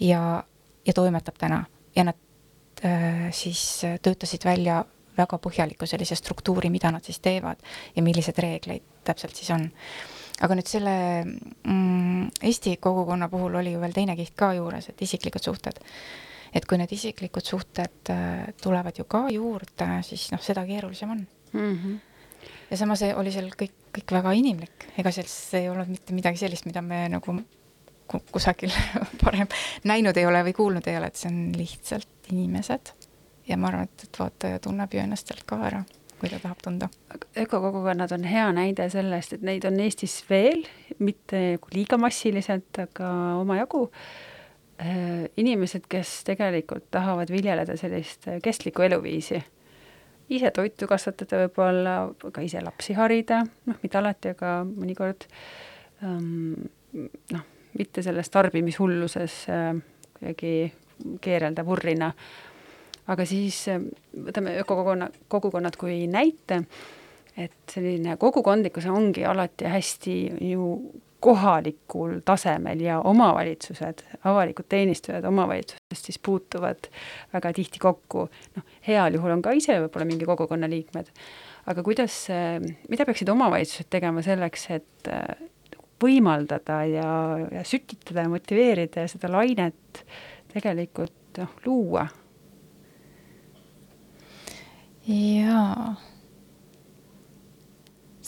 ja, 0.00 0.44
ja 0.86 0.92
toimetab 0.94 1.38
täna 1.38 1.64
ja 1.96 2.04
nad 2.04 2.16
äh, 2.84 3.32
siis 3.32 3.82
töötasid 4.02 4.44
välja 4.44 4.84
väga 5.18 5.38
põhjaliku 5.42 5.86
sellise 5.88 6.16
struktuuri, 6.18 6.70
mida 6.70 6.92
nad 6.94 7.04
siis 7.04 7.20
teevad 7.24 7.62
ja 7.96 8.04
millised 8.04 8.38
reegleid 8.38 8.86
täpselt 9.04 9.36
siis 9.36 9.50
on. 9.54 9.68
aga 10.40 10.54
nüüd 10.54 10.68
selle 10.70 10.94
mm, 11.24 12.28
Eesti 12.46 12.76
kogukonna 12.80 13.28
puhul 13.28 13.58
oli 13.58 13.72
ju 13.74 13.80
veel 13.82 13.96
teine 13.96 14.14
kiht 14.16 14.36
ka 14.38 14.52
juures, 14.54 14.90
et 14.90 15.02
isiklikud 15.02 15.42
suhted. 15.42 15.80
et 16.54 16.64
kui 16.64 16.78
need 16.78 16.92
isiklikud 16.92 17.44
suhted 17.44 18.12
äh, 18.12 18.52
tulevad 18.62 18.98
ju 18.98 19.04
ka 19.04 19.26
juurde, 19.32 19.90
siis 20.02 20.30
noh, 20.32 20.42
seda 20.42 20.64
keerulisem 20.66 21.16
on 21.16 21.26
mm. 21.52 21.76
-hmm. 21.76 21.98
ja 22.70 22.76
samas 22.76 23.02
oli 23.14 23.32
seal 23.32 23.50
kõik, 23.52 23.76
kõik 23.98 24.16
väga 24.20 24.32
inimlik, 24.32 24.90
ega 24.98 25.12
selles 25.14 25.54
ei 25.54 25.68
olnud 25.68 25.88
mitte 25.88 26.16
midagi 26.16 26.38
sellist, 26.44 26.66
mida 26.66 26.82
me 26.82 27.06
nagu 27.08 27.38
ku- 28.08 28.24
kusagil 28.32 28.72
varem 29.24 29.48
näinud 29.84 30.16
ei 30.16 30.26
ole 30.26 30.42
või 30.48 30.56
kuulnud 30.56 30.88
ei 30.88 30.96
ole, 30.98 31.10
et 31.12 31.20
see 31.20 31.30
on 31.30 31.52
lihtsalt 31.56 32.32
inimesed. 32.32 32.94
ja 33.48 33.56
ma 33.56 33.70
arvan, 33.70 33.88
et, 33.88 34.08
et 34.08 34.20
vaataja 34.20 34.58
tunneb 34.64 34.92
ju 34.92 35.00
ennast 35.00 35.30
sealt 35.30 35.44
ka 35.48 35.60
ära, 35.70 35.82
kui 36.20 36.30
ta 36.32 36.40
tahab 36.42 36.62
tunda. 36.64 36.88
ökokogukonnad 37.36 38.12
on 38.12 38.24
hea 38.28 38.48
näide 38.52 38.88
sellest, 38.90 39.36
et 39.36 39.44
neid 39.46 39.64
on 39.68 39.78
Eestis 39.80 40.20
veel, 40.30 40.64
mitte 40.98 41.58
liiga 41.74 42.00
massiliselt, 42.00 42.84
aga 42.88 43.12
omajagu. 43.42 43.88
inimesed, 45.36 45.88
kes 45.90 46.10
tegelikult 46.24 46.84
tahavad 46.94 47.30
viljeleda 47.34 47.74
sellist 47.76 48.28
kestlikku 48.42 48.82
eluviisi, 48.82 49.40
ise 50.28 50.50
toitu 50.54 50.88
kasvatada 50.88 51.44
võib-olla, 51.44 51.94
ka 52.32 52.44
ise 52.44 52.60
lapsi 52.64 52.96
harida, 52.98 53.42
noh, 53.68 53.78
mitte 53.82 54.00
alati, 54.00 54.34
aga 54.36 54.58
mõnikord 54.68 55.26
ähm, 56.04 56.68
noh, 57.32 57.46
mitte 57.78 58.04
selles 58.04 58.30
tarbimishulluses 58.34 59.40
äh, 59.52 59.72
kuidagi 60.18 60.52
keerelda 61.24 61.64
vurrina. 61.66 62.12
aga 63.08 63.24
siis 63.24 63.62
äh, 63.72 63.80
võtame 64.28 64.58
ökokogukonna, 64.62 65.10
kogukonnad 65.28 65.76
kui 65.80 66.06
näite, 66.10 66.62
et 67.38 67.70
selline 67.70 68.16
kogukondlikkus 68.16 68.88
ongi 68.90 69.24
alati 69.24 69.68
hästi 69.70 70.16
ju 70.50 70.72
kohalikul 71.20 72.20
tasemel 72.24 72.80
ja 72.80 73.00
omavalitsused, 73.00 74.04
avalikud 74.24 74.68
teenistujad 74.70 75.24
omavalitsustest 75.26 76.10
siis 76.10 76.18
puutuvad 76.22 76.88
väga 77.32 77.52
tihti 77.52 77.82
kokku, 77.82 78.28
noh, 78.56 78.66
heal 78.86 79.18
juhul 79.18 79.34
on 79.34 79.42
ka 79.42 79.54
ise 79.58 79.80
võib-olla 79.82 80.06
mingi 80.06 80.28
kogukonna 80.28 80.70
liikmed, 80.70 81.10
aga 81.66 81.82
kuidas, 81.82 82.20
mida 82.88 83.06
peaksid 83.08 83.32
omavalitsused 83.34 83.90
tegema 83.90 84.22
selleks, 84.22 84.68
et 84.78 85.10
äh, 85.10 85.48
võimaldada 86.02 86.82
ja, 86.86 87.10
ja 87.50 87.64
sütitada 87.66 88.26
ja 88.26 88.32
motiveerida 88.32 89.04
ja 89.06 89.10
seda 89.10 89.30
lainet 89.32 90.04
tegelikult 90.52 91.42
noh, 91.42 91.56
luua. 91.66 92.06
jaa. 95.08 95.96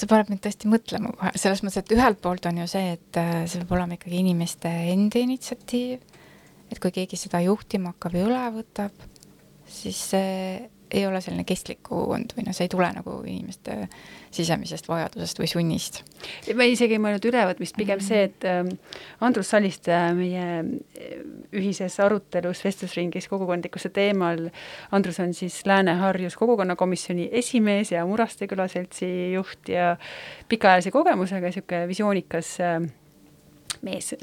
See 0.00 0.10
paneb 0.10 0.32
mind 0.32 0.42
tõesti 0.44 0.70
mõtlema 0.70 1.12
kohe, 1.16 1.32
selles 1.40 1.62
mõttes, 1.64 1.82
et 1.82 1.94
ühelt 1.96 2.20
poolt 2.24 2.48
on 2.48 2.60
ju 2.62 2.66
see, 2.70 2.96
et 2.96 3.20
äh, 3.20 3.44
see 3.50 3.62
peab 3.62 3.76
olema 3.78 3.98
ikkagi 3.98 4.20
inimeste 4.22 4.72
enda 4.94 5.20
initsiatiiv, 5.20 6.18
et 6.70 6.82
kui 6.82 6.94
keegi 6.94 7.18
seda 7.20 7.42
juhtima 7.44 7.94
hakkab 7.94 8.16
ja 8.16 8.26
üle 8.28 8.44
võtab, 8.56 9.08
siis 9.70 10.00
see 10.12 10.68
ei 10.90 11.06
ole 11.06 11.20
selline 11.22 11.44
kestlik 11.48 11.82
kogukond 11.86 12.34
või 12.36 12.46
noh, 12.46 12.56
see 12.56 12.66
ei 12.66 12.72
tule 12.72 12.88
nagu 12.94 13.16
inimeste 13.26 13.76
sisemisest 14.34 14.88
vajadusest 14.88 15.40
või 15.40 15.48
sunnist. 15.50 16.00
ma 16.54 16.66
isegi 16.68 16.96
ei 16.96 17.02
mõelnud 17.02 17.26
ülevõtmist, 17.30 17.76
pigem 17.78 18.02
see, 18.04 18.28
et 18.28 18.46
ähm, 18.48 18.72
Andrus 19.20 19.50
Saliste 19.50 19.96
meie 20.18 20.46
äh, 20.60 21.16
ühises 21.56 21.98
arutelus 22.02 22.62
vestlusringis 22.64 23.28
kogukondlikkuse 23.30 23.90
teemal, 23.94 24.48
Andrus 24.94 25.20
on 25.22 25.34
siis 25.34 25.60
Lääne-Harjus 25.66 26.38
kogukonnakomisjoni 26.40 27.28
esimees 27.42 27.92
ja 27.94 28.06
Muraste 28.06 28.48
külaseltsi 28.50 29.32
juht 29.34 29.70
ja 29.72 29.96
pikaajalise 30.48 30.94
kogemusega, 30.94 31.50
niisugune 31.50 31.86
visioonikas 31.90 32.56
äh, 32.64 32.80
mees 33.86 34.14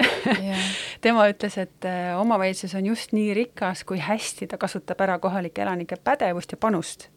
tema 1.04 1.26
ütles, 1.30 1.58
et 1.60 1.88
äh, 1.88 2.12
omavalitsus 2.20 2.74
on 2.78 2.86
just 2.86 3.12
nii 3.16 3.34
rikas, 3.42 3.84
kui 3.88 4.00
hästi 4.02 4.48
ta 4.50 4.58
kasutab 4.60 5.00
ära 5.06 5.18
kohalike 5.22 5.62
elanike 5.64 6.00
pädevust 6.04 6.54
ja 6.54 6.60
panust. 6.60 7.08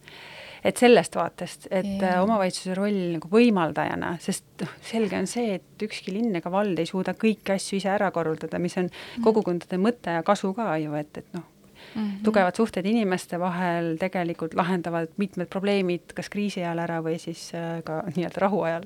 et 0.64 0.78
sellest 0.78 1.16
vaatest, 1.18 1.68
et 1.72 1.86
Jaa. 1.86 2.02
yeah. 2.12 2.24
omavalitsuse 2.24 2.76
roll 2.78 3.00
nagu 3.16 3.30
võimaldajana, 3.32 4.12
sest 4.22 4.46
noh, 4.62 4.76
selge 4.86 5.18
on 5.18 5.26
see, 5.28 5.56
et 5.58 5.88
ükski 5.88 6.14
linn 6.14 6.36
ega 6.38 6.52
vald 6.54 6.78
ei 6.78 6.86
suuda 6.86 7.16
kõiki 7.18 7.56
asju 7.56 7.80
ise 7.80 7.89
ära 7.89 8.12
korraldada, 8.14 8.60
mis 8.62 8.78
on 8.78 8.92
kogukondade 9.26 9.82
mõte 9.82 10.14
ja 10.20 10.22
kasu 10.24 10.54
ka 10.54 10.76
ju, 10.78 10.94
et, 11.00 11.18
et 11.18 11.34
noh, 11.34 11.48
Mhm. 11.96 12.24
tugevad 12.24 12.56
suhted 12.56 12.86
inimeste 12.86 13.39
vahel 13.39 13.98
tegelikult 14.00 14.54
lahendavad 14.56 15.10
mitmed 15.18 15.50
probleemid 15.52 16.14
kas 16.16 16.30
kriisi 16.30 16.62
ajal 16.64 16.80
ära 16.86 17.02
või 17.04 17.18
siis 17.20 17.50
äh, 17.58 17.82
ka 17.84 18.04
nii-öelda 18.16 18.44
rahu 18.46 18.62
ajal. 18.68 18.86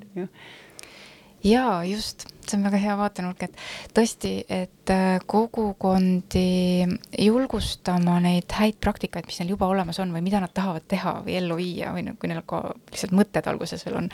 Jaa, 1.45 1.83
just, 1.85 2.25
see 2.45 2.57
on 2.57 2.65
väga 2.65 2.79
hea 2.81 2.95
vaatenurk, 2.97 3.45
et 3.45 3.57
tõesti, 3.95 4.33
et 4.49 4.93
äh, 4.93 5.17
kogukondi 5.29 6.85
julgustama 7.21 8.17
neid 8.23 8.55
häid 8.59 8.79
praktikaid, 8.81 9.27
mis 9.29 9.39
neil 9.41 9.53
juba 9.55 9.69
olemas 9.71 9.99
on 10.01 10.13
või 10.15 10.23
mida 10.25 10.41
nad 10.43 10.53
tahavad 10.55 10.87
teha 10.89 11.19
või 11.25 11.37
ellu 11.39 11.59
viia 11.59 11.93
või 11.95 12.05
noh, 12.07 12.19
kui 12.19 12.31
neil 12.31 12.43
ka 12.47 12.63
lihtsalt 12.91 13.15
mõtted 13.17 13.49
alguses 13.51 13.85
veel 13.85 13.99
on, 14.03 14.11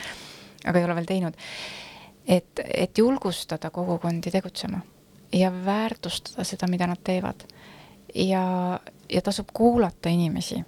aga 0.66 0.78
ei 0.78 0.88
ole 0.88 0.98
veel 1.00 1.08
teinud. 1.08 1.38
et, 2.28 2.64
et 2.64 2.98
julgustada 2.98 3.70
kogukondi 3.70 4.30
tegutsema 4.30 4.82
ja 5.32 5.52
väärtustada 5.64 6.44
seda, 6.44 6.68
mida 6.68 6.86
nad 6.86 7.00
teevad. 7.04 7.46
ja, 8.14 8.44
ja 9.08 9.22
tasub 9.22 9.48
kuulata 9.52 10.08
inimesi 10.08 10.60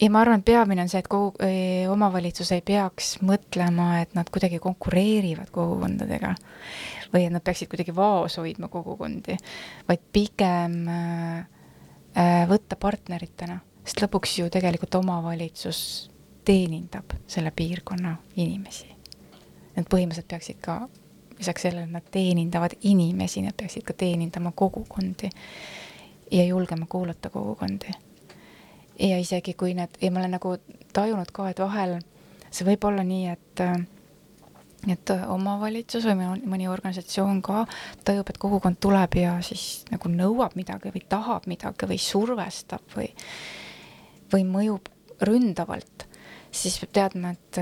ja 0.00 0.10
ma 0.10 0.20
arvan, 0.20 0.40
et 0.40 0.44
peamine 0.48 0.82
on 0.82 0.90
see, 0.90 1.00
et 1.02 1.08
kogu, 1.10 1.32
omavalitsus 1.92 2.50
ei 2.56 2.62
peaks 2.66 3.16
mõtlema, 3.26 3.90
et 4.02 4.14
nad 4.18 4.28
kuidagi 4.32 4.60
konkureerivad 4.62 5.50
kogukondadega 5.54 6.34
või 7.12 7.24
et 7.26 7.32
nad 7.32 7.44
peaksid 7.44 7.70
kuidagi 7.70 7.94
vaos 7.96 8.38
hoidma 8.40 8.68
kogukondi, 8.72 9.38
vaid 9.88 10.04
pigem 10.12 10.76
äh, 10.92 12.44
võtta 12.50 12.76
partneritena, 12.80 13.58
sest 13.84 14.02
lõpuks 14.04 14.38
ju 14.42 14.50
tegelikult 14.52 14.98
omavalitsus 15.00 15.80
teenindab 16.48 17.14
selle 17.28 17.52
piirkonna 17.54 18.16
inimesi. 18.40 18.88
Nad 19.76 19.86
põhimõtteliselt 19.86 20.28
peaksid 20.32 20.60
ka, 20.64 20.80
lisaks 21.38 21.68
sellele, 21.68 21.86
et 21.86 21.94
nad 21.94 22.12
teenindavad 22.12 22.74
inimesi, 22.90 23.44
nad 23.46 23.56
peaksid 23.56 23.86
ka 23.86 23.94
teenindama 23.96 24.52
kogukondi 24.56 25.30
ja 26.34 26.44
julgema 26.44 26.88
kuulata 26.90 27.30
kogukondi 27.32 27.94
ja 28.98 29.18
isegi 29.18 29.54
kui 29.54 29.74
need, 29.78 29.98
ja 30.02 30.10
ma 30.10 30.20
olen 30.22 30.36
nagu 30.38 30.56
tajunud 30.92 31.30
ka, 31.32 31.50
et 31.50 31.62
vahel 31.62 31.98
see 32.50 32.66
võib 32.66 32.84
olla 32.88 33.04
nii, 33.06 33.28
et 33.36 33.64
et 34.88 35.10
omavalitsus 35.10 36.04
või 36.06 36.38
mõni- 36.46 36.68
organisatsioon 36.70 37.40
ka 37.42 37.64
tajub, 38.06 38.28
et 38.30 38.38
kogukond 38.38 38.78
tuleb 38.80 39.16
ja 39.18 39.32
siis 39.42 39.84
nagu 39.90 40.08
nõuab 40.08 40.54
midagi 40.54 40.92
või 40.94 41.02
tahab 41.08 41.48
midagi 41.50 41.88
või 41.90 41.98
survestab 41.98 42.94
või 42.94 43.10
või 44.32 44.44
mõjub 44.44 44.88
ründavalt, 45.24 46.04
siis 46.52 46.78
peab 46.78 46.92
teadma, 46.92 47.32
et 47.32 47.58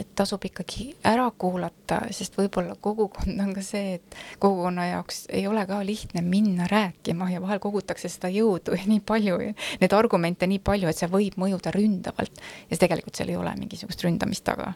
et 0.00 0.08
tasub 0.16 0.44
ikkagi 0.48 0.86
ära 1.06 1.26
kuulata, 1.38 2.00
sest 2.14 2.36
võib-olla 2.38 2.76
kogukond 2.80 3.40
on 3.42 3.52
ka 3.56 3.64
see, 3.64 3.98
et 3.98 4.16
kogukonna 4.40 4.86
jaoks 4.88 5.26
ei 5.36 5.44
ole 5.50 5.64
ka 5.68 5.80
lihtne 5.86 6.22
minna 6.24 6.68
rääkima 6.70 7.28
ja 7.32 7.42
vahel 7.42 7.60
kogutakse 7.62 8.08
seda 8.12 8.30
jõudu 8.32 8.74
ja 8.78 8.86
nii 8.88 9.02
palju, 9.06 9.40
neid 9.82 9.96
argumente 9.96 10.48
nii 10.50 10.62
palju, 10.64 10.88
et 10.90 11.00
see 11.00 11.10
võib 11.12 11.36
mõjuda 11.40 11.74
ründavalt 11.76 12.40
ja 12.70 12.80
tegelikult 12.80 13.20
seal 13.20 13.32
ei 13.32 13.40
ole 13.40 13.52
mingisugust 13.58 14.06
ründamist 14.06 14.46
taga. 14.48 14.72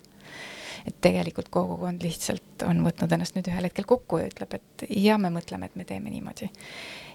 et 0.84 0.96
tegelikult 1.00 1.48
kogukond 1.48 2.02
lihtsalt 2.04 2.66
on 2.68 2.82
võtnud 2.84 3.12
ennast 3.16 3.38
nüüd 3.38 3.48
ühel 3.48 3.64
hetkel 3.70 3.88
kokku 3.88 4.20
ja 4.20 4.28
ütleb, 4.28 4.58
et 4.58 4.84
ja 4.90 5.16
me 5.18 5.30
mõtleme, 5.32 5.70
et 5.70 5.76
me 5.80 5.88
teeme 5.88 6.12
niimoodi. 6.12 6.50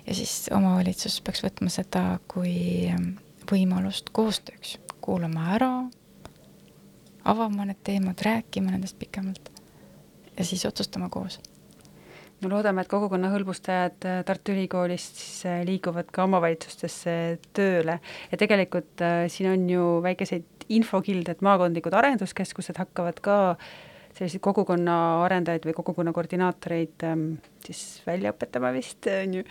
ja 0.07 0.17
siis 0.17 0.49
omavalitsus 0.55 1.21
peaks 1.21 1.45
võtma 1.45 1.69
seda 1.69 2.19
kui 2.27 2.89
võimalust 3.49 4.09
koostööks, 4.13 4.77
kuulama 5.01 5.53
ära 5.57 5.73
avama 7.25 7.65
need 7.67 7.79
teemad, 7.83 8.21
rääkima 8.25 8.71
nendest 8.71 8.99
pikemalt 8.99 9.51
ja 10.37 10.45
siis 10.45 10.65
otsustama 10.65 11.09
koos. 11.09 11.39
no 12.41 12.49
loodame, 12.49 12.81
et 12.81 12.87
kogukonna 12.87 13.31
hõlbustajad 13.33 14.05
äh, 14.07 14.21
Tartu 14.25 14.53
Ülikoolist 14.55 15.19
siis 15.19 15.41
äh, 15.45 15.59
liiguvad 15.67 16.11
ka 16.15 16.23
omavalitsustesse 16.23 17.13
tööle 17.53 17.99
ja 18.31 18.39
tegelikult 18.39 19.03
äh, 19.03 19.25
siin 19.27 19.51
on 19.51 19.67
ju 19.69 19.89
väikeseid 20.05 20.69
infokilde, 20.69 21.33
et 21.33 21.43
maakondlikud 21.43 21.93
arenduskeskused 21.97 22.77
hakkavad 22.79 23.19
ka 23.25 23.37
selliseid 24.17 24.41
kogukonna 24.43 24.95
arendajaid 25.25 25.67
või 25.67 25.75
kogukonna 25.77 26.13
koordinaatoreid 26.15 27.05
ähm, 27.07 27.27
siis 27.65 28.01
välja 28.07 28.33
õpetama 28.33 28.71
vist, 28.75 29.07
on 29.11 29.39
ju, 29.39 29.43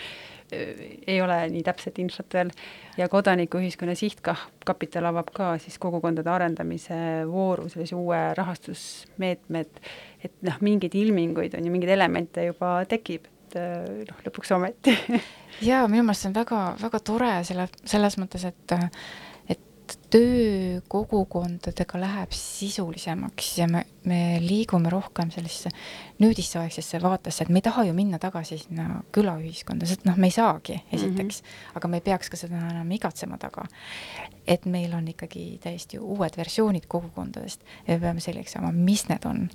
ei 1.06 1.18
ole 1.22 1.38
nii 1.52 1.62
täpset 1.66 1.98
infot 2.02 2.34
veel, 2.34 2.50
ja 2.96 3.09
Kodanikuühiskonna 3.12 3.94
Sihtkapital 3.98 5.09
avab 5.11 5.30
ka 5.34 5.50
siis 5.62 5.78
kogukondade 5.80 6.30
arendamise 6.32 6.98
vooru, 7.28 7.68
sellise 7.72 7.96
uue 7.98 8.20
rahastusmeetmed, 8.38 9.82
et 10.24 10.38
noh, 10.48 10.61
mingeid 10.64 10.96
ilminguid 10.98 11.56
on 11.59 11.68
ju, 11.68 11.74
mingeid 11.74 11.94
elemente 11.98 12.48
juba 12.48 12.78
tekib, 12.88 13.28
et 13.48 13.59
äh, 13.61 14.02
noh, 14.09 14.24
lõpuks 14.26 14.54
ometi. 14.56 14.96
Jaa, 15.68 15.86
minu 15.90 16.04
meelest 16.06 16.26
see 16.26 16.32
on 16.32 16.38
väga, 16.38 16.64
väga 16.82 17.02
tore 17.04 17.32
selle, 17.48 17.68
selles 17.88 18.18
mõttes, 18.20 18.48
et 18.48 18.78
et 19.89 20.11
töö 20.12 20.80
kogukondadega 20.89 22.01
läheb 22.01 22.32
sisulisemaks 22.36 23.51
ja 23.59 23.68
me, 23.70 23.84
me 24.09 24.20
liigume 24.43 24.91
rohkem 24.93 25.30
sellisesse 25.32 25.70
nüüdisaegsesse 26.20 27.01
vaatesse, 27.03 27.45
et 27.45 27.53
me 27.53 27.62
ei 27.62 27.66
taha 27.66 27.84
ju 27.89 27.95
minna 27.97 28.20
tagasi 28.20 28.59
sinna 28.61 29.03
külaühiskonda, 29.14 29.89
sest 29.89 30.05
noh, 30.09 30.18
me 30.20 30.28
ei 30.28 30.34
saagi, 30.34 30.80
esiteks 30.93 31.43
mm, 31.43 31.47
-hmm. 31.47 31.76
aga 31.80 31.89
me 31.89 32.01
ei 32.01 32.07
peaks 32.11 32.30
ka 32.30 32.41
seda 32.41 32.61
enam 32.70 32.91
igatsema 32.93 33.39
taga. 33.39 33.64
et 34.47 34.66
meil 34.66 34.95
on 34.95 35.09
ikkagi 35.09 35.59
täiesti 35.62 35.99
uued 35.99 36.36
versioonid 36.36 36.86
kogukondadest 36.89 37.61
ja 37.86 37.95
me 37.95 38.01
peame 38.01 38.20
selgeks 38.20 38.53
saama, 38.53 38.72
mis 38.72 39.09
need 39.09 39.24
on. 39.24 39.49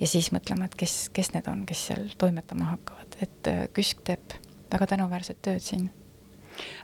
ja 0.00 0.06
siis 0.06 0.32
mõtlema, 0.32 0.64
et 0.64 0.74
kes, 0.74 1.08
kes 1.12 1.32
need 1.32 1.48
on, 1.48 1.66
kes 1.66 1.86
seal 1.86 2.08
toimetama 2.18 2.64
hakkavad, 2.64 3.16
et 3.20 3.46
äh, 3.46 3.68
KÜSK 3.72 4.04
teeb 4.04 4.36
väga 4.72 4.86
tänuväärset 4.86 5.42
tööd 5.42 5.60
siin 5.60 5.90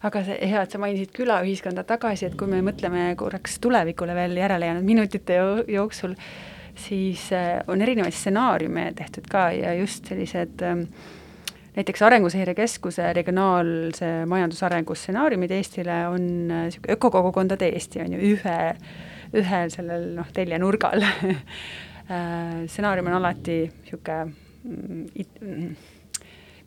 aga 0.06 0.22
see 0.26 0.50
hea, 0.50 0.62
et 0.62 0.74
sa 0.74 0.80
mainisid 0.82 1.12
külaühiskonda 1.16 1.84
tagasi, 1.88 2.28
et 2.28 2.36
kui 2.38 2.50
me 2.50 2.62
mõtleme 2.64 3.08
korraks 3.18 3.58
tulevikule 3.62 4.14
veel 4.16 4.36
järele 4.38 4.70
jäänud 4.70 4.86
minutite 4.86 5.38
jooksul, 5.72 6.16
siis 6.76 7.28
äh, 7.32 7.60
on 7.68 7.82
erinevaid 7.82 8.14
stsenaariume 8.14 8.90
tehtud 8.96 9.28
ka 9.30 9.48
ja 9.56 9.74
just 9.74 10.08
sellised 10.08 10.62
ähm, 10.62 10.84
näiteks 11.76 12.02
Arenguseire 12.02 12.54
Keskuse 12.54 13.12
regionaalse 13.12 14.26
majandusarengu 14.26 14.94
stsenaariumid 14.94 15.50
Eestile 15.50 16.06
on 16.08 16.22
niisugune 16.48 16.92
äh, 16.92 16.96
ökokogukondade 16.96 17.68
Eesti 17.72 18.00
on 18.04 18.16
ju 18.16 18.32
ühe, 18.32 18.58
ühel 19.36 19.72
sellel 19.72 20.08
noh, 20.16 20.30
teljenurgal. 20.32 21.04
Äh, 21.04 21.44
stsenaarium 22.70 23.12
on 23.12 23.18
alati 23.20 23.58
niisugune 23.66 24.24
mm, 24.64 25.04
mm, 25.40 25.76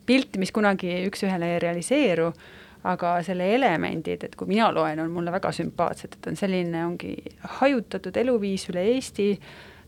pilt, 0.06 0.38
mis 0.42 0.52
kunagi 0.54 1.04
üks-ühele 1.10 1.54
ei 1.54 1.62
realiseeru 1.62 2.32
aga 2.88 3.14
selle 3.24 3.50
elemendid, 3.54 4.24
et 4.24 4.36
kui 4.38 4.48
mina 4.48 4.70
loen, 4.72 5.00
on 5.02 5.10
mulle 5.12 5.32
väga 5.34 5.52
sümpaatsed, 5.52 6.16
et 6.16 6.28
on 6.30 6.38
selline, 6.38 6.84
ongi 6.86 7.14
hajutatud 7.60 8.16
eluviis 8.22 8.68
üle 8.72 8.84
Eesti, 8.94 9.34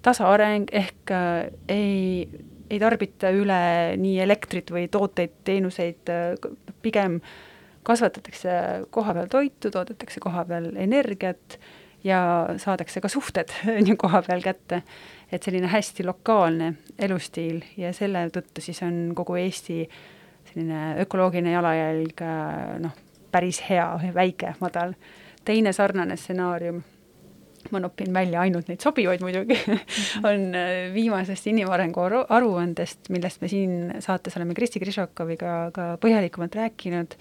tasaareng 0.05 0.73
ehk 0.77 1.13
äh, 1.15 1.47
ei, 1.73 2.27
ei 2.69 2.81
tarbita 2.83 3.33
üle 3.33 3.63
nii 4.01 4.19
elektrit 4.25 4.73
või 4.75 4.89
tooteid, 4.93 5.41
teenuseid 5.47 6.13
äh,, 6.13 6.51
pigem 6.85 7.21
kasvatatakse 7.87 8.53
kohapeal 8.95 9.31
toitu, 9.31 9.71
toodetakse 9.73 10.21
kohapeal 10.23 10.69
energiat 10.79 11.59
ja 12.05 12.21
saadakse 12.61 13.01
ka 13.01 13.11
suhted 13.11 13.55
on 13.79 13.89
ju 13.89 13.97
koha 13.97 14.23
peal 14.27 14.43
kätte. 14.45 14.83
et 15.33 15.43
selline 15.43 15.71
hästi 15.73 16.05
lokaalne 16.05 16.75
elustiil 16.99 17.63
ja 17.81 17.93
selle 17.97 18.27
tõttu 18.35 18.61
siis 18.61 18.83
on 18.85 19.15
kogu 19.17 19.39
Eesti 19.41 19.79
äh, 19.87 20.03
selline 20.53 20.95
ökoloogiline 21.03 21.55
jalajälg 21.55 22.25
noh, 22.85 22.97
päris 23.33 23.63
hea, 23.69 23.87
väike, 24.15 24.57
madal. 24.61 24.95
teine 25.45 25.73
sarnane 25.73 26.17
stsenaarium, 26.17 26.83
ma 27.71 27.81
nopin 27.81 28.15
välja 28.15 28.41
ainult 28.43 28.69
neid 28.69 28.83
sobivaid 28.83 29.23
muidugi 29.23 29.57
on 30.29 30.53
äh, 30.59 30.93
viimasest 30.95 31.47
inimarengu 31.51 32.05
aru, 32.05 32.23
aruandest, 32.29 33.11
millest 33.15 33.43
me 33.43 33.51
siin 33.51 33.75
saates 34.03 34.37
oleme 34.37 34.55
Kristi 34.55 34.83
Krišakoviga 34.83 35.57
ka 35.75 35.89
põhjalikumalt 36.03 36.59
rääkinud, 36.59 37.17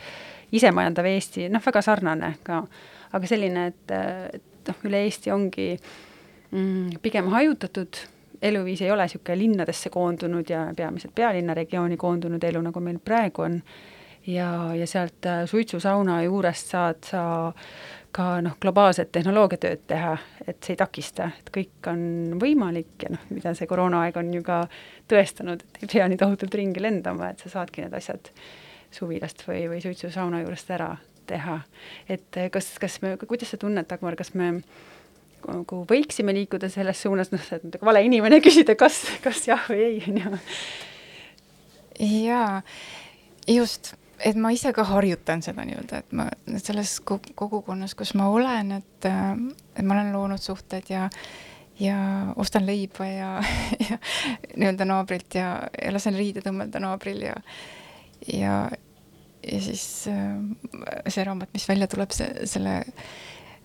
isemajandav 0.58 1.10
Eesti, 1.14 1.48
noh, 1.54 1.64
väga 1.66 1.84
sarnane 1.86 2.36
ka, 2.46 2.64
aga 3.12 3.30
selline, 3.30 3.68
et, 3.72 3.96
et 4.40 4.72
noh, 4.72 4.82
üle 4.90 5.06
Eesti 5.06 5.34
ongi 5.34 5.70
mm, 5.78 6.98
pigem 7.06 7.32
hajutatud 7.34 8.02
eluviis 8.42 8.82
ei 8.82 8.92
ole 8.92 9.06
niisugune 9.08 9.38
linnadesse 9.38 9.90
koondunud 9.90 10.50
ja 10.50 10.68
peamiselt 10.76 11.16
pealinna 11.16 11.54
regiooni 11.54 11.98
koondunud 11.98 12.44
elu, 12.44 12.62
nagu 12.62 12.80
meil 12.80 13.00
praegu 13.04 13.46
on, 13.46 13.62
ja, 14.28 14.76
ja 14.76 14.88
sealt 14.88 15.26
äh, 15.26 15.46
suitsusauna 15.46 16.22
juurest 16.24 16.74
saad 16.74 17.04
sa 17.06 17.24
ka 18.12 18.26
noh, 18.44 18.58
globaalset 18.62 19.12
tehnoloogiatööd 19.12 19.86
teha, 19.88 20.16
et 20.48 20.58
see 20.60 20.76
ei 20.76 20.80
takista, 20.82 21.30
et 21.40 21.52
kõik 21.54 21.88
on 21.88 22.02
võimalik 22.42 23.06
ja 23.06 23.14
noh, 23.14 23.24
mida 23.32 23.54
see 23.56 23.70
koroonaaeg 23.70 24.18
on 24.20 24.34
ju 24.36 24.44
ka 24.44 24.64
tõestanud, 25.12 25.64
et 25.64 25.86
ei 25.86 25.94
pea 25.94 26.10
nii 26.12 26.20
tohutult 26.20 26.58
ringi 26.60 26.84
lendama, 26.84 27.32
et 27.32 27.40
sa 27.44 27.54
saadki 27.54 27.86
need 27.86 27.96
asjad 27.96 28.34
suvilast 28.92 29.46
või, 29.48 29.64
või 29.72 29.80
suitsusauna 29.84 30.42
juurest 30.44 30.74
ära 30.76 30.92
teha. 31.32 31.62
et 32.10 32.42
kas, 32.52 32.74
kas 32.82 33.00
me, 33.02 33.16
kuidas 33.24 33.54
sa 33.54 33.60
tunned, 33.62 33.88
Dagmar, 33.88 34.18
kas 34.20 34.34
me 34.36 34.58
nagu 35.48 35.82
võiksime 35.90 36.36
liikuda 36.36 36.70
selles 36.72 37.02
suunas, 37.02 37.32
noh, 37.34 37.42
see 37.46 37.60
on 37.60 37.74
nagu 37.76 37.88
vale 37.88 38.04
inimene 38.06 38.42
küsida, 38.44 38.76
kas, 38.80 39.04
kas 39.24 39.46
jah 39.50 39.66
või 39.70 39.84
ei, 39.88 40.00
on 40.10 40.22
ju. 40.22 40.42
jaa, 42.28 42.62
just, 43.50 43.94
et 44.26 44.40
ma 44.40 44.54
ise 44.56 44.74
ka 44.76 44.86
harjutan 44.92 45.44
seda 45.46 45.66
nii-öelda, 45.68 46.04
et 46.04 46.18
ma 46.18 46.28
selles 46.62 47.00
kogukonnas, 47.06 47.96
kus 47.98 48.14
ma 48.20 48.30
olen, 48.34 48.76
et, 48.82 49.10
et 49.10 49.86
ma 49.86 49.98
olen 49.98 50.14
loonud 50.16 50.42
suhted 50.42 50.92
ja 50.94 51.08
ja 51.82 51.98
ostan 52.38 52.66
leiba 52.66 53.08
ja, 53.08 53.30
ja 53.90 53.98
nii-öelda 54.56 54.86
naabrilt 54.86 55.36
ja, 55.36 55.56
ja 55.82 55.94
lasen 55.94 56.14
riide 56.14 56.44
tõmmelda 56.46 56.82
naabril 56.84 57.24
ja 57.26 57.36
ja, 58.28 58.56
ja 59.42 59.62
siis 59.66 59.86
see 60.06 61.26
raamat, 61.26 61.50
mis 61.54 61.66
välja 61.70 61.88
tuleb, 61.90 62.14
see, 62.14 62.46
selle 62.50 62.76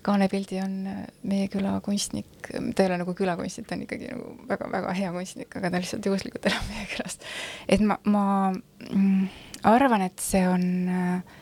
kaanepildi 0.07 0.61
on 0.63 0.77
äh, 0.91 1.01
meie 1.27 1.49
küla 1.53 1.77
kunstnik, 1.85 2.51
ta 2.51 2.85
ei 2.85 2.91
ole 2.91 3.01
nagu 3.03 3.15
külakunstnik, 3.17 3.67
ta 3.69 3.77
on 3.77 3.87
ikkagi 3.87 4.11
nagu 4.13 4.35
väga-väga 4.49 4.95
hea 4.99 5.11
kunstnik, 5.15 5.57
aga 5.59 5.73
ta 5.73 5.81
lihtsalt 5.83 6.07
juhuslikult 6.07 6.47
elab 6.51 6.69
meie 6.71 6.87
külast. 6.93 7.27
et 7.69 7.83
ma, 7.83 7.99
ma 8.05 8.27
mm, 8.53 9.27
arvan, 9.73 10.07
et 10.07 10.23
see 10.23 10.45
on 10.49 10.67
äh, 10.93 11.41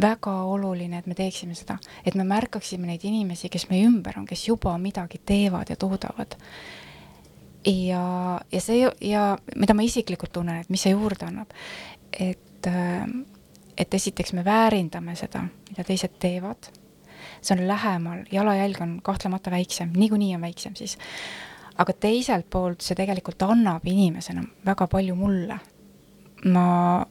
väga 0.00 0.36
oluline, 0.52 1.00
et 1.00 1.08
me 1.10 1.16
teeksime 1.18 1.56
seda, 1.58 1.80
et 2.06 2.14
me 2.18 2.26
märkaksime 2.28 2.86
neid 2.86 3.04
inimesi, 3.06 3.50
kes 3.50 3.66
meie 3.72 3.88
ümber 3.88 4.20
on, 4.20 4.28
kes 4.28 4.46
juba 4.48 4.76
midagi 4.78 5.22
teevad 5.26 5.72
ja 5.72 5.78
toodavad. 5.80 6.38
ja, 7.66 8.04
ja 8.52 8.60
see 8.62 8.84
ja 9.10 9.24
mida 9.56 9.74
ma 9.74 9.86
isiklikult 9.86 10.32
tunnen, 10.38 10.62
et 10.62 10.70
mis 10.70 10.86
see 10.86 10.94
juurde 10.94 11.26
annab, 11.26 11.50
et, 12.12 12.70
äh, 12.70 13.08
et 13.76 13.98
esiteks 13.98 14.36
me 14.38 14.44
väärindame 14.46 15.16
seda, 15.18 15.48
mida 15.72 15.86
teised 15.86 16.20
teevad 16.22 16.70
see 17.42 17.56
on 17.56 17.68
lähemal, 17.68 18.24
jalajälg 18.32 18.80
on 18.80 19.00
kahtlemata 19.02 19.50
väiksem, 19.50 19.92
niikuinii 19.96 20.34
on 20.34 20.40
väiksem 20.40 20.74
siis. 20.74 20.98
aga 21.78 21.92
teiselt 21.92 22.50
poolt 22.50 22.84
see 22.84 22.96
tegelikult 22.96 23.42
annab 23.42 23.86
inimesena 23.88 24.42
väga 24.66 24.86
palju 24.86 25.14
mulle. 25.14 25.58
ma, 26.44 27.06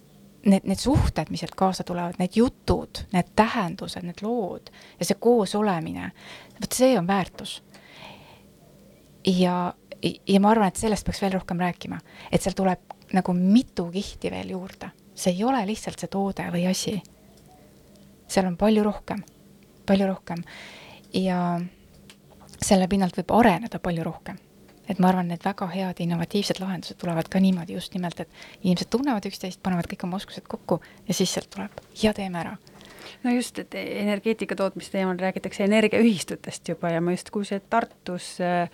need, 0.45 0.61
need 0.63 0.77
suhted, 0.79 1.29
mis 1.29 1.39
sealt 1.43 1.55
kaasa 1.55 1.83
tulevad, 1.83 2.17
need 2.19 2.35
jutud, 2.35 3.03
need 3.13 3.33
tähendused, 3.35 4.05
need 4.05 4.21
lood 4.21 4.69
ja 4.99 5.05
see 5.05 5.17
koosolemine, 5.19 6.11
vot 6.61 6.73
see 6.73 6.97
on 6.99 7.07
väärtus. 7.07 7.63
ja, 9.25 9.73
ja 10.27 10.39
ma 10.39 10.51
arvan, 10.51 10.67
et 10.67 10.81
sellest 10.81 11.05
peaks 11.05 11.21
veel 11.21 11.37
rohkem 11.37 11.59
rääkima, 11.59 11.99
et 12.31 12.41
seal 12.41 12.57
tuleb 12.57 12.97
nagu 13.13 13.33
mitu 13.33 13.89
kihti 13.91 14.29
veel 14.31 14.53
juurde, 14.53 14.91
see 15.15 15.33
ei 15.33 15.43
ole 15.43 15.65
lihtsalt 15.65 15.99
see 15.99 16.11
toode 16.13 16.45
või 16.53 16.69
asi. 16.69 16.99
seal 18.27 18.45
on 18.45 18.57
palju 18.57 18.85
rohkem 18.85 19.25
palju 19.89 20.07
rohkem. 20.09 20.45
ja 21.13 21.59
selle 22.61 22.87
pinnalt 22.91 23.17
võib 23.17 23.33
areneda 23.39 23.81
palju 23.81 24.05
rohkem. 24.05 24.39
et 24.89 24.99
ma 24.99 25.11
arvan, 25.11 25.27
need 25.29 25.45
väga 25.45 25.67
head 25.73 26.01
innovatiivsed 26.05 26.61
lahendused 26.61 26.97
tulevad 27.01 27.29
ka 27.29 27.39
niimoodi 27.39 27.77
just 27.77 27.93
nimelt, 27.93 28.19
et 28.19 28.29
inimesed 28.63 28.89
tunnevad 28.89 29.25
üksteist, 29.29 29.61
panevad 29.63 29.89
kõik 29.89 30.07
oma 30.07 30.17
oskused 30.17 30.47
kokku 30.49 30.81
ja 31.07 31.13
siis 31.13 31.33
sealt 31.33 31.49
tuleb 31.53 31.81
ja 32.03 32.13
teeme 32.13 32.41
ära 32.41 32.57
no 33.23 33.33
just, 33.33 33.59
et 33.59 33.75
energeetika 33.75 34.55
tootmise 34.55 34.93
teemal 34.93 35.19
räägitakse 35.19 35.65
energiaühistutest 35.65 36.73
juba 36.73 36.93
ja 36.93 37.01
ma 37.01 37.13
just 37.15 37.29
kuulsin, 37.33 37.61
et 37.61 37.69
Tartus 37.69 38.37
äh, 38.41 38.69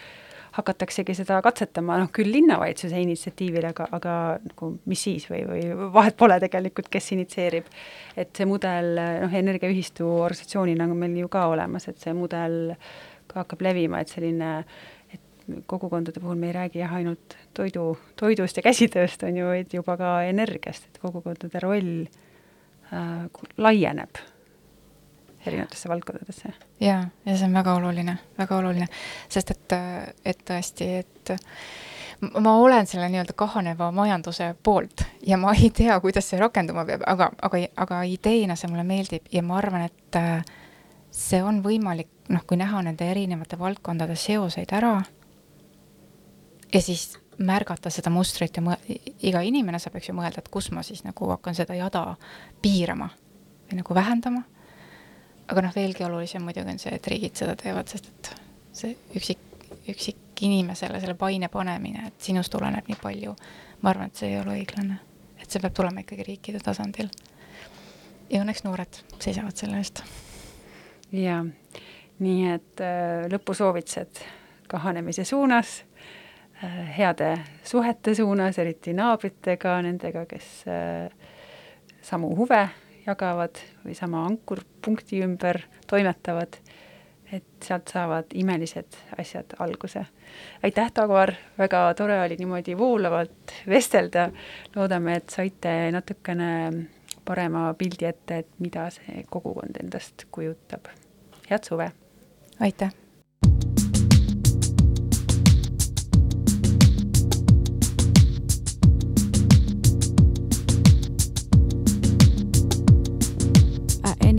hakataksegi 0.55 1.15
seda 1.17 1.41
katsetama, 1.43 1.97
noh 1.99 2.11
küll 2.15 2.31
linnavalitsuse 2.31 2.99
initsiatiivil, 3.03 3.67
aga, 3.71 3.87
aga 3.97 4.15
nagu 4.43 4.71
mis 4.89 5.03
siis 5.07 5.27
või, 5.31 5.41
või 5.49 5.89
vahet 5.95 6.15
pole 6.19 6.37
tegelikult, 6.43 6.87
kes 6.91 7.11
initsieerib. 7.15 7.67
et 8.15 8.31
see 8.35 8.47
mudel, 8.47 8.93
noh, 9.25 9.39
energiaühistu 9.41 10.07
organisatsioonina 10.07 10.87
on 10.87 10.97
meil 11.01 11.17
ju 11.19 11.31
ka 11.31 11.47
olemas, 11.51 11.89
et 11.91 11.99
see 11.99 12.13
mudel 12.15 12.75
ka 13.27 13.43
hakkab 13.43 13.65
levima, 13.67 13.99
et 13.99 14.13
selline 14.13 14.51
kogukondade 15.69 16.19
puhul 16.19 16.39
me 16.41 16.49
ei 16.49 16.55
räägi 16.55 16.79
jah, 16.79 16.93
ainult 16.97 17.35
toidu, 17.53 17.97
toidust 18.17 18.57
ja 18.57 18.63
käsitööst, 18.65 19.27
on 19.27 19.37
ju, 19.37 19.49
vaid 19.51 19.75
juba 19.75 19.97
ka 19.99 20.13
energiast, 20.29 20.87
et 20.87 21.01
kogukondade 21.03 21.61
roll 21.61 21.91
äh, 22.05 23.27
laieneb 23.57 24.23
erinevatesse 25.47 25.89
valdkondadesse. 25.89 26.53
jaa, 26.79 27.01
ja 27.25 27.37
see 27.37 27.47
on 27.47 27.53
väga 27.53 27.75
oluline, 27.79 28.17
väga 28.37 28.57
oluline, 28.57 28.87
sest 29.29 29.51
et, 29.55 29.75
et 30.25 30.45
tõesti, 30.47 30.89
et 31.03 31.33
ma 32.41 32.55
olen 32.57 32.87
selle 32.87 33.09
nii-öelda 33.11 33.35
kahaneva 33.37 33.91
majanduse 33.91 34.53
poolt 34.63 35.05
ja 35.27 35.37
ma 35.37 35.53
ei 35.53 35.69
tea, 35.69 35.99
kuidas 36.03 36.29
see 36.29 36.39
rakenduma 36.39 36.85
peab, 36.85 37.03
aga, 37.07 37.31
aga, 37.41 37.65
aga 37.85 38.03
ideena 38.09 38.55
see 38.59 38.71
mulle 38.71 38.87
meeldib 38.87 39.27
ja 39.31 39.43
ma 39.43 39.59
arvan, 39.59 39.89
et 39.89 40.21
see 41.15 41.43
on 41.43 41.61
võimalik, 41.63 42.09
noh, 42.29 42.43
kui 42.47 42.57
näha 42.59 42.81
nende 42.87 43.07
erinevate 43.11 43.59
valdkondade 43.59 44.15
seoseid 44.19 44.73
ära 44.75 44.97
ja 46.73 46.81
siis 46.81 47.13
märgata 47.37 47.89
seda 47.89 48.09
mustrit 48.09 48.57
ja 48.57 48.63
mõ- 48.63 48.79
iga 49.23 49.41
inimene 49.43 49.79
saab, 49.79 49.95
eks 49.99 50.09
ju, 50.09 50.15
mõelda, 50.15 50.43
et 50.43 50.51
kus 50.51 50.71
ma 50.71 50.83
siis 50.83 51.03
nagu 51.03 51.29
hakkan 51.31 51.55
seda 51.55 51.75
jada 51.75 52.15
piirama 52.61 53.09
või 53.69 53.79
nagu 53.81 53.95
vähendama. 53.95 54.43
Aga 55.47 55.65
noh, 55.65 55.75
veelgi 55.75 56.05
olulisem 56.05 56.43
muidugi 56.45 56.73
on 56.73 56.79
see, 56.81 56.93
et 56.97 57.07
riigid 57.11 57.37
seda 57.37 57.55
teevad, 57.59 57.89
sest 57.91 58.09
et 58.11 58.31
see 58.75 58.95
üksik, 59.17 59.41
üksikinimesele 59.91 60.99
selle 61.01 61.15
paine 61.19 61.49
panemine, 61.53 62.09
et 62.09 62.27
sinust 62.27 62.53
tuleneb 62.53 62.87
nii 62.89 62.97
palju, 63.01 63.35
ma 63.81 63.91
arvan, 63.91 64.11
et 64.11 64.21
see 64.21 64.31
ei 64.33 64.39
ole 64.41 64.57
õiglane. 64.59 64.99
et 65.41 65.51
see 65.51 65.61
peab 65.61 65.75
tulema 65.77 66.01
ikkagi 66.01 66.25
riikide 66.25 66.61
tasandil. 66.63 67.11
ja 68.29 68.41
õnneks 68.41 68.63
noored 68.65 69.01
seisavad 69.19 69.57
selle 69.57 69.77
eest. 69.81 70.03
jaa, 71.11 71.43
nii 72.19 72.47
et 72.53 72.81
äh, 72.81 73.27
lõpusoovitused 73.31 74.23
kahanemise 74.67 75.23
suunas 75.23 75.83
äh,, 76.63 76.97
heade 76.97 77.35
suhete 77.63 78.15
suunas, 78.15 78.57
eriti 78.57 78.93
naabritega, 78.97 79.77
nendega, 79.85 80.25
kes 80.25 80.65
äh, 80.65 81.13
samu 82.01 82.33
huve 82.35 82.65
jagavad 83.07 83.59
või 83.85 83.95
sama 83.97 84.25
ankurpunkti 84.25 85.21
ümber 85.25 85.61
toimetavad, 85.87 86.57
et 87.31 87.65
sealt 87.65 87.89
saavad 87.93 88.33
imelised 88.33 88.97
asjad 89.17 89.55
alguse. 89.59 90.05
aitäh, 90.63 90.91
Dagmar, 90.95 91.33
väga 91.57 91.93
tore 91.97 92.19
oli 92.21 92.37
niimoodi 92.39 92.77
voolavalt 92.77 93.55
vestelda, 93.69 94.29
loodame, 94.75 95.15
et 95.15 95.29
saite 95.29 95.73
natukene 95.91 96.51
parema 97.25 97.73
pildi 97.73 98.05
ette, 98.05 98.43
et 98.43 98.59
mida 98.59 98.89
see 98.89 99.25
kogukond 99.29 99.81
endast 99.83 100.27
kujutab. 100.31 100.91
head 101.49 101.63
suve! 101.63 101.91
aitäh! 102.59 103.04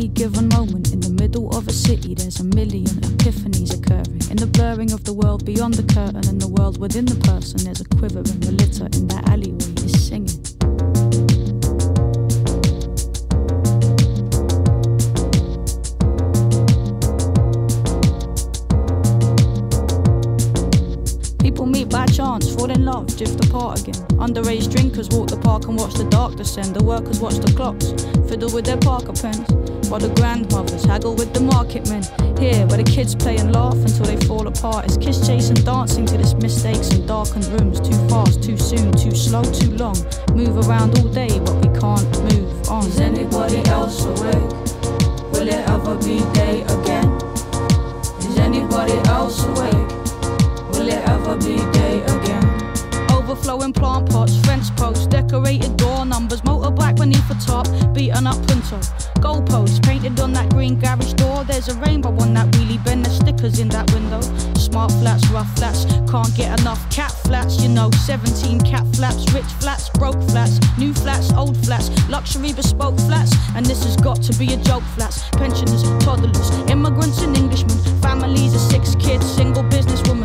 Any 0.06 0.14
given 0.14 0.48
moment 0.48 0.92
in 0.92 1.00
the 1.00 1.10
middle 1.10 1.48
of 1.56 1.66
a 1.66 1.72
city, 1.72 2.14
there's 2.14 2.38
a 2.38 2.44
million 2.44 2.86
epiphanies 3.16 3.74
occurring. 3.74 4.20
In 4.30 4.36
the 4.36 4.46
blurring 4.46 4.92
of 4.92 5.02
the 5.04 5.12
world 5.12 5.44
beyond 5.44 5.74
the 5.74 5.82
curtain 5.94 6.28
and 6.28 6.40
the 6.40 6.46
world 6.48 6.78
within 6.78 7.06
the 7.06 7.16
person, 7.26 7.64
there's 7.64 7.80
a 7.80 7.84
quiver 7.84 8.22
quivering. 8.22 8.40
The 8.40 8.52
litter 8.52 8.86
in 8.98 9.08
that 9.08 9.28
alleyway 9.28 9.72
is 9.84 10.06
singing. 10.06 10.38
People 21.38 21.66
meet 21.66 21.88
by 21.88 22.06
chance, 22.06 22.54
fall 22.54 22.70
in 22.70 22.84
love, 22.84 23.06
drift 23.16 23.44
apart 23.44 23.80
again. 23.80 24.00
Underage 24.22 24.70
drinkers 24.72 25.08
walk 25.08 25.28
the 25.28 25.36
park 25.38 25.66
and 25.66 25.76
watch 25.76 25.94
the 25.94 26.04
dark 26.10 26.36
descend. 26.36 26.76
The 26.76 26.84
workers 26.84 27.18
watch 27.18 27.36
the 27.36 27.52
clocks, 27.56 27.90
fiddle 28.28 28.52
with 28.52 28.66
their 28.66 28.78
Parker 28.78 29.12
pens. 29.12 29.65
While 29.88 30.00
the 30.00 30.12
grandmothers 30.16 30.84
haggle 30.84 31.14
with 31.14 31.32
the 31.32 31.40
market 31.40 31.88
men. 31.88 32.02
Here, 32.38 32.66
where 32.66 32.78
the 32.78 32.90
kids 32.90 33.14
play 33.14 33.36
and 33.36 33.52
laugh 33.54 33.74
until 33.74 34.04
they 34.06 34.16
fall 34.26 34.46
apart. 34.46 34.84
It's 34.84 34.96
kiss 34.96 35.24
chase 35.26 35.48
and 35.48 35.64
dancing 35.64 36.06
to 36.06 36.18
this 36.18 36.34
mistakes 36.34 36.90
in 36.90 37.06
darkened 37.06 37.46
rooms. 37.46 37.80
Too 37.80 37.96
fast, 38.08 38.42
too 38.42 38.58
soon, 38.58 38.92
too 38.92 39.14
slow, 39.14 39.44
too 39.44 39.70
long. 39.76 39.96
Move 40.34 40.68
around 40.68 40.98
all 40.98 41.08
day, 41.08 41.38
but 41.38 41.54
we 41.62 41.68
can't 41.78 42.10
move 42.24 42.68
on. 42.68 42.84
Is 42.86 43.00
anybody 43.00 43.58
else 43.70 44.04
awake? 44.04 44.50
Will 45.32 45.48
it 45.48 45.62
ever 45.70 45.94
be 45.96 46.18
day 46.34 46.62
again? 46.62 47.08
Is 48.26 48.38
anybody 48.38 48.98
else 49.08 49.44
awake? 49.44 49.90
Will 50.74 50.88
it 50.88 51.02
ever 51.08 51.36
be 51.36 51.56
day 51.72 52.02
again? 52.02 52.25
Overflowing 53.36 53.74
plant 53.74 54.08
pots, 54.10 54.34
fence 54.46 54.70
posts, 54.70 55.06
decorated 55.06 55.76
door 55.76 56.06
numbers, 56.06 56.40
motorbike 56.40 56.96
beneath 56.96 57.28
the 57.28 57.34
top, 57.34 57.66
beaten 57.92 58.26
up 58.26 58.36
punto. 58.46 58.78
Goalposts 59.20 59.82
painted 59.84 60.18
on 60.20 60.32
that 60.32 60.48
green 60.48 60.80
garage 60.80 61.12
door. 61.12 61.44
There's 61.44 61.68
a 61.68 61.74
rainbow 61.80 62.08
on 62.18 62.32
that 62.32 62.50
wheelie 62.52 62.82
bin, 62.82 63.02
there's 63.02 63.16
stickers 63.16 63.58
in 63.58 63.68
that 63.68 63.92
window. 63.92 64.22
Smart 64.54 64.90
flats, 64.92 65.28
rough 65.28 65.54
flats, 65.56 65.84
can't 66.10 66.34
get 66.34 66.58
enough 66.60 66.80
cat 66.90 67.12
flats, 67.12 67.60
you 67.60 67.68
know. 67.68 67.90
17 68.06 68.62
cat 68.62 68.86
flats, 68.96 69.30
rich 69.34 69.52
flats, 69.60 69.90
broke 69.90 70.20
flats, 70.30 70.58
new 70.78 70.94
flats, 70.94 71.30
old 71.34 71.56
flats, 71.58 71.90
luxury 72.08 72.54
bespoke 72.54 72.98
flats. 73.00 73.36
And 73.54 73.66
this 73.66 73.84
has 73.84 73.96
got 73.96 74.22
to 74.22 74.32
be 74.38 74.54
a 74.54 74.56
joke 74.56 74.84
flats. 74.96 75.28
Pensioners, 75.32 75.82
toddlers, 76.02 76.50
immigrants 76.70 77.20
and 77.20 77.36
Englishmen, 77.36 77.78
families 78.00 78.54
of 78.54 78.60
six 78.62 78.94
kids, 78.96 79.26
single 79.30 79.62
businesswoman. 79.64 80.15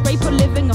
Scrape 0.00 0.22
a 0.22 0.30
living 0.30 0.70
a 0.70 0.74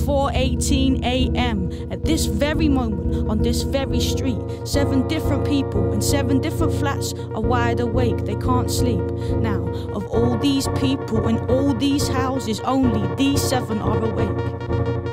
4:18 0.00 1.04
a.m. 1.04 1.70
At 1.90 2.04
this 2.04 2.26
very 2.26 2.68
moment, 2.68 3.28
on 3.28 3.38
this 3.38 3.62
very 3.62 4.00
street, 4.00 4.40
seven 4.64 5.06
different 5.08 5.46
people 5.46 5.92
in 5.92 6.00
seven 6.00 6.40
different 6.40 6.72
flats 6.74 7.14
are 7.34 7.40
wide 7.40 7.80
awake. 7.80 8.24
They 8.24 8.36
can't 8.36 8.70
sleep. 8.70 9.04
Now, 9.40 9.60
of 9.94 10.06
all 10.06 10.36
these 10.38 10.68
people 10.80 11.28
in 11.28 11.38
all 11.50 11.74
these 11.74 12.08
houses, 12.08 12.60
only 12.60 13.02
these 13.16 13.42
seven 13.42 13.78
are 13.80 13.98
awake, 13.98 14.38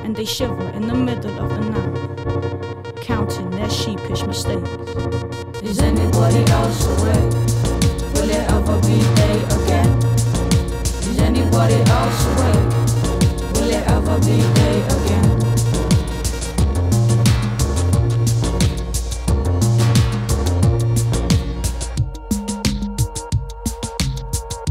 and 0.04 0.16
they 0.16 0.26
shiver 0.26 0.70
in 0.70 0.88
the 0.88 0.96
middle 0.96 1.38
of 1.40 1.50
the 1.50 1.62
night 1.70 2.18
counting 3.08 3.50
their 3.52 3.70
sheepish 3.70 4.24
mistakes. 4.24 4.70
Is 5.64 5.80
anybody 5.80 6.44
else 6.52 6.86
awake? 6.86 7.34
Will 8.14 8.30
it 8.30 8.52
ever 8.52 8.80
be 8.82 9.00
day 9.16 9.38
again? 9.58 9.98
Is 11.10 11.20
anybody 11.20 11.76
else 11.76 12.26
awake? 12.26 12.77
We 13.98 14.04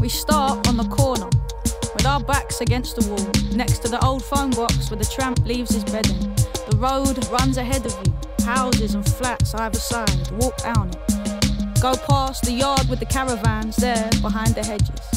start 0.09 0.65
on 0.69 0.77
the 0.77 0.87
corner 0.89 1.25
with 1.93 2.05
our 2.05 2.21
backs 2.21 2.61
against 2.61 2.95
the 2.95 3.09
wall, 3.09 3.17
next 3.53 3.79
to 3.79 3.89
the 3.89 4.03
old 4.05 4.23
phone 4.23 4.51
box 4.51 4.89
where 4.89 4.97
the 4.97 5.03
tramp 5.03 5.45
leaves 5.45 5.73
his 5.73 5.83
bedding. 5.83 6.19
The 6.69 6.77
road 6.77 7.27
runs 7.29 7.57
ahead 7.57 7.85
of 7.85 7.93
you, 8.05 8.13
houses 8.45 8.95
and 8.95 9.05
flats 9.05 9.53
either 9.53 9.77
side. 9.77 10.31
Walk 10.39 10.55
down 10.57 10.89
it. 10.89 11.81
Go 11.81 11.95
past 11.95 12.43
the 12.43 12.53
yard 12.53 12.87
with 12.87 12.99
the 12.99 13.05
caravans 13.05 13.75
there 13.75 14.09
behind 14.21 14.55
the 14.55 14.63
hedges. 14.63 15.16